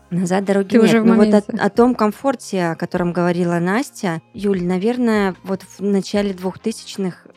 Назад 0.09 0.45
дороги 0.45 0.69
Ты 0.69 0.77
нет. 0.77 0.85
Уже 0.85 1.03
Но 1.03 1.15
вот 1.15 1.33
о, 1.33 1.43
о 1.57 1.69
том 1.69 1.95
комфорте, 1.95 2.67
о 2.67 2.75
котором 2.75 3.13
говорила 3.13 3.59
Настя, 3.59 4.21
Юль, 4.33 4.63
наверное, 4.63 5.35
вот 5.43 5.63
в 5.63 5.81
начале 5.81 6.33
двухтысячных 6.33 7.27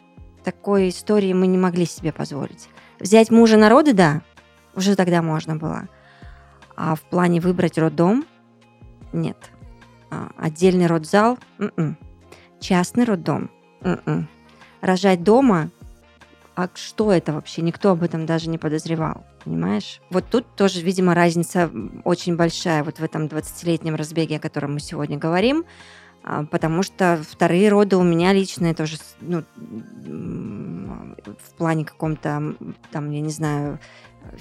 такой 0.42 0.88
истории 0.88 1.32
мы 1.32 1.46
не 1.46 1.58
могли 1.58 1.86
себе 1.86 2.12
позволить. 2.12 2.68
Взять 3.00 3.30
мужа 3.30 3.56
народа, 3.56 3.92
да, 3.92 4.22
уже 4.74 4.96
тогда 4.96 5.22
можно 5.22 5.56
было. 5.56 5.88
А 6.76 6.94
в 6.96 7.02
плане 7.02 7.40
выбрать 7.40 7.78
роддом– 7.78 8.24
нет. 9.14 9.36
А, 10.14 10.30
отдельный 10.36 10.86
родзал, 10.86 11.38
м-м. 11.58 11.96
частный 12.60 13.04
роддом, 13.04 13.50
м-м. 13.82 14.28
рожать 14.80 15.22
дома, 15.24 15.70
а 16.54 16.68
что 16.74 17.10
это 17.10 17.32
вообще? 17.32 17.62
Никто 17.62 17.90
об 17.90 18.02
этом 18.04 18.26
даже 18.26 18.48
не 18.48 18.58
подозревал, 18.58 19.26
понимаешь? 19.44 20.00
Вот 20.10 20.24
тут 20.30 20.46
тоже, 20.54 20.82
видимо, 20.82 21.14
разница 21.14 21.68
очень 22.04 22.36
большая 22.36 22.84
вот 22.84 23.00
в 23.00 23.02
этом 23.02 23.26
20-летнем 23.26 23.96
разбеге, 23.96 24.36
о 24.36 24.40
котором 24.40 24.74
мы 24.74 24.80
сегодня 24.80 25.18
говорим, 25.18 25.64
а, 26.22 26.44
потому 26.44 26.84
что 26.84 27.20
вторые 27.28 27.68
роды 27.68 27.96
у 27.96 28.04
меня 28.04 28.32
личные 28.32 28.72
тоже, 28.72 28.98
ну, 29.20 29.42
в 29.56 31.54
плане 31.56 31.84
каком-то, 31.84 32.54
там, 32.92 33.10
я 33.10 33.20
не 33.20 33.30
знаю, 33.30 33.80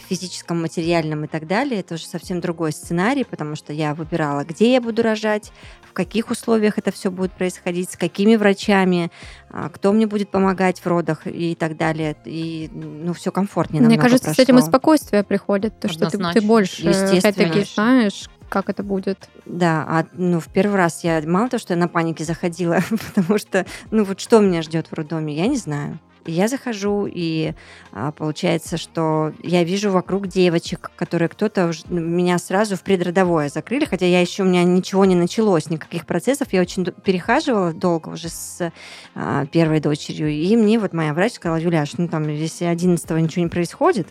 физическом, 0.10 0.62
материальном 0.62 1.26
и 1.26 1.28
так 1.28 1.48
далее, 1.48 1.80
это 1.80 1.96
уже 1.96 2.06
совсем 2.06 2.42
другой 2.42 2.72
сценарий, 2.72 3.24
потому 3.24 3.56
что 3.56 3.74
я 3.74 3.94
выбирала, 3.94 4.44
где 4.44 4.72
я 4.72 4.82
буду 4.82 5.04
рожать, 5.04 5.52
в 5.94 5.94
каких 5.94 6.32
условиях 6.32 6.80
это 6.80 6.92
все 6.92 7.12
будет 7.12 7.34
происходить, 7.34 7.92
с 7.92 7.98
какими 7.98 8.36
врачами, 8.36 9.12
а, 9.52 9.70
кто 9.70 9.94
мне 9.94 10.08
будет 10.08 10.30
помогать 10.30 10.80
в 10.80 10.88
родах 10.88 11.28
и 11.28 11.54
так 11.54 11.78
далее. 11.78 12.16
И 12.26 12.68
ну, 12.74 13.14
все 13.14 13.32
комфортнее. 13.32 13.84
Мне 13.84 14.00
кажется, 14.00 14.26
прошло. 14.26 14.44
с 14.44 14.44
этим 14.44 14.58
и 14.58 14.62
спокойствие 14.64 15.24
приходит, 15.24 15.80
то, 15.80 15.90
что 15.90 16.10
ты, 16.10 16.18
ты 16.18 16.42
больше, 16.42 16.90
опять-таки, 16.90 17.64
знаешь, 17.66 18.28
как 18.50 18.70
это 18.70 18.84
будет. 18.84 19.30
Да, 19.46 19.86
а 19.88 20.06
ну, 20.14 20.40
в 20.40 20.48
первый 20.48 20.78
раз 20.78 21.04
я 21.04 21.22
мало 21.26 21.50
того, 21.50 21.60
что 21.60 21.74
я 21.74 21.80
на 21.80 21.88
панике 21.88 22.24
заходила, 22.24 22.80
потому 23.14 23.38
что, 23.38 23.66
ну 23.92 24.04
вот 24.04 24.20
что 24.20 24.40
меня 24.40 24.62
ждет 24.62 24.88
в 24.88 24.94
роддоме, 24.94 25.36
я 25.36 25.48
не 25.48 25.58
знаю. 25.58 26.00
И 26.26 26.32
я 26.32 26.48
захожу, 26.48 27.08
и 27.12 27.54
а, 27.92 28.12
получается, 28.12 28.78
что 28.78 29.34
я 29.44 29.64
вижу 29.64 29.92
вокруг 29.92 30.28
девочек, 30.28 30.92
которые 30.96 31.30
кто-то 31.30 31.72
меня 31.90 32.38
сразу 32.38 32.76
в 32.76 32.82
предродовое 32.82 33.50
закрыли, 33.50 33.86
хотя 33.86 34.06
я 34.06 34.22
еще 34.22 34.44
у 34.44 34.46
меня 34.46 34.64
ничего 34.64 35.06
не 35.06 35.16
началось, 35.16 35.70
никаких 35.70 36.06
процессов. 36.06 36.54
Я 36.54 36.62
очень 36.62 36.86
перехаживала 36.86 37.74
долго 37.74 38.10
уже 38.10 38.30
с 38.30 38.72
а, 39.16 39.46
первой 39.48 39.80
дочерью. 39.80 40.30
И 40.30 40.56
мне 40.56 40.80
вот 40.80 40.94
моя 40.94 41.14
врач 41.14 41.34
сказала, 41.34 41.58
Юляш, 41.60 41.94
ну 41.98 42.08
там, 42.08 42.28
если 42.28 42.66
11 42.66 43.10
ничего 43.12 43.44
не 43.44 43.50
происходит, 43.50 44.08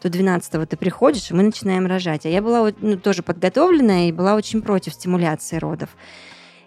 то 0.00 0.08
12 0.08 0.68
ты 0.68 0.76
приходишь, 0.76 1.30
и 1.30 1.34
мы 1.34 1.42
начинаем 1.42 1.86
рожать. 1.86 2.26
А 2.26 2.28
я 2.28 2.42
была 2.42 2.70
ну, 2.80 2.96
тоже 2.96 3.22
подготовленная 3.22 4.08
и 4.08 4.12
была 4.12 4.34
очень 4.34 4.62
против 4.62 4.94
стимуляции 4.94 5.56
родов. 5.56 5.90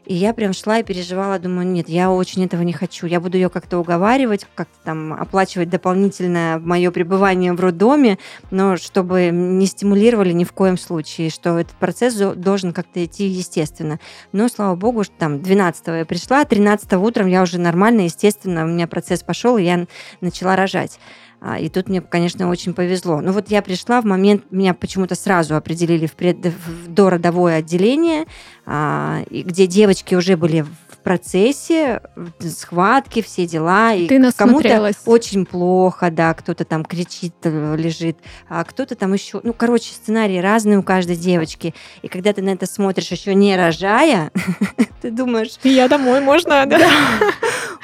И 0.10 0.16
я 0.16 0.34
прям 0.34 0.53
шла 0.53 0.80
и 0.80 0.84
переживала, 0.84 1.38
думаю, 1.38 1.68
нет, 1.68 1.88
я 1.88 2.10
очень 2.10 2.43
этого 2.43 2.64
не 2.64 2.74
хочу. 2.74 3.05
Я 3.05 3.20
буду 3.20 3.38
ее 3.38 3.47
как-то 3.47 3.78
уговаривать, 3.78 4.47
как-то 4.55 4.76
там 4.84 5.14
оплачивать 5.14 5.70
дополнительно 5.70 6.60
мое 6.60 6.89
пребывание 6.89 7.53
в 7.53 7.60
роддоме, 7.60 8.18
но 8.49 8.76
чтобы 8.76 9.30
не 9.32 9.68
стимулировали 9.68 10.32
ни 10.32 10.45
в 10.45 10.51
коем 10.51 10.80
случае, 10.80 11.30
что 11.30 11.60
этот 11.60 11.76
процесс 11.76 12.16
должен 12.16 12.74
как-то 12.74 13.05
идти 13.05 13.28
естественно. 13.28 13.99
Но, 14.32 14.47
слава 14.49 14.76
богу, 14.76 15.03
что 15.03 15.14
там 15.16 15.43
12 15.43 15.88
я 15.89 16.05
пришла, 16.05 16.43
13 16.43 16.91
утром 16.93 17.28
я 17.28 17.43
уже 17.43 17.60
нормально, 17.60 18.01
естественно, 18.01 18.64
у 18.64 18.68
меня 18.68 18.88
процесс 18.88 19.22
пошел, 19.22 19.60
и 19.60 19.64
я 19.64 19.86
начала 20.22 20.55
рожать. 20.55 20.99
А, 21.41 21.57
и 21.57 21.69
тут 21.69 21.87
мне, 21.87 22.01
конечно, 22.01 22.49
очень 22.49 22.73
повезло. 22.73 23.21
Ну 23.21 23.31
вот 23.31 23.49
я 23.49 23.61
пришла 23.61 24.01
в 24.01 24.05
момент, 24.05 24.43
меня 24.51 24.73
почему-то 24.73 25.15
сразу 25.15 25.55
определили 25.55 26.05
в, 26.05 26.13
пред, 26.13 26.37
в 26.45 26.87
дородовое 26.87 27.57
отделение, 27.57 28.25
а, 28.65 29.23
где 29.29 29.65
девочки 29.65 30.15
уже 30.15 30.35
были 30.35 30.61
в 30.61 30.97
процессе, 31.03 32.01
схватки, 32.39 33.21
все 33.21 33.47
дела. 33.47 33.93
И 33.93 34.07
Ты 34.07 34.31
кому-то 34.33 34.91
очень 35.05 35.45
плохо, 35.45 36.11
да, 36.11 36.33
кто-то 36.33 36.65
там 36.65 36.83
кричит, 36.83 37.33
э, 37.43 37.75
лежит, 37.77 38.17
а 38.49 38.63
кто-то 38.65 38.95
там 38.95 39.13
еще... 39.13 39.39
Ну, 39.43 39.53
короче, 39.53 39.93
сценарии 39.93 40.39
разные 40.39 40.77
у 40.77 40.83
каждой 40.83 41.15
девочки. 41.15 41.73
И 42.01 42.09
когда 42.09 42.33
ты 42.33 42.41
на 42.41 42.49
это 42.49 42.65
смотришь, 42.65 43.11
еще 43.11 43.33
не 43.33 43.55
рожая, 43.55 44.31
ты 45.01 45.09
думаешь... 45.09 45.57
Я 45.63 45.87
домой, 45.87 46.19
можно, 46.19 46.65
да? 46.65 46.79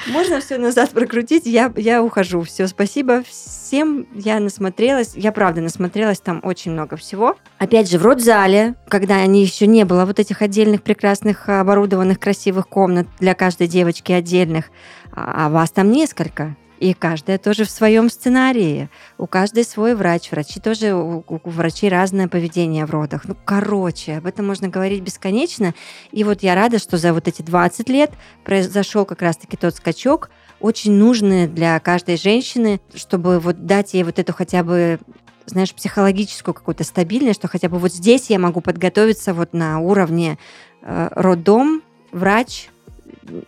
Можно 0.08 0.40
все 0.40 0.56
назад 0.58 0.90
прокрутить, 0.90 1.46
я, 1.46 1.72
я 1.76 2.02
ухожу. 2.02 2.42
Все, 2.42 2.66
спасибо 2.68 3.22
всем. 3.22 4.06
Я 4.14 4.38
насмотрелась, 4.38 5.12
я 5.14 5.32
правда 5.32 5.60
насмотрелась, 5.60 6.20
там 6.20 6.40
очень 6.44 6.72
много 6.72 6.96
всего. 6.96 7.36
Опять 7.58 7.90
же, 7.90 7.98
в 7.98 8.04
родзале, 8.04 8.74
когда 8.88 9.16
они 9.16 9.42
еще 9.42 9.66
не 9.66 9.84
было 9.84 10.04
вот 10.04 10.20
этих 10.20 10.42
отдельных 10.42 10.82
прекрасных 10.82 11.48
оборудованных 11.48 12.20
красивых 12.20 12.68
комнат 12.68 13.08
для 13.18 13.34
каждой 13.34 13.66
девочки 13.66 14.12
отдельных, 14.12 14.66
а, 15.12 15.46
а 15.46 15.48
вас 15.48 15.70
там 15.70 15.90
несколько. 15.90 16.56
И 16.78 16.94
каждая 16.94 17.38
тоже 17.38 17.64
в 17.64 17.70
своем 17.70 18.10
сценарии. 18.10 18.88
У 19.18 19.26
каждой 19.26 19.64
свой 19.64 19.94
врач. 19.94 20.30
Врачи 20.30 20.60
тоже, 20.60 20.94
у, 20.94 21.24
у 21.26 21.50
врачей 21.50 21.88
разное 21.88 22.28
поведение 22.28 22.86
в 22.86 22.90
родах. 22.90 23.22
Ну, 23.24 23.36
короче, 23.44 24.16
об 24.16 24.26
этом 24.26 24.46
можно 24.46 24.68
говорить 24.68 25.02
бесконечно. 25.02 25.74
И 26.12 26.24
вот 26.24 26.42
я 26.42 26.54
рада, 26.54 26.78
что 26.78 26.98
за 26.98 27.12
вот 27.12 27.28
эти 27.28 27.42
20 27.42 27.88
лет 27.88 28.12
произошел 28.44 29.04
как 29.04 29.22
раз-таки 29.22 29.56
тот 29.56 29.74
скачок, 29.74 30.30
очень 30.60 30.92
нужный 30.92 31.46
для 31.46 31.78
каждой 31.80 32.16
женщины, 32.16 32.80
чтобы 32.94 33.40
вот 33.40 33.66
дать 33.66 33.94
ей 33.94 34.04
вот 34.04 34.18
эту 34.18 34.32
хотя 34.32 34.62
бы 34.62 34.98
знаешь, 35.46 35.72
психологическую 35.72 36.54
какую-то 36.54 36.82
стабильность, 36.82 37.38
что 37.38 37.48
хотя 37.48 37.68
бы 37.68 37.78
вот 37.78 37.92
здесь 37.92 38.30
я 38.30 38.38
могу 38.40 38.60
подготовиться 38.60 39.32
вот 39.32 39.52
на 39.52 39.78
уровне 39.78 40.38
э, 40.82 41.08
роддом, 41.12 41.82
врач, 42.10 42.68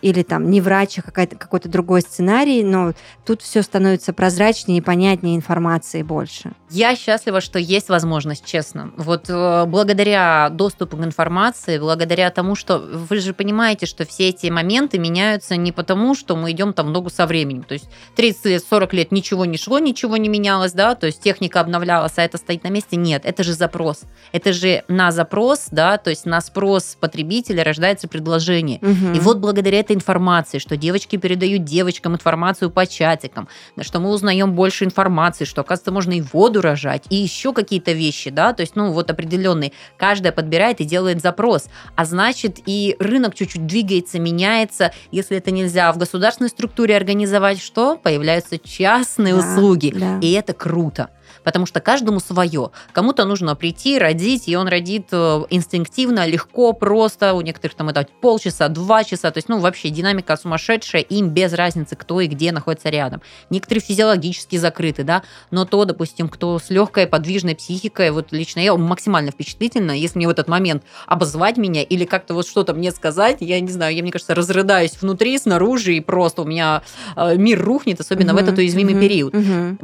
или 0.03 0.23
там 0.23 0.51
не 0.51 0.61
врач, 0.61 0.99
а 0.99 1.03
какой-то 1.03 1.69
другой 1.69 2.03
сценарий, 2.03 2.63
но 2.63 2.93
тут 3.25 3.43
все 3.43 3.63
становится 3.63 4.13
прозрачнее 4.13 4.79
и 4.79 4.81
понятнее 4.81 5.37
информации 5.37 6.03
больше. 6.03 6.53
Я 6.71 6.97
счастлива, 6.97 7.41
что 7.41 7.59
есть 7.59 7.89
возможность, 7.89 8.45
честно. 8.45 8.91
Вот 8.97 9.27
э, 9.29 9.65
благодаря 9.67 10.51
доступу 10.51 10.97
к 10.97 11.05
информации, 11.05 11.79
благодаря 11.79 12.31
тому, 12.31 12.55
что 12.55 12.79
вы 12.79 13.19
же 13.19 13.33
понимаете, 13.33 13.87
что 13.87 14.05
все 14.05 14.29
эти 14.29 14.49
моменты 14.49 14.99
меняются 14.99 15.57
не 15.57 15.73
потому, 15.73 16.15
что 16.15 16.37
мы 16.37 16.51
идем 16.53 16.73
там 16.73 16.93
ногу 16.93 17.11
со 17.11 17.27
временем. 17.27 17.63
То 17.63 17.75
есть 17.75 17.89
30 18.17 18.45
лет, 18.47 18.65
40 18.69 18.93
лет 18.95 19.13
ничего 19.13 19.45
не 19.45 19.57
шло, 19.57 19.79
ничего 19.79 20.17
не 20.17 20.29
менялось, 20.29 20.73
да, 20.73 20.95
то 20.95 21.07
есть 21.07 21.23
техника 21.23 21.61
обновлялась, 21.61 22.13
а 22.17 22.23
это 22.23 22.37
стоит 22.39 22.65
на 22.65 22.69
месте. 22.69 22.97
Нет, 22.97 23.23
это 23.25 23.43
же 23.43 23.55
запрос. 23.55 24.03
Это 24.33 24.53
же 24.53 24.85
на 24.89 25.11
запрос, 25.11 25.69
да, 25.71 25.97
то 25.97 26.11
есть 26.11 26.27
на 26.27 26.41
спрос 26.41 26.97
потребителя 27.01 27.65
рождается 27.65 28.09
предложение. 28.09 28.79
Угу. 28.83 29.17
И 29.17 29.21
вот 29.21 29.39
благодаря 29.49 29.81
этой 29.81 29.97
информации, 29.97 30.59
что 30.59 30.77
девочки 30.77 31.17
передают 31.17 31.65
девочкам 31.65 32.13
информацию 32.13 32.71
по 32.71 32.87
чатикам, 32.87 33.49
что 33.81 33.99
мы 33.99 34.11
узнаем 34.11 34.53
больше 34.53 34.85
информации, 34.85 35.47
что, 35.47 35.63
оказывается, 35.63 35.91
можно 35.91 36.13
и 36.13 36.21
воду 36.21 36.61
рожать, 36.61 37.05
и 37.09 37.17
еще 37.17 37.55
какие-то 37.55 37.93
вещи, 37.93 38.29
да, 38.29 38.53
то 38.53 38.61
есть, 38.61 38.77
ну, 38.77 38.93
вот 38.93 39.11
определенные. 39.11 39.73
Каждая 39.97 40.33
подбирает 40.33 40.83
и 40.83 40.85
делает 40.85 41.23
запрос. 41.23 41.69
А 41.97 42.05
значит, 42.05 42.59
и 42.67 42.95
рынок 42.99 43.35
чуть-чуть 43.35 43.67
двигается, 43.67 44.19
меняется. 44.19 44.93
Если 45.11 45.39
это 45.39 45.51
нельзя 45.51 45.91
в 45.93 45.97
государственной 45.97 46.51
структуре 46.51 46.95
организовать, 46.95 47.59
что? 47.59 47.97
Появляются 47.97 48.59
частные 48.59 49.35
да, 49.35 49.41
услуги. 49.41 49.95
Да. 49.97 50.19
И 50.21 50.31
это 50.33 50.53
круто 50.53 51.09
потому 51.45 51.67
что 51.67 51.81
каждому 51.81 52.21
свое. 52.21 52.71
Кому-то 52.93 53.25
нужно 53.25 53.55
прийти, 53.55 53.99
родить, 53.99 54.49
и 54.49 54.57
он 54.57 54.69
родит 54.69 55.09
э, 55.13 55.45
инстинктивно, 55.51 56.27
легко, 56.27 56.73
просто. 56.73 57.35
У 57.35 57.41
некоторых 57.41 57.77
там 57.77 57.89
это 57.89 58.07
полчаса, 58.21 58.69
два 58.69 59.05
часа. 59.05 59.31
То 59.31 59.39
есть, 59.39 59.49
ну, 59.49 59.59
вообще 59.59 59.91
динамика 59.91 60.37
сумасшедшая, 60.37 61.03
им 61.03 61.31
без 61.31 61.53
разницы, 61.53 61.97
кто 61.97 62.21
и 62.21 62.27
где 62.27 62.53
находится 62.53 62.89
рядом. 62.89 63.23
Некоторые 63.51 63.83
физиологически 63.83 64.57
закрыты, 64.57 65.05
да, 65.05 65.23
но 65.51 65.65
то, 65.65 65.85
допустим, 65.85 66.29
кто 66.29 66.59
с 66.59 66.71
легкой 66.71 67.07
подвижной 67.07 67.55
психикой, 67.55 68.11
вот 68.11 68.33
лично 68.33 68.61
я 68.61 68.75
максимально 68.77 69.31
впечатлительна, 69.31 69.93
если 69.93 70.19
мне 70.19 70.27
в 70.27 70.31
этот 70.31 70.49
момент 70.49 70.83
обозвать 71.07 71.57
меня 71.57 71.83
или 71.83 72.05
как-то 72.05 72.35
вот 72.35 72.47
что-то 72.47 72.75
мне 72.75 72.91
сказать, 72.91 73.39
я 73.41 73.61
не 73.61 73.71
знаю, 73.71 73.95
я, 73.95 74.03
мне 74.03 74.13
кажется, 74.13 74.35
разрыдаюсь 74.35 75.01
внутри, 75.01 75.39
снаружи, 75.39 75.95
и 75.95 76.01
просто 76.01 76.43
у 76.43 76.45
меня 76.45 76.83
э, 77.17 77.37
мир 77.37 77.63
рухнет, 77.63 78.01
особенно 78.01 78.33
угу, 78.33 78.41
в 78.41 78.43
этот 78.43 78.59
уязвимый 78.59 78.95
угу, 78.95 79.01
период. 79.01 79.35
Угу. 79.35 79.79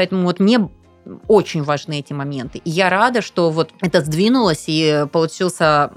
Поэтому 0.00 0.22
вот 0.22 0.40
мне 0.40 0.70
очень 1.28 1.62
важны 1.62 1.98
эти 1.98 2.14
моменты. 2.14 2.62
И 2.64 2.70
я 2.70 2.88
рада, 2.88 3.20
что 3.20 3.50
вот 3.50 3.70
это 3.82 4.00
сдвинулось, 4.00 4.64
и 4.66 5.04
получился 5.12 5.92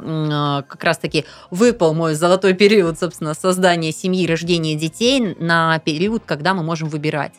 как 0.67 0.83
раз-таки 0.83 1.23
выпал 1.51 1.93
мой 1.93 2.13
золотой 2.15 2.53
период, 2.53 2.99
собственно, 2.99 3.33
создания 3.33 3.93
семьи, 3.93 4.27
рождения 4.27 4.75
детей 4.75 5.37
на 5.39 5.79
период, 5.79 6.23
когда 6.25 6.53
мы 6.53 6.63
можем 6.63 6.89
выбирать 6.89 7.31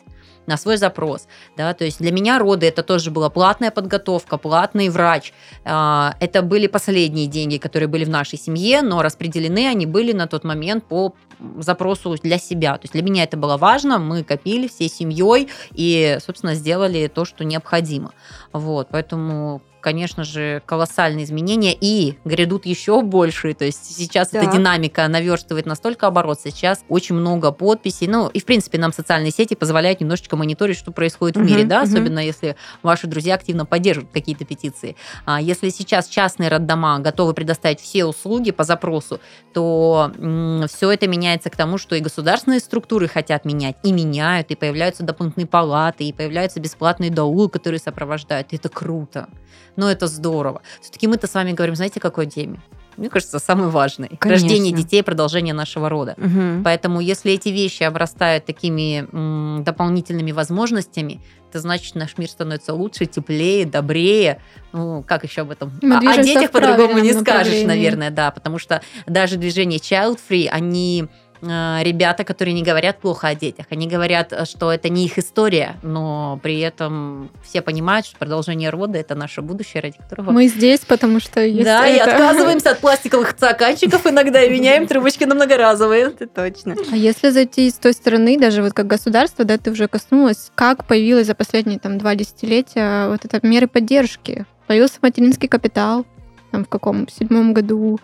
на 0.47 0.57
свой 0.57 0.77
запрос. 0.77 1.27
Да? 1.57 1.73
То 1.73 1.85
есть 1.85 1.99
для 1.99 2.11
меня 2.11 2.39
роды 2.39 2.67
это 2.67 2.83
тоже 2.83 3.11
была 3.11 3.29
платная 3.29 3.71
подготовка, 3.71 4.37
платный 4.37 4.89
врач. 4.89 5.33
А, 5.63 6.15
это 6.19 6.41
были 6.41 6.67
последние 6.67 7.27
деньги, 7.27 7.57
которые 7.57 7.87
были 7.87 8.05
в 8.05 8.09
нашей 8.09 8.37
семье, 8.37 8.81
но 8.81 9.01
распределены 9.01 9.67
они 9.67 9.85
были 9.85 10.11
на 10.11 10.27
тот 10.27 10.43
момент 10.43 10.85
по 10.85 11.15
запросу 11.59 12.15
для 12.21 12.37
себя. 12.37 12.75
То 12.75 12.83
есть 12.83 12.93
для 12.93 13.01
меня 13.01 13.23
это 13.23 13.37
было 13.37 13.57
важно, 13.57 13.99
мы 13.99 14.23
копили 14.23 14.67
всей 14.67 14.89
семьей 14.89 15.49
и, 15.73 16.17
собственно, 16.25 16.55
сделали 16.55 17.07
то, 17.07 17.25
что 17.25 17.43
необходимо. 17.43 18.11
Вот, 18.53 18.87
поэтому 18.91 19.61
конечно 19.85 20.23
же, 20.23 20.63
колоссальные 20.65 21.25
изменения 21.25 21.77
и 21.79 22.17
грядут 22.25 22.65
еще 22.65 23.03
большие. 23.03 23.53
То 23.53 23.65
есть 23.65 23.95
сейчас 23.95 24.31
да. 24.31 24.39
эта 24.39 24.51
динамика 24.51 25.07
наверстывает 25.07 25.67
настолько 25.67 26.07
оборот. 26.07 26.39
Сейчас 26.43 26.83
очень 26.89 27.13
много 27.13 27.51
подписей. 27.51 28.07
Ну, 28.07 28.27
и, 28.29 28.39
в 28.39 28.45
принципе, 28.45 28.79
нам 28.79 28.91
социальные 28.91 29.29
сети 29.29 29.53
позволяют 29.53 30.01
немножечко 30.01 30.37
мониторить, 30.37 30.75
что 30.75 30.91
происходит 30.91 31.37
угу, 31.37 31.45
в 31.45 31.47
мире, 31.51 31.65
да, 31.65 31.83
угу. 31.83 31.89
особенно 31.89 32.17
если 32.17 32.55
ваши 32.81 33.05
друзья 33.05 33.35
активно 33.35 33.67
поддерживают 33.67 34.11
какие-то 34.11 34.43
петиции. 34.43 34.95
А 35.23 35.39
если 35.39 35.69
сейчас 35.69 36.07
частные 36.07 36.49
роддома 36.49 36.97
готовы 36.97 37.35
предоставить 37.35 37.79
все 37.79 38.05
услуги 38.05 38.49
по 38.49 38.63
запросу, 38.63 39.19
то 39.53 40.11
м- 40.17 40.67
все 40.67 40.89
это 40.89 41.07
меняется 41.07 41.51
к 41.51 41.55
тому, 41.55 41.77
что 41.77 41.95
и 41.95 41.99
государственные 41.99 42.59
структуры 42.59 43.07
хотят 43.07 43.45
менять, 43.45 43.75
и 43.83 43.91
меняют, 43.91 44.49
и 44.49 44.55
появляются 44.55 45.03
дополнительные 45.03 45.45
палаты, 45.45 46.05
и 46.05 46.11
появляются 46.11 46.59
бесплатные 46.59 47.11
даулы, 47.11 47.49
которые 47.49 47.79
сопровождают. 47.79 48.51
И 48.51 48.55
это 48.55 48.69
круто 48.69 49.29
но 49.75 49.89
это 49.91 50.07
здорово. 50.07 50.61
Все-таки 50.81 51.07
мы-то 51.07 51.27
с 51.27 51.33
вами 51.33 51.51
говорим, 51.51 51.75
знаете, 51.75 51.99
какой 51.99 52.27
теме? 52.27 52.59
Мне 52.97 53.09
кажется, 53.09 53.39
самый 53.39 53.67
важный. 53.67 54.09
Конечно. 54.19 54.47
Рождение 54.47 54.71
детей, 54.71 55.03
продолжение 55.03 55.53
нашего 55.53 55.89
рода. 55.89 56.15
Угу. 56.17 56.63
Поэтому, 56.63 57.01
если 57.01 57.33
эти 57.33 57.49
вещи 57.49 57.83
обрастают 57.83 58.45
такими 58.45 59.05
м, 59.11 59.63
дополнительными 59.65 60.31
возможностями, 60.31 61.19
это 61.49 61.59
значит, 61.59 61.95
наш 61.95 62.17
мир 62.17 62.29
становится 62.29 62.73
лучше, 62.73 63.05
теплее, 63.05 63.65
добрее. 63.65 64.41
Ну, 64.71 65.03
как 65.05 65.23
еще 65.23 65.41
об 65.41 65.51
этом? 65.51 65.71
Мы 65.81 65.95
а, 65.95 65.99
о 65.99 66.23
детях 66.23 66.51
по-другому 66.51 66.99
не 66.99 67.13
скажешь, 67.13 67.65
наверное, 67.65 68.11
да. 68.11 68.31
Потому 68.31 68.59
что 68.59 68.81
даже 69.05 69.37
движение 69.37 69.79
Child 69.79 70.19
Free, 70.29 70.47
они 70.47 71.07
ребята, 71.45 72.23
которые 72.23 72.53
не 72.53 72.63
говорят 72.63 72.99
плохо 72.99 73.27
о 73.27 73.35
детях. 73.35 73.67
Они 73.69 73.87
говорят, 73.87 74.33
что 74.47 74.71
это 74.71 74.89
не 74.89 75.05
их 75.05 75.17
история, 75.17 75.75
но 75.83 76.39
при 76.41 76.59
этом 76.59 77.29
все 77.43 77.61
понимают, 77.61 78.05
что 78.05 78.17
продолжение 78.17 78.69
рода 78.69 78.97
это 78.97 79.15
наше 79.15 79.41
будущее, 79.41 79.81
ради 79.81 79.97
которого... 79.97 80.31
Мы 80.31 80.47
здесь, 80.47 80.81
потому 80.81 81.19
что 81.19 81.41
есть 81.41 81.63
Да, 81.63 81.85
это. 81.87 82.09
и 82.09 82.09
отказываемся 82.09 82.71
от 82.71 82.79
пластиковых 82.79 83.31
стаканчиков 83.31 84.05
иногда 84.07 84.41
и 84.41 84.49
меняем 84.49 84.87
трубочки 84.87 85.23
на 85.23 85.35
многоразовые. 85.35 86.05
Это 86.05 86.27
точно. 86.27 86.75
А 86.91 86.95
если 86.95 87.29
зайти 87.29 87.69
с 87.69 87.75
той 87.75 87.93
стороны, 87.93 88.39
даже 88.39 88.61
вот 88.61 88.73
как 88.73 88.87
государство, 88.87 89.45
да, 89.45 89.57
ты 89.57 89.71
уже 89.71 89.87
коснулась, 89.87 90.51
как 90.55 90.85
появилась 90.85 91.27
за 91.27 91.35
последние 91.35 91.79
там 91.79 91.97
два 91.97 92.15
десятилетия 92.15 93.07
вот 93.09 93.25
это 93.25 93.45
меры 93.45 93.67
поддержки? 93.67 94.45
Появился 94.67 94.99
материнский 95.01 95.47
капитал, 95.47 96.05
там 96.51 96.65
в 96.65 96.69
каком 96.69 97.07
седьмом 97.07 97.53
году, 97.53 97.99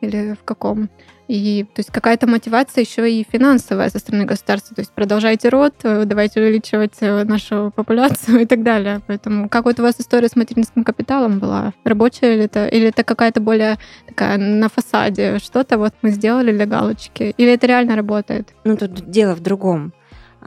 или 0.00 0.34
в 0.40 0.44
каком. 0.44 0.88
И 1.28 1.64
то 1.74 1.80
есть 1.80 1.90
какая-то 1.90 2.26
мотивация 2.26 2.82
еще 2.82 3.10
и 3.10 3.26
финансовая 3.28 3.90
со 3.90 3.98
стороны 3.98 4.24
государства. 4.24 4.74
То 4.74 4.82
есть 4.82 4.92
продолжайте 4.92 5.48
род, 5.48 5.74
э, 5.82 6.04
давайте 6.04 6.40
увеличивать 6.40 6.94
э, 7.00 7.24
нашу 7.24 7.72
популяцию 7.74 8.40
и 8.42 8.46
так 8.46 8.62
далее. 8.62 9.00
Поэтому 9.06 9.48
как 9.48 9.64
вот 9.64 9.80
у 9.80 9.82
вас 9.82 9.96
история 9.98 10.28
с 10.28 10.36
материнским 10.36 10.84
капиталом 10.84 11.38
была? 11.38 11.72
Рабочая 11.84 12.34
или 12.34 12.44
это? 12.44 12.66
Или 12.66 12.88
это 12.88 13.02
какая-то 13.02 13.40
более 13.40 13.78
такая 14.06 14.38
на 14.38 14.68
фасаде? 14.68 15.38
Что-то 15.38 15.78
вот 15.78 15.94
мы 16.02 16.10
сделали 16.10 16.52
для 16.52 16.66
галочки? 16.66 17.34
Или 17.36 17.52
это 17.52 17.66
реально 17.66 17.96
работает? 17.96 18.54
Ну, 18.64 18.76
тут 18.76 19.10
дело 19.10 19.34
в 19.34 19.40
другом 19.40 19.92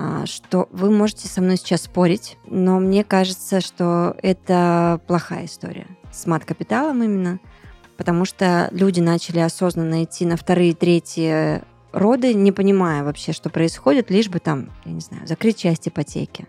а, 0.02 0.26
что 0.26 0.70
вы 0.72 0.92
можете 0.92 1.28
со 1.28 1.42
мной 1.42 1.58
сейчас 1.58 1.82
спорить, 1.82 2.38
но 2.46 2.80
мне 2.80 3.04
кажется, 3.04 3.60
что 3.60 4.16
это 4.22 5.02
плохая 5.08 5.46
история 5.46 5.88
с 6.10 6.26
мат-капиталом 6.26 7.04
именно, 7.04 7.40
потому 8.00 8.24
что 8.24 8.70
люди 8.72 9.02
начали 9.02 9.40
осознанно 9.40 10.06
идти 10.06 10.26
на 10.26 10.38
вторые, 10.38 10.74
третьи 10.74 11.62
роды, 11.92 12.34
не 12.34 12.54
понимая 12.54 13.04
вообще, 13.04 13.34
что 13.34 13.50
происходит, 13.50 14.10
лишь 14.10 14.30
бы 14.30 14.40
там, 14.40 14.70
я 14.86 14.94
не 14.94 15.02
знаю, 15.02 15.28
закрыть 15.28 15.58
часть 15.58 15.90
ипотеки, 15.90 16.48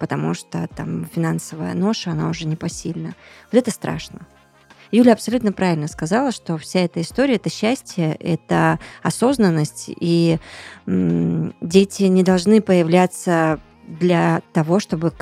потому 0.00 0.34
что 0.34 0.68
там 0.74 1.06
финансовая 1.14 1.74
ноша, 1.74 2.10
она 2.10 2.28
уже 2.28 2.48
непосильна. 2.48 3.14
Вот 3.52 3.58
это 3.58 3.70
страшно. 3.70 4.26
Юля 4.90 5.12
абсолютно 5.12 5.52
правильно 5.52 5.86
сказала, 5.86 6.32
что 6.32 6.58
вся 6.58 6.80
эта 6.80 7.00
история— 7.00 7.34
это 7.36 7.48
счастье, 7.48 8.16
это 8.16 8.80
осознанность, 9.04 9.84
и 9.86 10.40
м, 10.86 11.54
дети 11.60 12.02
не 12.02 12.24
должны 12.24 12.60
появляться 12.60 13.60
для 13.86 14.42
того, 14.52 14.80
чтобы 14.80 15.12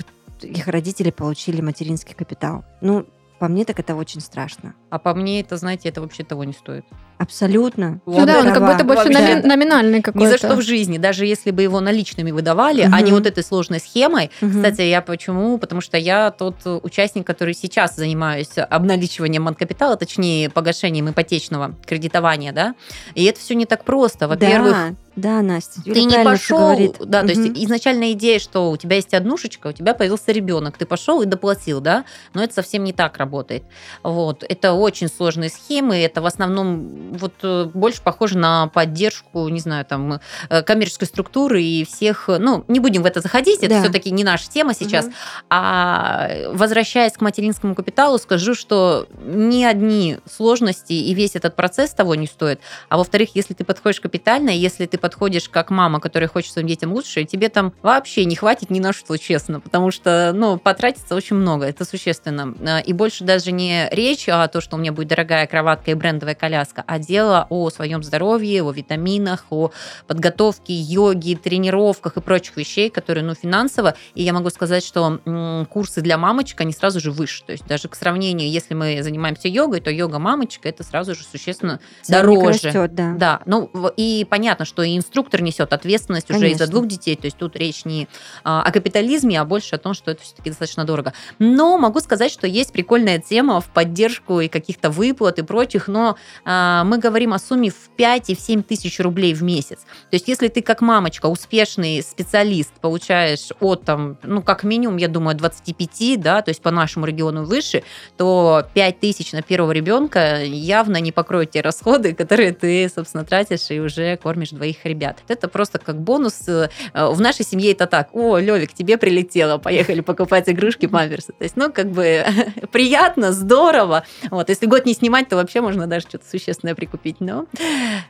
их 0.41 0.69
родители 0.69 1.11
получили 1.11 1.61
материнский 1.61 2.15
капитал. 2.15 2.65
Ну, 2.81 3.05
по 3.41 3.49
мне, 3.49 3.65
так 3.65 3.81
это 3.81 3.97
очень 3.97 4.21
страшно. 4.21 4.75
А 4.91 4.99
по 4.99 5.15
мне, 5.15 5.41
это, 5.41 5.57
знаете, 5.57 5.89
это 5.89 6.03
вообще 6.03 6.25
того 6.25 6.45
не 6.45 6.53
стоит. 6.53 6.85
Абсолютно. 7.17 8.01
Ну 8.05 8.27
да, 8.27 8.41
он 8.41 8.53
как 8.53 8.67
будто 8.67 8.85
больше 8.85 9.09
номи- 9.09 9.43
номинальный 9.43 10.03
какой-то. 10.03 10.27
Ни 10.27 10.31
за 10.31 10.37
что 10.37 10.57
в 10.57 10.63
жизни, 10.63 10.99
даже 10.99 11.25
если 11.25 11.51
бы 11.51 11.63
его 11.63 11.81
наличными 11.81 12.33
выдавали, 12.33 12.85
угу. 12.85 12.93
а 12.95 13.01
не 13.01 13.13
вот 13.13 13.27
этой 13.27 13.43
сложной 13.43 13.81
схемой. 13.81 14.31
Угу. 14.43 14.51
Кстати, 14.51 14.83
я 14.83 15.01
почему? 15.01 15.57
Потому 15.57 15.81
что 15.81 15.97
я 15.97 16.31
тот 16.31 16.57
участник, 16.83 17.27
который 17.27 17.55
сейчас 17.55 17.97
занимаюсь 17.97 18.59
обналичиванием 18.59 19.45
манкапитала, 19.45 19.97
точнее, 19.97 20.51
погашением 20.51 21.11
ипотечного 21.11 21.75
кредитования, 21.87 22.53
да, 22.53 22.75
и 23.15 23.25
это 23.25 23.41
все 23.41 23.55
не 23.55 23.65
так 23.65 23.85
просто. 23.85 24.29
Во-первых, 24.29 24.73
да. 24.73 24.95
Да, 25.21 25.43
Настя, 25.43 25.81
Юля 25.85 25.95
ты 25.95 26.05
не 26.05 26.25
пошел, 26.25 26.95
да, 27.01 27.21
угу. 27.21 27.29
то 27.29 27.33
есть 27.35 27.59
изначальная 27.65 28.13
идея, 28.13 28.39
что 28.39 28.71
у 28.71 28.77
тебя 28.79 28.97
есть 28.97 29.13
однушечка, 29.13 29.69
у 29.69 29.73
тебя 29.73 29.93
появился 29.93 30.33
ребенок, 30.33 30.79
ты 30.79 30.87
пошел 30.87 31.21
и 31.21 31.27
доплатил, 31.27 31.81
да, 31.81 32.05
но 32.33 32.43
это 32.43 32.55
совсем 32.55 32.85
не 32.85 32.95
так 32.95 33.19
работает. 33.19 33.65
Вот, 34.03 34.45
это 34.49 34.73
очень 34.73 35.09
сложные 35.09 35.51
схемы, 35.51 35.99
это 35.99 36.23
в 36.23 36.27
основном 36.27 37.13
вот 37.13 37.35
э, 37.43 37.71
больше 37.75 38.01
похоже 38.03 38.39
на 38.39 38.69
поддержку, 38.69 39.47
не 39.49 39.61
знаю, 39.61 39.85
там 39.85 40.21
э, 40.49 40.63
коммерческой 40.63 41.07
структуры 41.07 41.63
и 41.63 41.85
всех, 41.85 42.29
ну, 42.29 42.65
не 42.69 42.81
будем 42.81 43.03
в 43.03 43.07
это 43.07 43.21
заходить, 43.21 43.59
это 43.59 43.75
да. 43.75 43.83
все-таки 43.83 44.11
не 44.11 44.25
наша 44.25 44.49
тема 44.49 44.73
сейчас. 44.73 45.07
Угу. 45.07 45.15
А 45.51 46.31
возвращаясь 46.53 47.13
к 47.13 47.21
материнскому 47.21 47.75
капиталу, 47.75 48.19
скажу, 48.19 48.55
что 48.55 49.07
ни 49.23 49.65
одни 49.65 50.19
сложности 50.31 50.95
и 50.95 51.13
весь 51.13 51.37
этот 51.37 51.57
процесс 51.57 51.91
того 51.91 52.15
не 52.15 52.27
стоит. 52.27 52.61
А 52.89 52.97
во-вторых, 52.97 53.31
если 53.35 53.53
ты 53.53 53.65
подходишь 53.65 54.01
капитально, 54.01 54.51
если 54.51 54.87
ты 54.87 54.97
подходишь 54.97 55.10
как 55.51 55.71
мама, 55.71 56.01
которая 56.01 56.29
хочет 56.29 56.53
своим 56.53 56.69
детям 56.69 56.93
лучше, 56.93 57.25
тебе 57.25 57.49
там 57.49 57.73
вообще 57.83 58.25
не 58.25 58.37
хватит 58.37 58.71
ни 58.71 58.81
на 58.81 58.93
что, 58.93 59.17
честно, 59.17 59.61
потому 59.61 59.91
что, 59.91 60.33
ну, 60.35 60.59
потратится 60.59 61.15
очень 61.15 61.37
много, 61.37 61.67
это 61.67 61.85
существенно. 61.85 62.55
А, 62.67 62.79
и 62.79 62.93
больше 62.93 63.25
даже 63.25 63.53
не 63.53 63.89
речь 63.91 64.29
о 64.29 64.47
том, 64.49 64.63
что 64.63 64.77
у 64.77 64.79
меня 64.79 64.93
будет 64.93 65.09
дорогая 65.09 65.47
кроватка 65.47 65.91
и 65.91 65.95
брендовая 65.95 66.35
коляска, 66.35 66.85
а 66.87 66.99
дело 66.99 67.47
о 67.51 67.71
своем 67.71 68.03
здоровье, 68.03 68.63
о 68.63 68.71
витаминах, 68.71 69.47
о 69.51 69.73
подготовке, 70.07 70.75
йоге, 70.75 71.37
тренировках 71.37 72.17
и 72.17 72.21
прочих 72.21 72.57
вещей, 72.57 72.91
которые, 72.91 73.25
ну, 73.25 73.35
финансово. 73.35 73.95
И 74.15 74.23
я 74.23 74.33
могу 74.33 74.51
сказать, 74.51 74.85
что 74.85 75.21
м, 75.25 75.67
курсы 75.67 76.01
для 76.01 76.19
мамочек, 76.19 76.61
они 76.61 76.73
сразу 76.73 77.01
же 77.01 77.11
выше. 77.11 77.45
То 77.45 77.53
есть 77.53 77.67
даже 77.67 77.89
к 77.89 77.95
сравнению, 77.95 78.51
если 78.51 78.75
мы 78.75 79.03
занимаемся 79.03 79.49
йогой, 79.49 79.81
то 79.81 79.91
йога 79.91 80.19
мамочка 80.19 80.69
это 80.69 80.83
сразу 80.83 81.15
же 81.15 81.25
существенно 81.25 81.81
Ценник 82.03 82.23
дороже. 82.23 82.69
Растет, 82.69 82.95
да. 82.95 83.15
да. 83.15 83.41
Ну, 83.47 83.71
и 83.97 84.27
понятно, 84.29 84.65
что 84.65 84.83
и 84.91 84.97
инструктор 84.97 85.43
несет 85.43 85.73
ответственность 85.73 86.27
Конечно. 86.27 86.47
уже 86.47 86.55
из-за 86.55 86.67
двух 86.71 86.87
детей. 86.87 87.17
То 87.17 87.27
есть 87.27 87.37
тут 87.37 87.57
речь 87.57 87.85
не 87.85 88.09
а, 88.45 88.63
о 88.63 88.73
капитализме, 88.73 89.41
а 89.41 89.45
больше 89.45 89.75
о 89.77 89.79
том, 89.79 89.95
что 89.95 90.11
это 90.11 90.23
все-таки 90.23 90.51
достаточно 90.51 90.85
дорого. 90.85 91.13
Но 91.39 91.79
могу 91.79 92.01
сказать, 92.01 92.33
что 92.33 92.47
есть 92.47 92.73
прикольная 92.73 93.19
тема 93.19 93.61
в 93.61 93.67
поддержку 93.67 94.41
и 94.41 94.49
каких-то 94.49 94.91
выплат 94.91 95.39
и 95.39 95.43
прочих, 95.43 95.89
но 95.89 96.17
а, 96.45 96.85
мы 96.85 96.99
говорим 96.99 97.33
о 97.33 97.39
сумме 97.39 97.71
в 97.71 97.91
5 97.97 98.31
и 98.31 98.37
в 98.37 98.41
7 98.41 98.63
тысяч 98.63 99.01
рублей 99.01 99.35
в 99.35 99.43
месяц. 99.43 99.81
То 100.11 100.15
есть 100.17 100.29
если 100.29 100.49
ты 100.49 100.63
как 100.63 100.81
мамочка, 100.81 101.27
успешный 101.27 102.03
специалист, 102.03 102.73
получаешь 102.81 103.49
от, 103.61 103.85
там, 103.85 104.19
ну, 104.23 104.43
как 104.43 104.65
минимум, 104.65 104.97
я 104.97 105.09
думаю, 105.09 105.37
25, 105.37 106.21
да, 106.21 106.43
то 106.43 106.51
есть 106.51 106.63
по 106.63 106.71
нашему 106.71 107.07
региону 107.07 107.45
выше, 107.45 107.83
то 108.17 108.65
5 108.75 109.01
тысяч 109.01 109.33
на 109.33 109.43
первого 109.43 109.73
ребенка 109.73 110.43
явно 110.43 110.99
не 110.99 111.13
покроют 111.13 111.51
те 111.51 111.61
расходы, 111.61 112.15
которые 112.21 112.53
ты, 112.53 112.89
собственно, 112.95 113.25
тратишь 113.25 113.71
и 113.71 113.81
уже 113.81 114.17
кормишь 114.17 114.51
двоих 114.51 114.80
ребят. 114.85 115.19
Это 115.29 115.49
просто 115.49 115.79
как 115.79 116.01
бонус. 116.01 116.49
Э, 116.49 116.69
в 116.95 117.21
нашей 117.21 117.45
семье 117.45 117.73
это 117.73 117.87
так. 117.87 118.09
О, 118.13 118.39
Левик, 118.39 118.73
тебе 118.73 118.97
прилетело, 118.99 119.59
поехали 119.59 120.01
покупать 120.01 120.49
игрушки, 120.49 120.87
памперсы. 120.87 121.33
То 121.33 121.45
есть, 121.45 121.57
ну, 121.57 121.73
как 121.73 121.91
бы 121.91 122.25
приятно, 122.73 123.33
здорово. 123.33 124.05
Вот, 124.31 124.49
если 124.49 124.67
год 124.67 124.87
не 124.87 124.95
снимать, 124.95 125.29
то 125.29 125.37
вообще 125.37 125.61
можно 125.61 125.87
даже 125.87 126.07
что-то 126.07 126.29
существенное 126.29 126.75
прикупить. 126.75 127.21
Но 127.21 127.47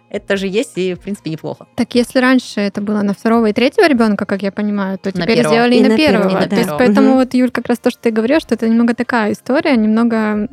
это 0.08 0.36
же 0.36 0.46
есть 0.46 0.76
и, 0.76 0.94
в 0.94 1.00
принципе, 1.00 1.30
неплохо. 1.30 1.66
Так 1.76 1.94
если 1.94 2.18
раньше 2.18 2.60
это 2.60 2.80
было 2.80 3.02
на 3.02 3.14
второго 3.14 3.46
и 3.46 3.52
третьего 3.52 3.86
ребенка, 3.86 4.26
как 4.26 4.42
я 4.42 4.52
понимаю, 4.52 4.98
то 4.98 5.12
теперь 5.12 5.42
на 5.42 5.48
сделали 5.48 5.74
и, 5.74 5.78
и 5.78 5.82
на, 5.82 5.88
на 5.88 5.96
первого. 5.96 6.28
первого. 6.28 6.48
То 6.48 6.56
есть, 6.56 6.70
поэтому 6.70 7.10
угу. 7.10 7.18
вот, 7.18 7.34
Юль, 7.34 7.50
как 7.50 7.68
раз 7.68 7.78
то, 7.78 7.90
что 7.90 8.00
ты 8.00 8.10
говоришь, 8.10 8.42
что 8.42 8.54
это 8.54 8.68
немного 8.68 8.94
такая 8.94 9.32
история, 9.32 9.76
немного 9.76 10.48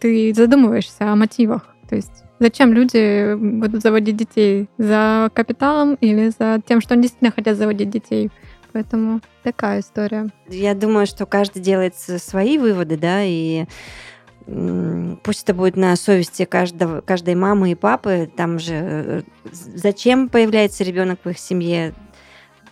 ты 0.00 0.32
задумываешься 0.34 1.12
о 1.12 1.16
мотивах. 1.16 1.66
То 1.90 1.96
есть 1.96 2.24
Зачем 2.40 2.72
люди 2.72 3.34
будут 3.34 3.82
заводить 3.82 4.16
детей? 4.16 4.66
За 4.78 5.30
капиталом 5.34 5.94
или 5.96 6.30
за 6.30 6.62
тем, 6.66 6.80
что 6.80 6.94
они 6.94 7.02
действительно 7.02 7.32
хотят 7.32 7.58
заводить 7.58 7.90
детей? 7.90 8.30
Поэтому 8.72 9.20
такая 9.42 9.80
история. 9.80 10.30
Я 10.48 10.74
думаю, 10.74 11.06
что 11.06 11.26
каждый 11.26 11.60
делает 11.60 11.96
свои 11.96 12.56
выводы, 12.56 12.96
да, 12.96 13.22
и 13.24 13.66
пусть 15.22 15.42
это 15.42 15.52
будет 15.52 15.76
на 15.76 15.94
совести 15.96 16.46
каждого, 16.46 17.02
каждой 17.02 17.34
мамы 17.34 17.72
и 17.72 17.74
папы, 17.74 18.30
там 18.34 18.58
же 18.58 18.72
э, 18.72 19.22
зачем 19.52 20.30
появляется 20.30 20.82
ребенок 20.82 21.20
в 21.22 21.28
их 21.28 21.38
семье, 21.38 21.92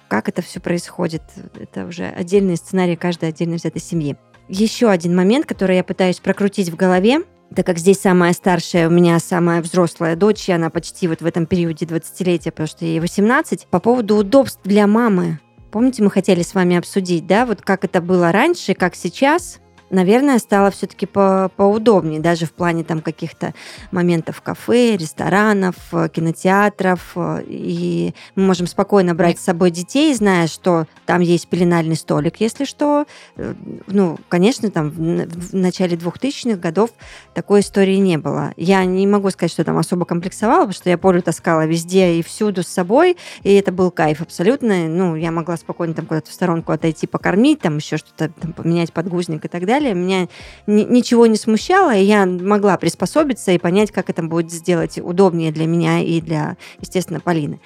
как 0.09 0.31
это 0.31 0.41
все 0.41 0.61
происходит, 0.61 1.23
это 1.61 1.85
уже 1.85 2.07
отдельный 2.07 2.57
сценарий 2.57 2.97
каждой 2.97 3.29
отдельно 3.29 3.57
взятой 3.57 3.83
семьи. 3.83 4.17
Еще 4.49 4.89
один 4.89 5.15
момент, 5.15 5.45
который 5.45 5.77
я 5.77 5.85
пытаюсь 5.85 6.21
прокрутить 6.21 6.71
в 6.71 6.75
голове, 6.77 7.21
так 7.55 7.67
как 7.67 7.79
здесь 7.79 8.01
самая 8.01 8.33
старшая, 8.33 8.89
у 8.89 8.91
меня 8.91 9.19
самая 9.19 9.63
взрослая 9.63 10.17
дочь, 10.17 10.49
и 10.49 10.53
она 10.53 10.71
почти 10.71 11.09
вот 11.09 11.21
в 11.21 11.27
этом 11.27 11.47
периоде 11.47 11.87
20-летия, 11.87 12.51
потому 12.51 12.67
что 12.67 12.85
ей 12.85 13.01
18, 13.01 13.67
по 13.67 13.81
поводу 13.81 14.17
удобств 14.17 14.61
для 14.65 14.87
мамы. 14.87 15.41
Помните, 15.71 16.03
мы 16.03 16.11
хотели 16.11 16.43
с 16.43 16.55
вами 16.55 16.77
обсудить, 16.77 17.27
да, 17.27 17.45
вот 17.47 17.63
как 17.63 17.85
это 17.85 18.01
было 18.01 18.33
раньше, 18.33 18.75
как 18.75 18.95
сейчас, 18.95 19.61
наверное, 19.91 20.39
стало 20.39 20.71
все-таки 20.71 21.07
по 21.07 21.51
поудобнее, 21.57 22.21
даже 22.21 22.47
в 22.47 22.53
плане 22.53 22.85
там 22.85 23.01
каких-то 23.01 23.55
моментов 23.91 24.41
кафе, 24.43 24.97
ресторанов, 24.97 25.75
э, 25.93 26.09
кинотеатров. 26.13 27.13
Э, 27.17 27.43
и 27.47 28.15
мы 28.35 28.45
можем 28.45 28.67
спокойно 28.67 29.15
брать 29.15 29.39
с 29.39 29.45
собой 29.45 29.71
детей, 29.71 30.15
зная, 30.15 30.47
что 30.47 30.87
там 31.07 31.21
есть 31.21 31.49
пеленальный 31.49 31.97
столик, 31.97 32.41
если 32.41 32.65
что. 32.65 33.07
Э, 33.37 33.55
ну, 33.87 34.19
конечно, 34.29 34.71
там 34.71 34.91
в 34.91 35.55
начале 35.55 35.97
2000-х 35.97 36.59
годов 36.59 36.91
такой 37.35 37.61
истории 37.61 37.97
не 37.97 38.19
было. 38.19 38.53
Я 38.57 38.85
не 38.85 39.07
могу 39.07 39.31
сказать, 39.31 39.53
что 39.53 39.65
там 39.65 39.79
особо 39.79 40.05
комплексовала, 40.05 40.61
потому 40.61 40.75
что 40.75 40.91
я 40.91 40.99
Полю 40.99 41.23
таскала 41.23 41.67
везде 41.67 42.15
и 42.15 42.23
всюду 42.23 42.63
с 42.63 42.69
собой, 42.69 43.17
и 43.43 43.55
это 43.55 43.73
был 43.73 43.91
кайф 43.91 44.21
абсолютно. 44.21 44.89
Ну, 44.89 45.17
я 45.17 45.31
могла 45.31 45.57
спокойно 45.57 45.95
там 45.95 46.07
куда-то 46.07 46.31
в 46.31 46.35
сторонку 46.35 46.73
отойти 46.73 47.07
покормить, 47.07 47.61
там 47.61 47.79
еще 47.79 47.97
что-то 47.97 48.31
там, 48.31 48.53
поменять 48.53 48.93
подгузник 48.93 49.45
и 49.45 49.49
так 49.49 49.65
далее 49.65 49.78
далее, 49.79 49.95
меня 49.95 50.29
ничего 50.67 51.27
не 51.27 51.37
смущало, 51.37 51.95
и 51.95 52.03
я 52.03 52.27
могла 52.27 52.77
приспособиться 52.77 53.53
и 53.53 53.59
понять, 53.59 53.91
как 53.91 54.11
это 54.11 54.23
будет 54.23 54.51
сделать 54.51 54.99
удобнее 54.99 55.53
для 55.53 55.67
меня 55.67 56.01
и 56.01 56.21
для, 56.21 56.57
естественно, 56.81 57.21
Полины. 57.21 57.61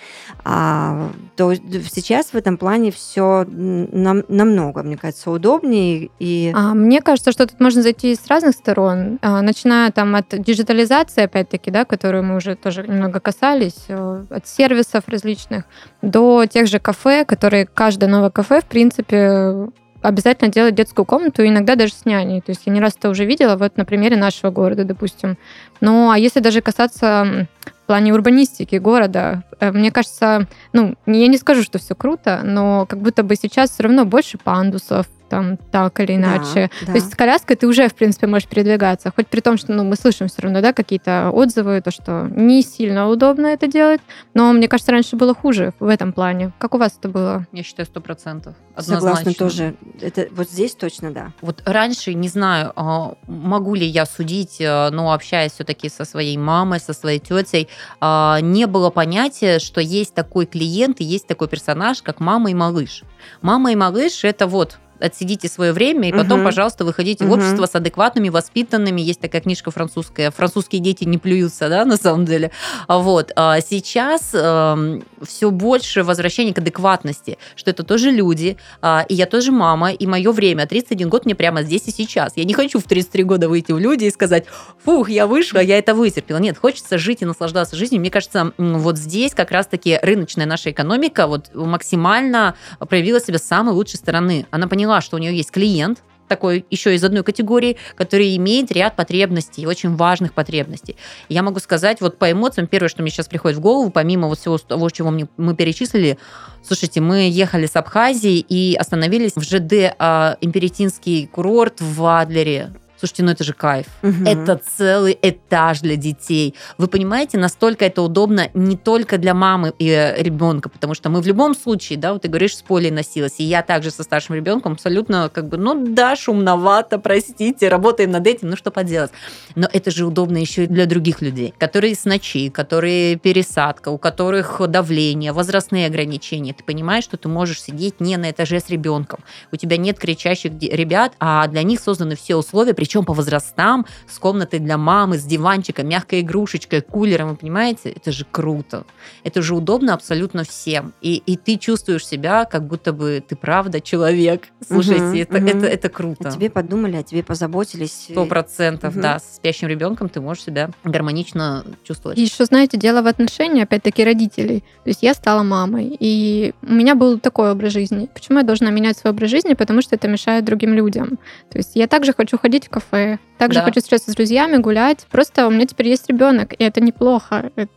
А, 0.44 1.10
то 1.36 1.54
сейчас 1.54 2.32
в 2.32 2.34
этом 2.34 2.56
плане 2.56 2.90
все 2.90 3.44
нам, 3.48 4.22
намного, 4.28 4.82
мне 4.82 4.96
кажется, 4.96 5.30
удобнее. 5.30 6.10
И... 6.18 6.52
А, 6.54 6.74
мне 6.74 7.00
кажется, 7.00 7.32
что 7.32 7.46
тут 7.46 7.60
можно 7.60 7.82
зайти 7.82 8.14
с 8.14 8.26
разных 8.26 8.54
сторон, 8.54 9.18
а, 9.22 9.42
начиная 9.42 9.90
там 9.90 10.14
от 10.14 10.26
диджитализации, 10.30 11.22
опять-таки, 11.22 11.70
да, 11.70 11.84
которую 11.84 12.24
мы 12.24 12.36
уже 12.36 12.56
тоже 12.56 12.86
немного 12.86 13.20
касались, 13.20 13.84
э, 13.88 14.24
от 14.30 14.46
сервисов 14.46 15.04
различных, 15.06 15.64
до 16.02 16.46
тех 16.46 16.66
же 16.66 16.78
кафе, 16.78 17.24
которые 17.24 17.66
каждое 17.66 18.08
новое 18.08 18.30
кафе, 18.30 18.60
в 18.60 18.66
принципе, 18.66 19.68
обязательно 20.02 20.50
делать 20.50 20.74
детскую 20.74 21.06
комнату, 21.06 21.46
иногда 21.46 21.76
даже 21.76 21.94
с 21.94 22.04
няней. 22.04 22.40
То 22.40 22.50
есть 22.50 22.62
я 22.66 22.72
не 22.72 22.80
раз 22.80 22.96
это 22.98 23.08
уже 23.08 23.24
видела, 23.24 23.56
вот 23.56 23.76
на 23.76 23.84
примере 23.84 24.16
нашего 24.16 24.50
города, 24.50 24.84
допустим. 24.84 25.38
Ну, 25.80 26.10
а 26.10 26.18
если 26.18 26.40
даже 26.40 26.60
касаться 26.60 27.46
в 27.64 27.86
плане 27.86 28.12
урбанистики 28.12 28.76
города, 28.76 29.42
э, 29.60 29.70
мне 29.72 29.90
кажется, 29.90 30.46
ну, 30.72 30.94
я 31.06 31.26
не 31.26 31.38
скажу, 31.38 31.62
что 31.62 31.78
все 31.78 31.94
круто, 31.94 32.40
но 32.44 32.86
как 32.86 33.00
будто 33.00 33.22
бы 33.22 33.36
сейчас 33.36 33.70
все 33.70 33.84
равно 33.84 34.04
больше 34.04 34.38
пандусов, 34.38 35.06
там 35.32 35.56
так 35.56 35.98
или 36.00 36.16
иначе. 36.16 36.68
Да, 36.80 36.86
да. 36.86 36.92
То 36.92 36.98
есть 36.98 37.10
с 37.10 37.16
коляской 37.16 37.56
ты 37.56 37.66
уже, 37.66 37.88
в 37.88 37.94
принципе, 37.94 38.26
можешь 38.26 38.46
передвигаться. 38.46 39.10
Хоть 39.16 39.28
при 39.28 39.40
том, 39.40 39.56
что 39.56 39.72
ну, 39.72 39.82
мы 39.82 39.96
слышим 39.96 40.28
все 40.28 40.42
равно 40.42 40.60
да, 40.60 40.74
какие-то 40.74 41.30
отзывы, 41.32 41.80
то, 41.80 41.90
что 41.90 42.28
не 42.30 42.62
сильно 42.62 43.08
удобно 43.08 43.46
это 43.46 43.66
делать. 43.66 44.02
Но 44.34 44.52
мне 44.52 44.68
кажется, 44.68 44.92
раньше 44.92 45.16
было 45.16 45.34
хуже 45.34 45.72
в 45.80 45.88
этом 45.88 46.12
плане. 46.12 46.52
Как 46.58 46.74
у 46.74 46.78
вас 46.78 46.98
это 46.98 47.08
было? 47.08 47.46
Я 47.50 47.62
считаю, 47.62 47.86
сто 47.86 48.02
процентов. 48.02 48.54
Согласна 48.76 49.32
тоже. 49.32 49.74
Это, 50.02 50.28
вот 50.32 50.50
здесь 50.50 50.74
точно 50.74 51.12
да. 51.12 51.32
Вот 51.40 51.62
раньше, 51.64 52.12
не 52.12 52.28
знаю, 52.28 52.72
а, 52.76 53.14
могу 53.26 53.74
ли 53.74 53.86
я 53.86 54.04
судить, 54.04 54.60
э, 54.60 54.90
но 54.90 55.12
общаясь 55.12 55.52
все-таки 55.52 55.88
со 55.88 56.04
своей 56.04 56.36
мамой, 56.36 56.78
со 56.78 56.92
своей 56.92 57.20
тетей, 57.20 57.68
а, 58.00 58.38
не 58.42 58.66
было 58.66 58.90
понятия, 58.90 59.58
что 59.60 59.80
есть 59.80 60.12
такой 60.12 60.44
клиент 60.44 61.00
и 61.00 61.04
есть 61.04 61.26
такой 61.26 61.48
персонаж, 61.48 62.02
как 62.02 62.20
мама 62.20 62.50
и 62.50 62.54
малыш. 62.54 63.02
Мама 63.40 63.72
и 63.72 63.76
малыш 63.76 64.24
это 64.24 64.46
вот 64.46 64.78
отсидите 65.02 65.48
свое 65.48 65.72
время, 65.72 66.08
и 66.08 66.12
потом, 66.12 66.40
угу. 66.40 66.46
пожалуйста, 66.46 66.84
выходите 66.84 67.24
угу. 67.24 67.34
в 67.34 67.36
общество 67.38 67.66
с 67.66 67.74
адекватными, 67.74 68.28
воспитанными. 68.28 69.00
Есть 69.00 69.20
такая 69.20 69.40
книжка 69.40 69.70
французская 69.70 70.30
«Французские 70.30 70.80
дети 70.80 71.04
не 71.04 71.18
плюются», 71.18 71.68
да, 71.68 71.84
на 71.84 71.96
самом 71.96 72.24
деле. 72.24 72.50
Вот. 72.88 73.32
А 73.36 73.60
сейчас 73.60 74.30
э, 74.34 74.38
эм, 74.38 75.04
все 75.22 75.50
больше 75.50 76.02
возвращение 76.02 76.54
к 76.54 76.58
адекватности, 76.58 77.38
что 77.56 77.70
это 77.70 77.82
тоже 77.82 78.10
люди, 78.10 78.56
э, 78.80 79.00
и 79.08 79.14
я 79.14 79.26
тоже 79.26 79.52
мама, 79.52 79.92
и 79.92 80.06
мое 80.06 80.32
время, 80.32 80.66
31 80.66 81.08
год 81.08 81.24
мне 81.24 81.34
прямо 81.34 81.62
здесь 81.62 81.82
и 81.86 81.90
сейчас. 81.90 82.32
Я 82.36 82.44
не 82.44 82.54
хочу 82.54 82.78
в 82.78 82.84
33 82.84 83.24
года 83.24 83.48
выйти 83.48 83.72
в 83.72 83.78
люди 83.78 84.04
и 84.04 84.10
сказать, 84.10 84.44
фух, 84.84 85.08
я 85.10 85.26
вышла, 85.26 85.58
я 85.58 85.78
это 85.78 85.94
вытерпела. 85.94 86.38
Нет, 86.38 86.58
хочется 86.58 86.98
жить 86.98 87.22
и 87.22 87.24
наслаждаться 87.24 87.76
жизнью. 87.76 88.00
Мне 88.00 88.10
кажется, 88.10 88.52
вот 88.58 88.98
здесь 88.98 89.34
как 89.34 89.50
раз-таки 89.50 89.98
рыночная 90.02 90.46
наша 90.46 90.70
экономика 90.70 91.26
вот 91.26 91.50
максимально 91.54 92.54
проявила 92.88 93.20
себя 93.20 93.38
с 93.38 93.44
самой 93.44 93.74
лучшей 93.74 93.96
стороны. 93.96 94.46
Она 94.50 94.68
поняла, 94.68 94.91
поняла, 94.92 95.00
что 95.00 95.16
у 95.16 95.20
нее 95.20 95.34
есть 95.34 95.50
клиент, 95.50 96.02
такой 96.28 96.64
еще 96.70 96.94
из 96.94 97.04
одной 97.04 97.22
категории, 97.24 97.76
который 97.94 98.36
имеет 98.36 98.72
ряд 98.72 98.96
потребностей, 98.96 99.66
очень 99.66 99.96
важных 99.96 100.32
потребностей. 100.32 100.96
Я 101.28 101.42
могу 101.42 101.60
сказать, 101.60 102.00
вот 102.00 102.18
по 102.18 102.30
эмоциям, 102.30 102.66
первое, 102.66 102.88
что 102.88 103.02
мне 103.02 103.10
сейчас 103.10 103.26
приходит 103.26 103.58
в 103.58 103.60
голову, 103.60 103.90
помимо 103.90 104.28
вот 104.28 104.38
всего 104.38 104.56
того, 104.58 104.88
чего 104.90 105.10
мы 105.10 105.56
перечислили, 105.56 106.18
слушайте, 106.62 107.00
мы 107.00 107.28
ехали 107.28 107.66
с 107.66 107.76
Абхазии 107.76 108.38
и 108.38 108.74
остановились 108.74 109.32
в 109.34 109.42
ЖД 109.42 109.94
а, 109.98 110.36
Имперетинский 110.40 111.26
курорт 111.26 111.80
в 111.80 112.04
Адлере. 112.04 112.70
Слушайте, 113.02 113.24
ну 113.24 113.32
это 113.32 113.42
же 113.42 113.52
кайф. 113.52 113.86
Угу. 114.04 114.24
Это 114.26 114.60
целый 114.76 115.18
этаж 115.20 115.80
для 115.80 115.96
детей. 115.96 116.54
Вы 116.78 116.86
понимаете, 116.86 117.36
настолько 117.36 117.84
это 117.84 118.00
удобно 118.00 118.48
не 118.54 118.76
только 118.76 119.18
для 119.18 119.34
мамы 119.34 119.72
и 119.80 119.88
э, 119.88 120.22
ребенка, 120.22 120.68
потому 120.68 120.94
что 120.94 121.10
мы 121.10 121.20
в 121.20 121.26
любом 121.26 121.56
случае, 121.56 121.98
да, 121.98 122.12
вот 122.12 122.22
ты 122.22 122.28
говоришь, 122.28 122.56
с 122.56 122.62
полей 122.62 122.92
носилась, 122.92 123.34
и 123.38 123.42
я 123.42 123.62
также 123.62 123.90
со 123.90 124.04
старшим 124.04 124.36
ребенком 124.36 124.74
абсолютно 124.74 125.28
как 125.34 125.48
бы, 125.48 125.56
ну 125.56 125.84
да, 125.84 126.14
шумновато, 126.14 127.00
простите, 127.00 127.68
работаем 127.68 128.12
над 128.12 128.24
этим, 128.24 128.50
ну 128.50 128.56
что 128.56 128.70
поделать. 128.70 129.10
Но 129.56 129.68
это 129.72 129.90
же 129.90 130.06
удобно 130.06 130.36
еще 130.36 130.62
и 130.62 130.66
для 130.68 130.86
других 130.86 131.22
людей, 131.22 131.52
которые 131.58 131.96
с 131.96 132.04
ночи, 132.04 132.50
которые 132.50 133.16
пересадка, 133.16 133.88
у 133.88 133.98
которых 133.98 134.60
давление, 134.68 135.32
возрастные 135.32 135.88
ограничения. 135.88 136.54
Ты 136.54 136.62
понимаешь, 136.62 137.02
что 137.02 137.16
ты 137.16 137.28
можешь 137.28 137.62
сидеть 137.62 137.98
не 137.98 138.16
на 138.16 138.30
этаже 138.30 138.60
с 138.60 138.70
ребенком. 138.70 139.24
У 139.50 139.56
тебя 139.56 139.76
нет 139.76 139.98
кричащих 139.98 140.52
ребят, 140.52 141.14
а 141.18 141.48
для 141.48 141.64
них 141.64 141.80
созданы 141.80 142.14
все 142.14 142.36
условия, 142.36 142.74
причем 142.74 142.91
по 143.00 143.14
возрастам, 143.14 143.86
с 144.06 144.18
комнатой 144.18 144.58
для 144.58 144.76
мамы, 144.76 145.16
с 145.16 145.24
диванчиком, 145.24 145.88
мягкой 145.88 146.20
игрушечкой, 146.20 146.82
кулером, 146.82 147.30
вы 147.30 147.36
понимаете? 147.36 147.90
Это 147.90 148.12
же 148.12 148.26
круто. 148.30 148.84
Это 149.24 149.40
же 149.40 149.54
удобно 149.54 149.94
абсолютно 149.94 150.44
всем. 150.44 150.92
И, 151.00 151.22
и 151.24 151.36
ты 151.36 151.56
чувствуешь 151.56 152.06
себя, 152.06 152.44
как 152.44 152.66
будто 152.66 152.92
бы 152.92 153.22
ты 153.26 153.36
правда 153.36 153.80
человек. 153.80 154.48
Слушайте, 154.66 155.04
угу, 155.04 155.16
это, 155.16 155.36
угу. 155.38 155.46
Это, 155.46 155.66
это 155.66 155.88
круто. 155.88 156.28
О 156.28 156.32
тебе 156.32 156.50
подумали, 156.50 156.96
о 156.96 157.02
тебе 157.02 157.22
позаботились. 157.22 158.08
Сто 158.10 158.26
процентов, 158.26 158.94
угу. 158.94 159.02
да. 159.02 159.18
С 159.18 159.36
спящим 159.36 159.68
ребенком 159.68 160.08
ты 160.08 160.20
можешь 160.20 160.44
себя 160.44 160.70
гармонично 160.84 161.64
чувствовать. 161.84 162.18
И 162.18 162.22
еще, 162.22 162.44
знаете, 162.44 162.76
дело 162.76 163.02
в 163.02 163.06
отношении, 163.06 163.62
опять-таки, 163.62 164.04
родителей. 164.04 164.60
То 164.84 164.90
есть 164.90 165.02
я 165.02 165.14
стала 165.14 165.42
мамой, 165.42 165.96
и 165.98 166.54
у 166.62 166.72
меня 166.72 166.94
был 166.94 167.18
такой 167.18 167.52
образ 167.52 167.72
жизни. 167.72 168.08
Почему 168.12 168.38
я 168.38 168.44
должна 168.44 168.70
менять 168.70 168.98
свой 168.98 169.12
образ 169.12 169.30
жизни? 169.30 169.54
Потому 169.54 169.82
что 169.82 169.94
это 169.94 170.08
мешает 170.08 170.44
другим 170.44 170.74
людям. 170.74 171.18
То 171.50 171.58
есть 171.58 171.72
я 171.74 171.86
также 171.86 172.12
хочу 172.12 172.38
ходить 172.38 172.66
в 172.66 172.70
кафе, 172.70 172.81
кафе. 172.90 173.18
Также 173.38 173.60
да. 173.60 173.64
хочу 173.64 173.80
встречаться 173.80 174.10
с 174.10 174.14
друзьями, 174.14 174.56
гулять. 174.56 175.06
Просто 175.10 175.46
у 175.46 175.50
меня 175.50 175.66
теперь 175.66 175.88
есть 175.88 176.08
ребенок, 176.08 176.52
и 176.52 176.64
это 176.64 176.80
неплохо. 176.80 177.50
Это 177.56 177.72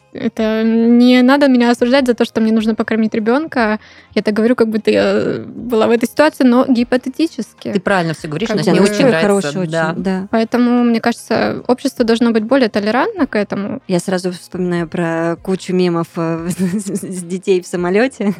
не 0.63 1.21
надо 1.21 1.47
меня 1.47 1.71
осуждать 1.71 2.07
за 2.07 2.13
то, 2.13 2.25
что 2.25 2.41
мне 2.41 2.51
нужно 2.51 2.75
покормить 2.75 3.13
ребенка. 3.13 3.79
Я 4.13 4.21
так 4.21 4.33
говорю, 4.33 4.55
как 4.55 4.69
будто 4.69 4.91
я 4.91 5.43
была 5.45 5.87
в 5.87 5.91
этой 5.91 6.07
ситуации, 6.07 6.43
но 6.43 6.65
гипотетически. 6.67 7.73
Ты 7.73 7.79
правильно 7.79 8.13
все 8.13 8.27
говоришь, 8.27 8.47
как 8.47 8.65
мне 8.65 8.81
очень 8.81 9.07
нравится. 9.07 9.21
Хороший, 9.21 9.67
да. 9.67 9.91
Очень, 9.91 10.03
да. 10.03 10.27
Поэтому, 10.31 10.83
мне 10.83 11.01
кажется, 11.01 11.63
общество 11.67 12.05
должно 12.05 12.31
быть 12.31 12.43
более 12.43 12.69
толерантно 12.69 13.27
к 13.27 13.35
этому. 13.35 13.81
Я 13.87 13.99
сразу 13.99 14.31
вспоминаю 14.31 14.87
про 14.87 15.37
кучу 15.43 15.73
мемов 15.73 16.07
э, 16.15 16.47
с 16.49 17.23
детей 17.23 17.61
в 17.61 17.67
самолете. 17.67 18.33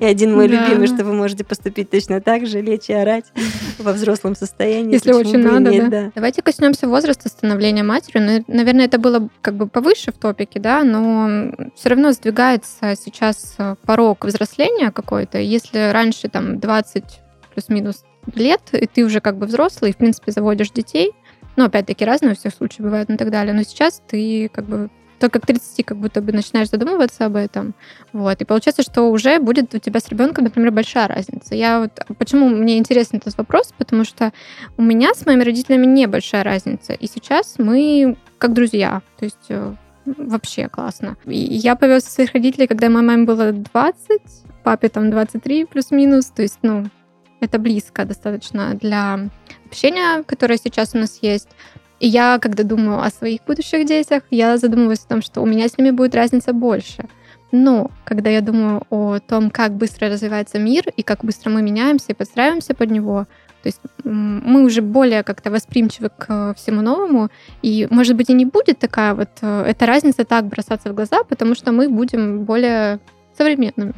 И 0.00 0.04
один 0.04 0.34
мой 0.34 0.48
да. 0.48 0.66
любимый, 0.66 0.86
что 0.86 1.04
вы 1.04 1.12
можете 1.12 1.44
поступить 1.44 1.90
точно 1.90 2.20
так 2.20 2.46
же, 2.46 2.60
лечь 2.60 2.88
и 2.88 2.92
орать 2.92 3.26
во 3.78 3.92
взрослом 3.92 4.36
состоянии. 4.36 4.92
Если 4.92 5.12
очень 5.12 5.38
надо, 5.38 5.70
нет, 5.70 5.90
да. 5.90 6.02
да. 6.02 6.12
Давайте 6.14 6.42
коснемся 6.42 6.88
возраста 6.88 7.28
становления 7.28 7.82
матерью. 7.82 8.44
Ну, 8.46 8.54
наверное, 8.54 8.86
это 8.86 8.98
было 8.98 9.28
как 9.40 9.54
бы 9.54 9.66
повыше 9.66 10.12
в 10.12 10.16
топике, 10.16 10.47
да, 10.56 10.84
но 10.84 11.52
все 11.74 11.90
равно 11.90 12.12
сдвигается 12.12 12.94
сейчас 12.96 13.54
э, 13.58 13.76
порог 13.84 14.24
взросления 14.24 14.90
какой-то. 14.90 15.38
Если 15.38 15.90
раньше 15.90 16.28
там 16.28 16.58
20 16.58 17.04
плюс-минус 17.52 18.04
лет, 18.34 18.62
и 18.72 18.86
ты 18.86 19.04
уже 19.04 19.20
как 19.20 19.36
бы 19.36 19.46
взрослый, 19.46 19.90
и, 19.90 19.94
в 19.94 19.96
принципе, 19.96 20.32
заводишь 20.32 20.70
детей, 20.70 21.12
ну, 21.56 21.64
опять-таки, 21.64 22.04
разные 22.04 22.32
у 22.32 22.36
всех 22.36 22.54
случаи 22.54 22.82
бывают 22.82 23.10
и 23.10 23.16
так 23.16 23.30
далее, 23.30 23.52
но 23.52 23.62
сейчас 23.62 24.00
ты 24.06 24.48
как 24.48 24.64
бы 24.66 24.90
только 25.18 25.40
к 25.40 25.46
30 25.46 25.84
как 25.84 25.98
будто 25.98 26.22
бы 26.22 26.32
начинаешь 26.32 26.70
задумываться 26.70 27.26
об 27.26 27.36
этом. 27.36 27.74
Вот. 28.12 28.40
И 28.40 28.44
получается, 28.44 28.82
что 28.82 29.10
уже 29.10 29.40
будет 29.40 29.74
у 29.74 29.78
тебя 29.78 30.00
с 30.00 30.08
ребенком, 30.08 30.44
например, 30.44 30.70
большая 30.70 31.08
разница. 31.08 31.54
Я 31.54 31.80
вот 31.80 32.16
почему 32.16 32.48
мне 32.48 32.78
интересен 32.78 33.18
этот 33.18 33.36
вопрос, 33.36 33.74
потому 33.76 34.04
что 34.04 34.32
у 34.76 34.82
меня 34.82 35.14
с 35.14 35.26
моими 35.26 35.42
родителями 35.42 35.86
небольшая 35.86 36.44
разница. 36.44 36.92
И 36.92 37.06
сейчас 37.06 37.56
мы 37.58 38.16
как 38.38 38.52
друзья. 38.52 39.02
То 39.18 39.24
есть 39.24 39.46
э, 39.48 39.74
вообще 40.16 40.68
классно. 40.68 41.16
И 41.26 41.36
я 41.36 41.76
повез 41.76 42.04
своих 42.04 42.32
родителей, 42.32 42.66
когда 42.66 42.88
моей 42.88 43.06
маме 43.06 43.24
было 43.24 43.52
20, 43.52 44.20
папе 44.64 44.88
там 44.88 45.10
23 45.10 45.64
плюс-минус. 45.66 46.26
То 46.26 46.42
есть, 46.42 46.58
ну, 46.62 46.86
это 47.40 47.58
близко 47.58 48.04
достаточно 48.04 48.74
для 48.74 49.30
общения, 49.66 50.22
которое 50.24 50.58
сейчас 50.58 50.94
у 50.94 50.98
нас 50.98 51.18
есть. 51.22 51.48
И 52.00 52.06
я, 52.06 52.38
когда 52.38 52.62
думаю 52.62 53.02
о 53.02 53.10
своих 53.10 53.44
будущих 53.46 53.86
детях, 53.86 54.22
я 54.30 54.56
задумываюсь 54.56 55.04
о 55.04 55.08
том, 55.08 55.22
что 55.22 55.42
у 55.42 55.46
меня 55.46 55.68
с 55.68 55.78
ними 55.78 55.90
будет 55.90 56.14
разница 56.14 56.52
больше. 56.52 57.08
Но 57.50 57.90
когда 58.04 58.30
я 58.30 58.40
думаю 58.40 58.82
о 58.90 59.18
том, 59.20 59.50
как 59.50 59.72
быстро 59.72 60.08
развивается 60.08 60.58
мир 60.58 60.84
и 60.96 61.02
как 61.02 61.24
быстро 61.24 61.50
мы 61.50 61.62
меняемся 61.62 62.12
и 62.12 62.14
подстраиваемся 62.14 62.74
под 62.74 62.90
него, 62.90 63.26
то 63.62 63.68
есть 63.68 63.80
мы 64.04 64.62
уже 64.64 64.82
более 64.82 65.22
как-то 65.22 65.50
восприимчивы 65.50 66.10
к 66.16 66.54
всему 66.56 66.80
новому, 66.80 67.28
и, 67.62 67.88
может 67.90 68.16
быть, 68.16 68.30
и 68.30 68.34
не 68.34 68.44
будет 68.44 68.78
такая 68.78 69.14
вот 69.14 69.30
э, 69.42 69.64
эта 69.66 69.86
разница 69.86 70.24
так 70.24 70.46
бросаться 70.46 70.90
в 70.90 70.94
глаза, 70.94 71.24
потому 71.24 71.54
что 71.54 71.72
мы 71.72 71.88
будем 71.88 72.44
более 72.44 73.00
современными. 73.36 73.94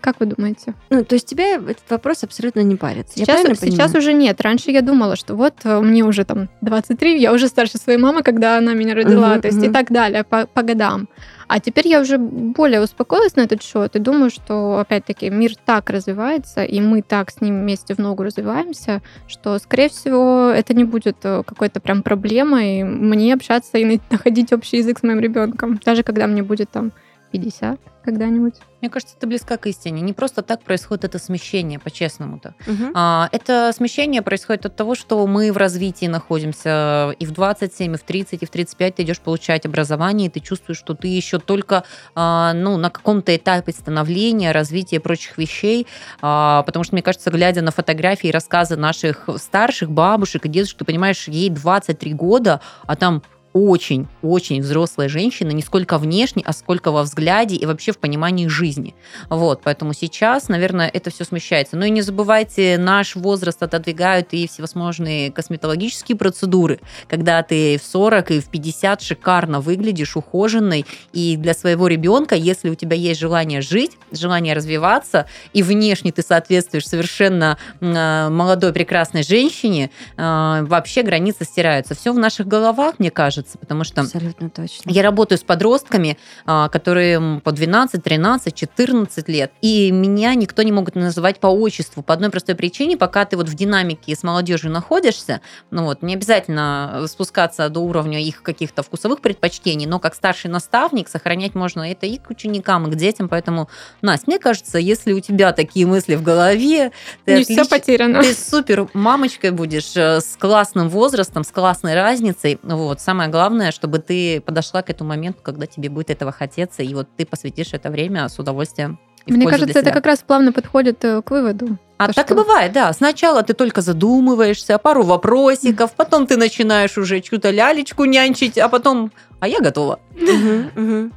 Как 0.00 0.20
вы 0.20 0.26
думаете? 0.26 0.74
Ну, 0.90 1.02
то 1.02 1.14
есть 1.14 1.26
тебя 1.26 1.56
этот 1.56 1.88
вопрос 1.88 2.24
абсолютно 2.24 2.60
не 2.60 2.76
парит. 2.76 3.06
Сейчас, 3.14 3.58
сейчас 3.58 3.94
уже 3.94 4.12
нет. 4.12 4.38
Раньше 4.42 4.70
я 4.70 4.82
думала, 4.82 5.16
что 5.16 5.34
вот 5.34 5.54
э, 5.64 5.80
мне 5.80 6.04
уже 6.04 6.24
там 6.24 6.48
23, 6.60 7.18
я 7.18 7.32
уже 7.32 7.48
старше 7.48 7.78
своей 7.78 7.98
мамы, 7.98 8.22
когда 8.22 8.58
она 8.58 8.74
меня 8.74 8.94
родила, 8.94 9.32
угу, 9.32 9.40
то 9.40 9.48
есть 9.48 9.58
угу. 9.58 9.66
и 9.66 9.72
так 9.72 9.90
далее 9.90 10.24
по, 10.24 10.46
по 10.46 10.62
годам. 10.62 11.08
А 11.46 11.60
теперь 11.60 11.88
я 11.88 12.00
уже 12.00 12.18
более 12.18 12.80
успокоилась 12.80 13.36
на 13.36 13.42
этот 13.42 13.62
счет 13.62 13.96
и 13.96 13.98
думаю, 13.98 14.30
что, 14.30 14.78
опять-таки, 14.78 15.30
мир 15.30 15.52
так 15.64 15.90
развивается, 15.90 16.64
и 16.64 16.80
мы 16.80 17.02
так 17.02 17.30
с 17.30 17.40
ним 17.40 17.60
вместе 17.60 17.94
в 17.94 17.98
ногу 17.98 18.22
развиваемся, 18.22 19.02
что, 19.26 19.58
скорее 19.58 19.88
всего, 19.88 20.50
это 20.50 20.74
не 20.74 20.84
будет 20.84 21.16
э, 21.22 21.42
какой-то 21.44 21.80
прям 21.80 22.02
проблемой 22.02 22.82
мне 22.82 23.34
общаться 23.34 23.78
и 23.78 24.00
находить 24.10 24.52
общий 24.52 24.78
язык 24.78 24.98
с 24.98 25.02
моим 25.02 25.20
ребенком, 25.20 25.80
даже 25.84 26.02
когда 26.02 26.26
мне 26.26 26.42
будет 26.42 26.70
там 26.70 26.92
50 27.34 27.80
когда-нибудь. 28.04 28.54
Мне 28.80 28.90
кажется, 28.90 29.16
это 29.18 29.26
близко 29.26 29.56
к 29.56 29.66
истине. 29.66 30.02
Не 30.02 30.12
просто 30.12 30.42
так 30.42 30.62
происходит 30.62 31.04
это 31.04 31.18
смещение, 31.18 31.80
по-честному-то. 31.80 32.54
Мгм. 32.66 32.92
А, 32.94 33.28
Это 33.32 33.72
смещение 33.74 34.22
происходит 34.22 34.66
от 34.66 34.76
того, 34.76 34.94
что 34.94 35.26
мы 35.26 35.50
в 35.50 35.56
развитии 35.56 36.06
находимся. 36.06 37.12
И 37.18 37.26
в 37.26 37.32
27, 37.32 37.94
и 37.94 37.96
в 37.96 38.02
30, 38.02 38.42
и 38.42 38.46
в 38.46 38.50
35 38.50 38.94
ты 38.94 39.02
идешь 39.02 39.18
получать 39.18 39.66
образование, 39.66 40.28
и 40.28 40.30
ты 40.30 40.38
чувствуешь, 40.38 40.78
что 40.78 40.94
ты 40.94 41.08
еще 41.08 41.40
только 41.40 41.82
а, 42.14 42.52
ну, 42.52 42.76
на 42.76 42.90
каком-то 42.90 43.34
этапе 43.34 43.72
становления, 43.72 44.52
развития 44.52 45.00
прочих 45.00 45.36
вещей. 45.36 45.88
А, 46.22 46.62
Потому 46.62 46.84
что, 46.84 46.94
мне 46.94 47.02
кажется, 47.02 47.30
глядя 47.30 47.62
на 47.62 47.72
фотографии 47.72 48.28
и 48.28 48.32
рассказы 48.32 48.76
наших 48.76 49.28
старших 49.38 49.90
бабушек 49.90 50.46
и 50.46 50.48
дедушек, 50.48 50.78
ты 50.78 50.84
понимаешь, 50.84 51.26
ей 51.26 51.50
23 51.50 52.14
года, 52.14 52.60
а 52.86 52.94
там 52.94 53.22
очень-очень 53.54 54.60
взрослая 54.60 55.08
женщина, 55.08 55.50
не 55.52 55.62
сколько 55.62 55.96
внешне, 55.96 56.42
а 56.44 56.52
сколько 56.52 56.90
во 56.90 57.04
взгляде 57.04 57.54
и 57.54 57.64
вообще 57.64 57.92
в 57.92 57.98
понимании 57.98 58.48
жизни. 58.48 58.96
Вот, 59.30 59.60
поэтому 59.62 59.94
сейчас, 59.94 60.48
наверное, 60.48 60.90
это 60.92 61.10
все 61.10 61.24
смещается. 61.24 61.76
Ну 61.76 61.86
и 61.86 61.90
не 61.90 62.02
забывайте, 62.02 62.76
наш 62.78 63.14
возраст 63.14 63.62
отодвигают 63.62 64.28
и 64.32 64.48
всевозможные 64.48 65.30
косметологические 65.30 66.18
процедуры, 66.18 66.80
когда 67.08 67.42
ты 67.44 67.78
в 67.78 67.86
40 67.86 68.32
и 68.32 68.40
в 68.40 68.50
50 68.50 69.00
шикарно 69.00 69.60
выглядишь, 69.60 70.16
ухоженной, 70.16 70.84
и 71.12 71.36
для 71.36 71.54
своего 71.54 71.86
ребенка, 71.86 72.34
если 72.34 72.70
у 72.70 72.74
тебя 72.74 72.96
есть 72.96 73.20
желание 73.20 73.60
жить, 73.60 73.92
желание 74.10 74.54
развиваться, 74.54 75.26
и 75.52 75.62
внешне 75.62 76.10
ты 76.10 76.22
соответствуешь 76.22 76.88
совершенно 76.88 77.56
э, 77.80 78.28
молодой 78.30 78.72
прекрасной 78.72 79.22
женщине, 79.22 79.92
э, 80.16 80.64
вообще 80.66 81.02
границы 81.02 81.44
стираются. 81.44 81.94
Все 81.94 82.12
в 82.12 82.18
наших 82.18 82.48
головах, 82.48 82.98
мне 82.98 83.12
кажется, 83.12 83.43
потому 83.58 83.84
что 83.84 84.02
Абсолютно 84.02 84.50
точно. 84.50 84.90
я 84.90 85.02
работаю 85.02 85.38
с 85.38 85.42
подростками, 85.42 86.18
а, 86.46 86.68
которые 86.68 87.40
по 87.40 87.52
12, 87.52 88.02
13, 88.02 88.54
14 88.54 89.28
лет, 89.28 89.52
и 89.60 89.90
меня 89.90 90.34
никто 90.34 90.62
не 90.62 90.72
могут 90.72 90.94
называть 90.94 91.38
по 91.40 91.48
отчеству 91.48 92.02
по 92.02 92.14
одной 92.14 92.30
простой 92.30 92.54
причине, 92.54 92.96
пока 92.96 93.24
ты 93.24 93.36
вот 93.36 93.48
в 93.48 93.54
динамике 93.54 94.14
с 94.14 94.22
молодежью 94.22 94.70
находишься, 94.70 95.40
ну 95.70 95.84
вот, 95.84 96.02
не 96.02 96.14
обязательно 96.14 97.04
спускаться 97.08 97.68
до 97.68 97.80
уровня 97.80 98.22
их 98.22 98.42
каких-то 98.42 98.82
вкусовых 98.82 99.20
предпочтений, 99.20 99.86
но 99.86 99.98
как 99.98 100.14
старший 100.14 100.50
наставник 100.50 101.08
сохранять 101.08 101.54
можно 101.54 101.90
это 101.90 102.06
и 102.06 102.18
к 102.18 102.30
ученикам, 102.30 102.86
и 102.88 102.90
к 102.90 102.94
детям, 102.96 103.28
поэтому, 103.28 103.68
Настя, 104.02 104.24
мне 104.28 104.38
кажется, 104.38 104.78
если 104.78 105.12
у 105.12 105.20
тебя 105.20 105.52
такие 105.52 105.86
мысли 105.86 106.14
в 106.14 106.22
голове, 106.22 106.92
ты, 107.24 107.38
Не 107.38 107.44
все 107.44 107.62
отлич- 107.62 107.68
потеряно. 107.68 108.22
ты 108.22 108.34
супер 108.34 108.88
мамочкой 108.94 109.50
будешь 109.50 109.96
э, 109.96 110.20
с 110.20 110.36
классным 110.38 110.88
возрастом, 110.88 111.44
с 111.44 111.48
классной 111.50 111.94
разницей. 111.94 112.58
Вот. 112.62 113.00
Самое 113.00 113.30
главное, 113.34 113.72
чтобы 113.72 113.98
ты 113.98 114.40
подошла 114.40 114.82
к 114.82 114.90
этому 114.90 115.08
моменту, 115.08 115.40
когда 115.42 115.66
тебе 115.66 115.88
будет 115.88 116.08
этого 116.10 116.30
хотеться, 116.30 116.84
и 116.84 116.94
вот 116.94 117.08
ты 117.16 117.26
посвятишь 117.26 117.72
это 117.72 117.90
время 117.90 118.28
с 118.28 118.38
удовольствием. 118.38 119.00
Мне 119.26 119.46
кажется, 119.46 119.80
это 119.80 119.90
как 119.90 120.06
раз 120.06 120.20
плавно 120.20 120.52
подходит 120.52 121.04
э, 121.04 121.20
к 121.20 121.30
выводу. 121.32 121.76
А 121.96 122.06
то, 122.06 122.14
так 122.14 122.26
что- 122.26 122.34
и 122.34 122.36
бывает, 122.36 122.72
да. 122.72 122.92
Сначала 122.92 123.42
ты 123.42 123.54
только 123.54 123.80
задумываешься, 123.80 124.78
пару 124.78 125.02
вопросиков, 125.02 125.94
потом 125.96 126.28
ты 126.28 126.36
начинаешь 126.36 126.96
уже 126.96 127.20
чью-то 127.20 127.50
лялечку 127.50 128.04
нянчить, 128.04 128.56
а 128.56 128.68
потом, 128.68 129.10
а 129.44 129.46
я 129.46 129.60
готова. 129.60 130.00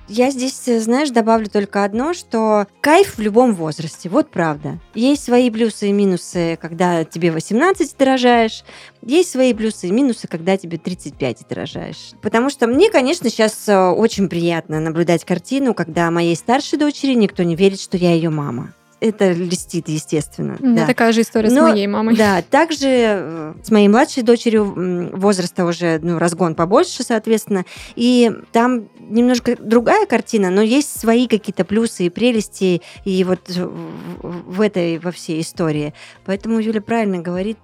Я 0.10 0.32
здесь, 0.32 0.68
э, 0.68 0.82
знаешь, 0.82 1.12
добавлю 1.12 1.50
только 1.50 1.86
одно, 1.86 2.14
что 2.14 2.68
кайф 2.82 3.18
в 3.18 3.22
любом 3.22 3.54
возрасте, 3.54 4.10
вот 4.10 4.30
правда. 4.30 4.80
Есть 4.96 5.24
свои 5.24 5.50
плюсы 5.50 5.88
и 5.88 5.92
минусы, 5.94 6.58
когда 6.62 7.06
тебе 7.06 7.32
18 7.32 7.96
ты 7.96 8.06
рожаешь, 8.06 8.66
есть 9.02 9.32
свои 9.32 9.54
плюсы 9.54 9.88
и 9.88 9.92
минусы, 9.92 10.28
когда 10.28 10.58
тебе 10.58 10.78
35 10.78 11.46
ты 11.48 11.56
рожаешь. 11.56 12.12
Потому 12.22 12.50
что 12.50 12.68
мне, 12.68 12.90
конечно, 12.90 13.30
сейчас 13.30 13.70
очень 13.70 14.28
приятно 14.28 14.82
наблюдать 14.82 15.24
картину, 15.24 15.74
когда 15.74 16.12
моей 16.12 16.36
старшей 16.36 16.78
дочери 16.78 17.14
никто 17.14 17.44
не 17.44 17.56
верит, 17.56 17.80
что 17.80 17.96
я 17.96 18.12
ее 18.14 18.30
мама. 18.30 18.74
Это 19.00 19.32
льстит, 19.32 19.90
естественно. 19.90 20.58
У 20.60 20.66
меня 20.66 20.82
да. 20.82 20.88
такая 20.88 21.12
же 21.12 21.22
история 21.22 21.50
с 21.50 21.54
Но- 21.54 21.70
моей 21.70 21.86
мамой. 21.86 22.16
Да, 22.16 22.42
также 22.42 22.88
э, 22.88 23.54
с 23.64 23.70
моей 23.70 23.88
младшей 23.90 24.24
дочерью 24.24 25.12
возраста 25.16 25.66
уже 25.66 26.00
ну, 26.02 26.18
разгон 26.18 26.56
побольше, 26.56 27.04
соответственно. 27.04 27.64
И 27.96 28.32
там 28.52 28.90
немножко 29.00 29.56
другая 29.56 30.08
картина, 30.08 30.50
но 30.50 30.64
есть 30.64 31.00
свои 31.00 31.28
какие-то 31.28 31.64
плюсы 31.64 32.08
и 32.08 32.10
прелести 32.10 32.82
и 33.06 33.24
вот 33.24 33.48
в, 33.48 34.62
этой, 34.62 34.98
во 34.98 35.12
всей 35.12 35.42
истории. 35.42 35.94
Поэтому 36.26 36.60
Юля 36.60 36.82
правильно 36.82 37.20
говорит, 37.20 37.60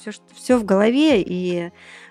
все, 0.00 0.12
все 0.34 0.56
в 0.56 0.64
голове 0.64 1.20
и 1.20 1.70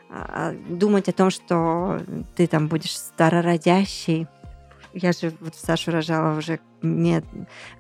а, 0.09 0.53
думать 0.69 1.09
о 1.09 1.13
том, 1.13 1.29
что 1.31 1.99
ты 2.35 2.45
там 2.45 2.67
будешь 2.67 2.95
старородящей. 2.95 4.27
Я 4.93 5.13
же 5.13 5.33
вот 5.39 5.55
Сашу 5.55 5.91
рожала 5.91 6.37
уже, 6.37 6.59
мне 6.81 7.23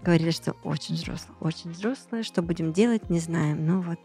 говорили, 0.03 0.31
что 0.31 0.55
очень 0.63 0.95
взрослая, 0.95 1.35
очень 1.39 1.71
взрослая, 1.71 2.23
что 2.23 2.41
будем 2.41 2.73
делать, 2.73 3.09
не 3.09 3.19
знаем. 3.19 3.65
Ну 3.65 3.81
вот. 3.81 3.97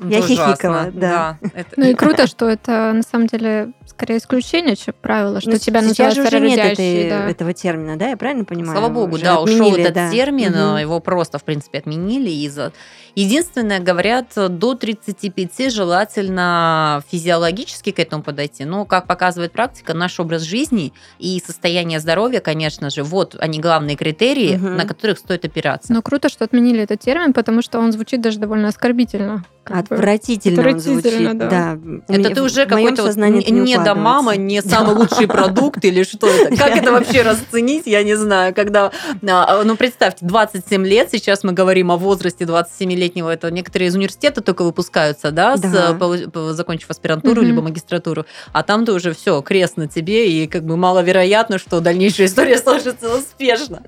Я 0.04 0.22
хихикала, 0.22 0.90
да. 0.92 1.38
Ну 1.76 1.90
и 1.90 1.94
круто, 1.94 2.26
что 2.26 2.48
это 2.48 2.92
на 2.92 3.02
самом 3.02 3.26
деле 3.26 3.72
скорее 3.86 4.18
исключение, 4.18 4.76
чем 4.76 4.94
правило, 5.00 5.40
что 5.40 5.50
Ну, 5.50 5.58
тебя 5.58 5.82
сейчас 5.82 6.16
называют 6.16 6.32
же 6.32 6.38
уже 6.38 6.40
нет 6.40 6.78
этого 6.78 7.52
термина, 7.52 7.96
да? 7.96 8.08
Я 8.08 8.16
правильно 8.16 8.44
понимаю? 8.44 8.78
Слава 8.78 8.92
богу, 8.92 9.18
да, 9.18 9.40
ушел 9.40 9.74
этот 9.74 10.10
термин, 10.10 10.52
его 10.78 11.00
просто, 11.00 11.38
в 11.38 11.44
принципе, 11.44 11.78
отменили. 11.78 12.30
Из-за... 12.30 12.72
Единственное, 13.14 13.80
говорят, 13.80 14.32
до 14.34 14.74
35 14.74 15.72
желательно 15.72 17.02
физиологически 17.10 17.90
к 17.90 17.98
этому 17.98 18.22
подойти. 18.22 18.64
Но, 18.64 18.84
как 18.84 19.06
показывает 19.06 19.52
практика, 19.52 19.94
наш 19.94 20.20
образ 20.20 20.42
жизни 20.42 20.92
и 21.18 21.42
состояние 21.44 22.00
здоровья, 22.00 22.40
конечно 22.40 22.90
же, 22.90 23.02
вот 23.02 23.36
они 23.38 23.58
главные 23.58 23.89
критерии, 23.96 24.56
Мгм. 24.56 24.76
на 24.76 24.86
которых 24.86 25.18
стоит 25.18 25.44
опираться. 25.44 25.92
Но 25.92 26.02
круто, 26.02 26.28
что 26.28 26.44
отменили 26.44 26.80
этот 26.82 27.00
термин, 27.00 27.32
потому 27.32 27.62
что 27.62 27.78
он 27.78 27.92
звучит 27.92 28.20
даже 28.20 28.38
довольно 28.38 28.68
оскорбительно. 28.68 29.44
Отвратительно, 29.64 30.62
Отвратительно, 30.62 31.30
звучит. 31.30 31.38
да. 31.38 31.76
Да. 31.76 31.78
Это 32.08 32.34
ты 32.34 32.42
уже 32.42 32.66
какой-то 32.66 33.04
вот 33.04 33.14
не, 33.16 33.50
не 33.50 33.78
до 33.78 33.94
мама, 33.94 34.36
не 34.36 34.62
самый 34.62 34.96
лучший 34.96 35.28
продукт 35.28 35.84
или 35.84 36.02
что 36.02 36.26
это? 36.26 36.56
Как 36.58 36.76
это 36.76 36.90
вообще 36.92 37.22
расценить, 37.22 37.86
я 37.86 38.02
не 38.02 38.16
знаю. 38.16 38.54
Когда, 38.54 38.90
а, 39.28 39.62
ну 39.62 39.76
представьте, 39.76 40.24
27 40.26 40.84
лет, 40.86 41.08
сейчас 41.12 41.44
мы 41.44 41.52
говорим 41.52 41.92
о 41.92 41.96
возрасте 41.98 42.44
27-летнего, 42.44 43.28
это 43.30 43.50
некоторые 43.50 43.88
из 43.88 43.94
университета 43.94 44.40
только 44.40 44.62
выпускаются, 44.64 45.30
да, 45.30 45.56
по- 45.98 46.52
закончив 46.52 46.90
аспирантуру 46.90 47.40
Мгм. 47.42 47.46
либо 47.50 47.62
магистратуру, 47.62 48.24
а 48.52 48.62
там 48.62 48.84
ты 48.86 48.92
уже 48.92 49.12
все, 49.12 49.40
крест 49.42 49.76
на 49.76 49.86
тебе, 49.86 50.30
и 50.32 50.46
как 50.48 50.64
бы 50.64 50.76
маловероятно, 50.76 51.58
что 51.58 51.80
дальнейшая 51.80 52.26
история 52.28 52.58
сложится 52.58 53.14
успешно. 53.16 53.82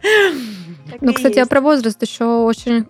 Ну, 1.01 1.13
кстати, 1.15 1.39
а 1.39 1.47
про 1.47 1.61
возраст 1.61 2.01
еще 2.03 2.25
очень 2.25 2.87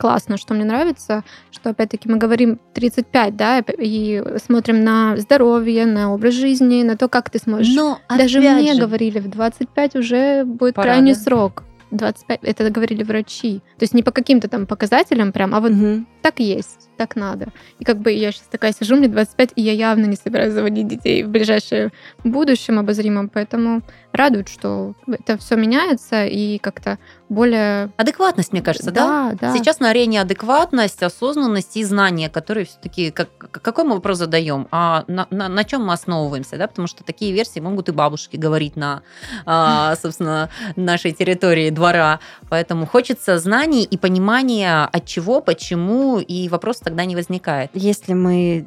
классно, 0.00 0.38
что 0.38 0.54
мне 0.54 0.64
нравится, 0.64 1.24
что 1.50 1.70
опять-таки 1.70 2.08
мы 2.08 2.16
говорим 2.16 2.58
35, 2.74 3.36
да, 3.36 3.58
и 3.58 4.22
смотрим 4.42 4.82
на 4.82 5.16
здоровье, 5.18 5.84
на 5.84 6.12
образ 6.14 6.34
жизни, 6.34 6.82
на 6.82 6.96
то, 6.96 7.08
как 7.08 7.28
ты 7.28 7.38
сможешь. 7.38 7.74
Но 7.74 7.98
Даже 8.08 8.40
мне 8.40 8.72
же, 8.74 8.80
говорили, 8.80 9.20
в 9.20 9.28
25 9.28 9.96
уже 9.96 10.44
будет 10.44 10.74
Пора, 10.74 10.92
крайний 10.92 11.12
да? 11.14 11.20
срок. 11.20 11.64
25, 11.90 12.40
это 12.42 12.70
говорили 12.70 13.02
врачи. 13.02 13.58
То 13.78 13.82
есть 13.82 13.94
не 13.94 14.02
по 14.02 14.12
каким-то 14.12 14.48
там 14.48 14.66
показателям 14.66 15.32
прям, 15.32 15.54
а 15.54 15.60
вот 15.60 15.72
Мгм. 15.72 16.06
так 16.22 16.38
есть, 16.38 16.88
так 16.96 17.16
надо. 17.16 17.48
И 17.80 17.84
как 17.84 17.98
бы 17.98 18.12
я 18.12 18.30
сейчас 18.30 18.46
такая 18.50 18.72
сижу, 18.72 18.96
мне 18.96 19.08
25, 19.08 19.52
и 19.56 19.62
я 19.62 19.72
явно 19.72 20.06
не 20.06 20.16
собираюсь 20.16 20.52
заводить 20.52 20.86
детей 20.86 21.24
в 21.24 21.28
ближайшем 21.28 21.90
будущем 22.22 22.78
обозримом, 22.78 23.28
поэтому 23.28 23.82
радует, 24.12 24.48
что 24.48 24.94
это 25.08 25.36
все 25.38 25.56
меняется 25.56 26.26
и 26.26 26.58
как-то 26.58 26.98
более... 27.30 27.92
Адекватность, 27.96 28.52
мне 28.52 28.60
кажется, 28.60 28.90
да? 28.90 29.32
да. 29.40 29.56
Сейчас 29.56 29.78
на 29.78 29.90
арене 29.90 30.20
адекватность, 30.20 31.02
осознанность 31.02 31.76
и 31.76 31.84
знания, 31.84 32.28
которые 32.28 32.66
все-таки 32.66 33.12
как, 33.12 33.28
какой 33.38 33.84
мы 33.84 33.94
вопрос 33.94 34.18
задаем, 34.18 34.66
а 34.72 35.04
на, 35.06 35.26
на, 35.30 35.64
чем 35.64 35.86
мы 35.86 35.92
основываемся, 35.92 36.58
да? 36.58 36.66
Потому 36.66 36.88
что 36.88 37.04
такие 37.04 37.32
версии 37.32 37.60
могут 37.60 37.88
и 37.88 37.92
бабушки 37.92 38.36
говорить 38.36 38.74
на, 38.74 39.02
а, 39.46 39.94
собственно, 40.02 40.50
нашей 40.74 41.12
территории 41.12 41.70
двора. 41.70 42.18
Поэтому 42.48 42.84
хочется 42.84 43.38
знаний 43.38 43.84
и 43.84 43.96
понимания, 43.96 44.88
от 44.92 45.06
чего, 45.06 45.40
почему, 45.40 46.18
и 46.18 46.48
вопрос 46.48 46.78
тогда 46.78 47.04
не 47.04 47.14
возникает. 47.14 47.70
Если 47.74 48.12
мы 48.12 48.66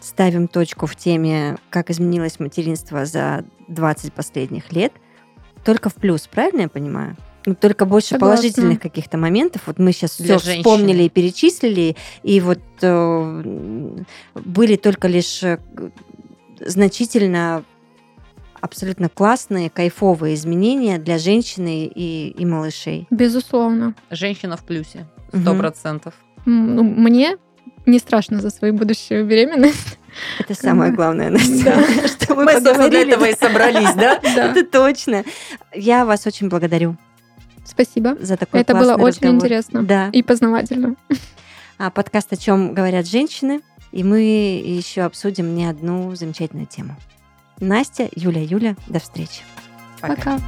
ставим 0.00 0.46
точку 0.46 0.86
в 0.86 0.94
теме, 0.94 1.56
как 1.70 1.90
изменилось 1.90 2.38
материнство 2.38 3.04
за 3.04 3.44
20 3.66 4.12
последних 4.12 4.72
лет, 4.72 4.92
только 5.64 5.90
в 5.90 5.94
плюс, 5.94 6.28
правильно 6.28 6.62
я 6.62 6.68
понимаю? 6.68 7.16
Ну, 7.46 7.54
Только 7.54 7.84
больше 7.86 8.08
Согласна. 8.08 8.36
положительных 8.36 8.80
каких-то 8.80 9.16
моментов. 9.18 9.62
Вот 9.66 9.78
мы 9.78 9.92
сейчас 9.92 10.18
Для 10.18 10.36
все 10.38 10.44
женщины. 10.50 10.62
вспомнили 10.64 11.04
и 11.04 11.08
перечислили, 11.08 11.96
и 12.24 12.40
вот 12.40 12.58
э, 12.82 14.02
были 14.34 14.74
только 14.76 15.06
лишь 15.06 15.42
э, 15.44 15.58
значительно 16.60 17.62
абсолютно 18.60 19.08
классные, 19.08 19.70
кайфовые 19.70 20.34
изменения 20.34 20.98
для 20.98 21.18
женщины 21.18 21.86
и, 21.86 22.30
и 22.30 22.44
малышей. 22.44 23.06
Безусловно. 23.10 23.94
Женщина 24.10 24.56
в 24.56 24.64
плюсе, 24.64 25.06
сто 25.32 25.54
процентов. 25.54 26.14
Ну, 26.46 26.82
мне 26.82 27.36
не 27.86 27.98
страшно 28.00 28.40
за 28.40 28.50
свою 28.50 28.74
будущую 28.74 29.24
беременность. 29.24 29.98
Это 30.40 30.54
самое 30.54 30.92
главное, 30.92 31.30
Настя, 31.30 31.64
Да. 31.64 32.08
что 32.08 32.34
мы 32.34 32.44
Мы, 32.44 32.52
собственно, 32.54 32.88
для 32.88 33.02
этого 33.02 33.26
и 33.26 33.36
собрались, 33.36 33.94
да? 33.94 34.20
Да. 34.34 34.50
Это 34.50 34.64
точно. 34.64 35.24
Я 35.74 36.04
вас 36.04 36.26
очень 36.26 36.48
благодарю 36.48 36.96
Спасибо. 37.66 38.16
за 38.20 38.36
такой 38.36 38.60
Это 38.60 38.74
было 38.74 38.94
классный 38.94 39.04
очень 39.04 39.16
разговор. 39.18 39.36
интересно 39.36 39.82
Да. 39.82 40.08
и 40.12 40.22
познавательно. 40.22 40.94
А 41.78 41.90
подкаст 41.90 42.32
о 42.32 42.36
чем 42.36 42.72
говорят 42.74 43.06
женщины, 43.06 43.60
и 43.92 44.02
мы 44.02 44.20
еще 44.20 45.02
обсудим 45.02 45.54
не 45.54 45.66
одну 45.66 46.14
замечательную 46.14 46.66
тему. 46.66 46.96
Настя, 47.60 48.08
Юля, 48.14 48.42
Юля, 48.42 48.76
до 48.86 48.98
встречи. 49.00 49.42
Пока. 50.00 50.16
Пока. 50.16 50.40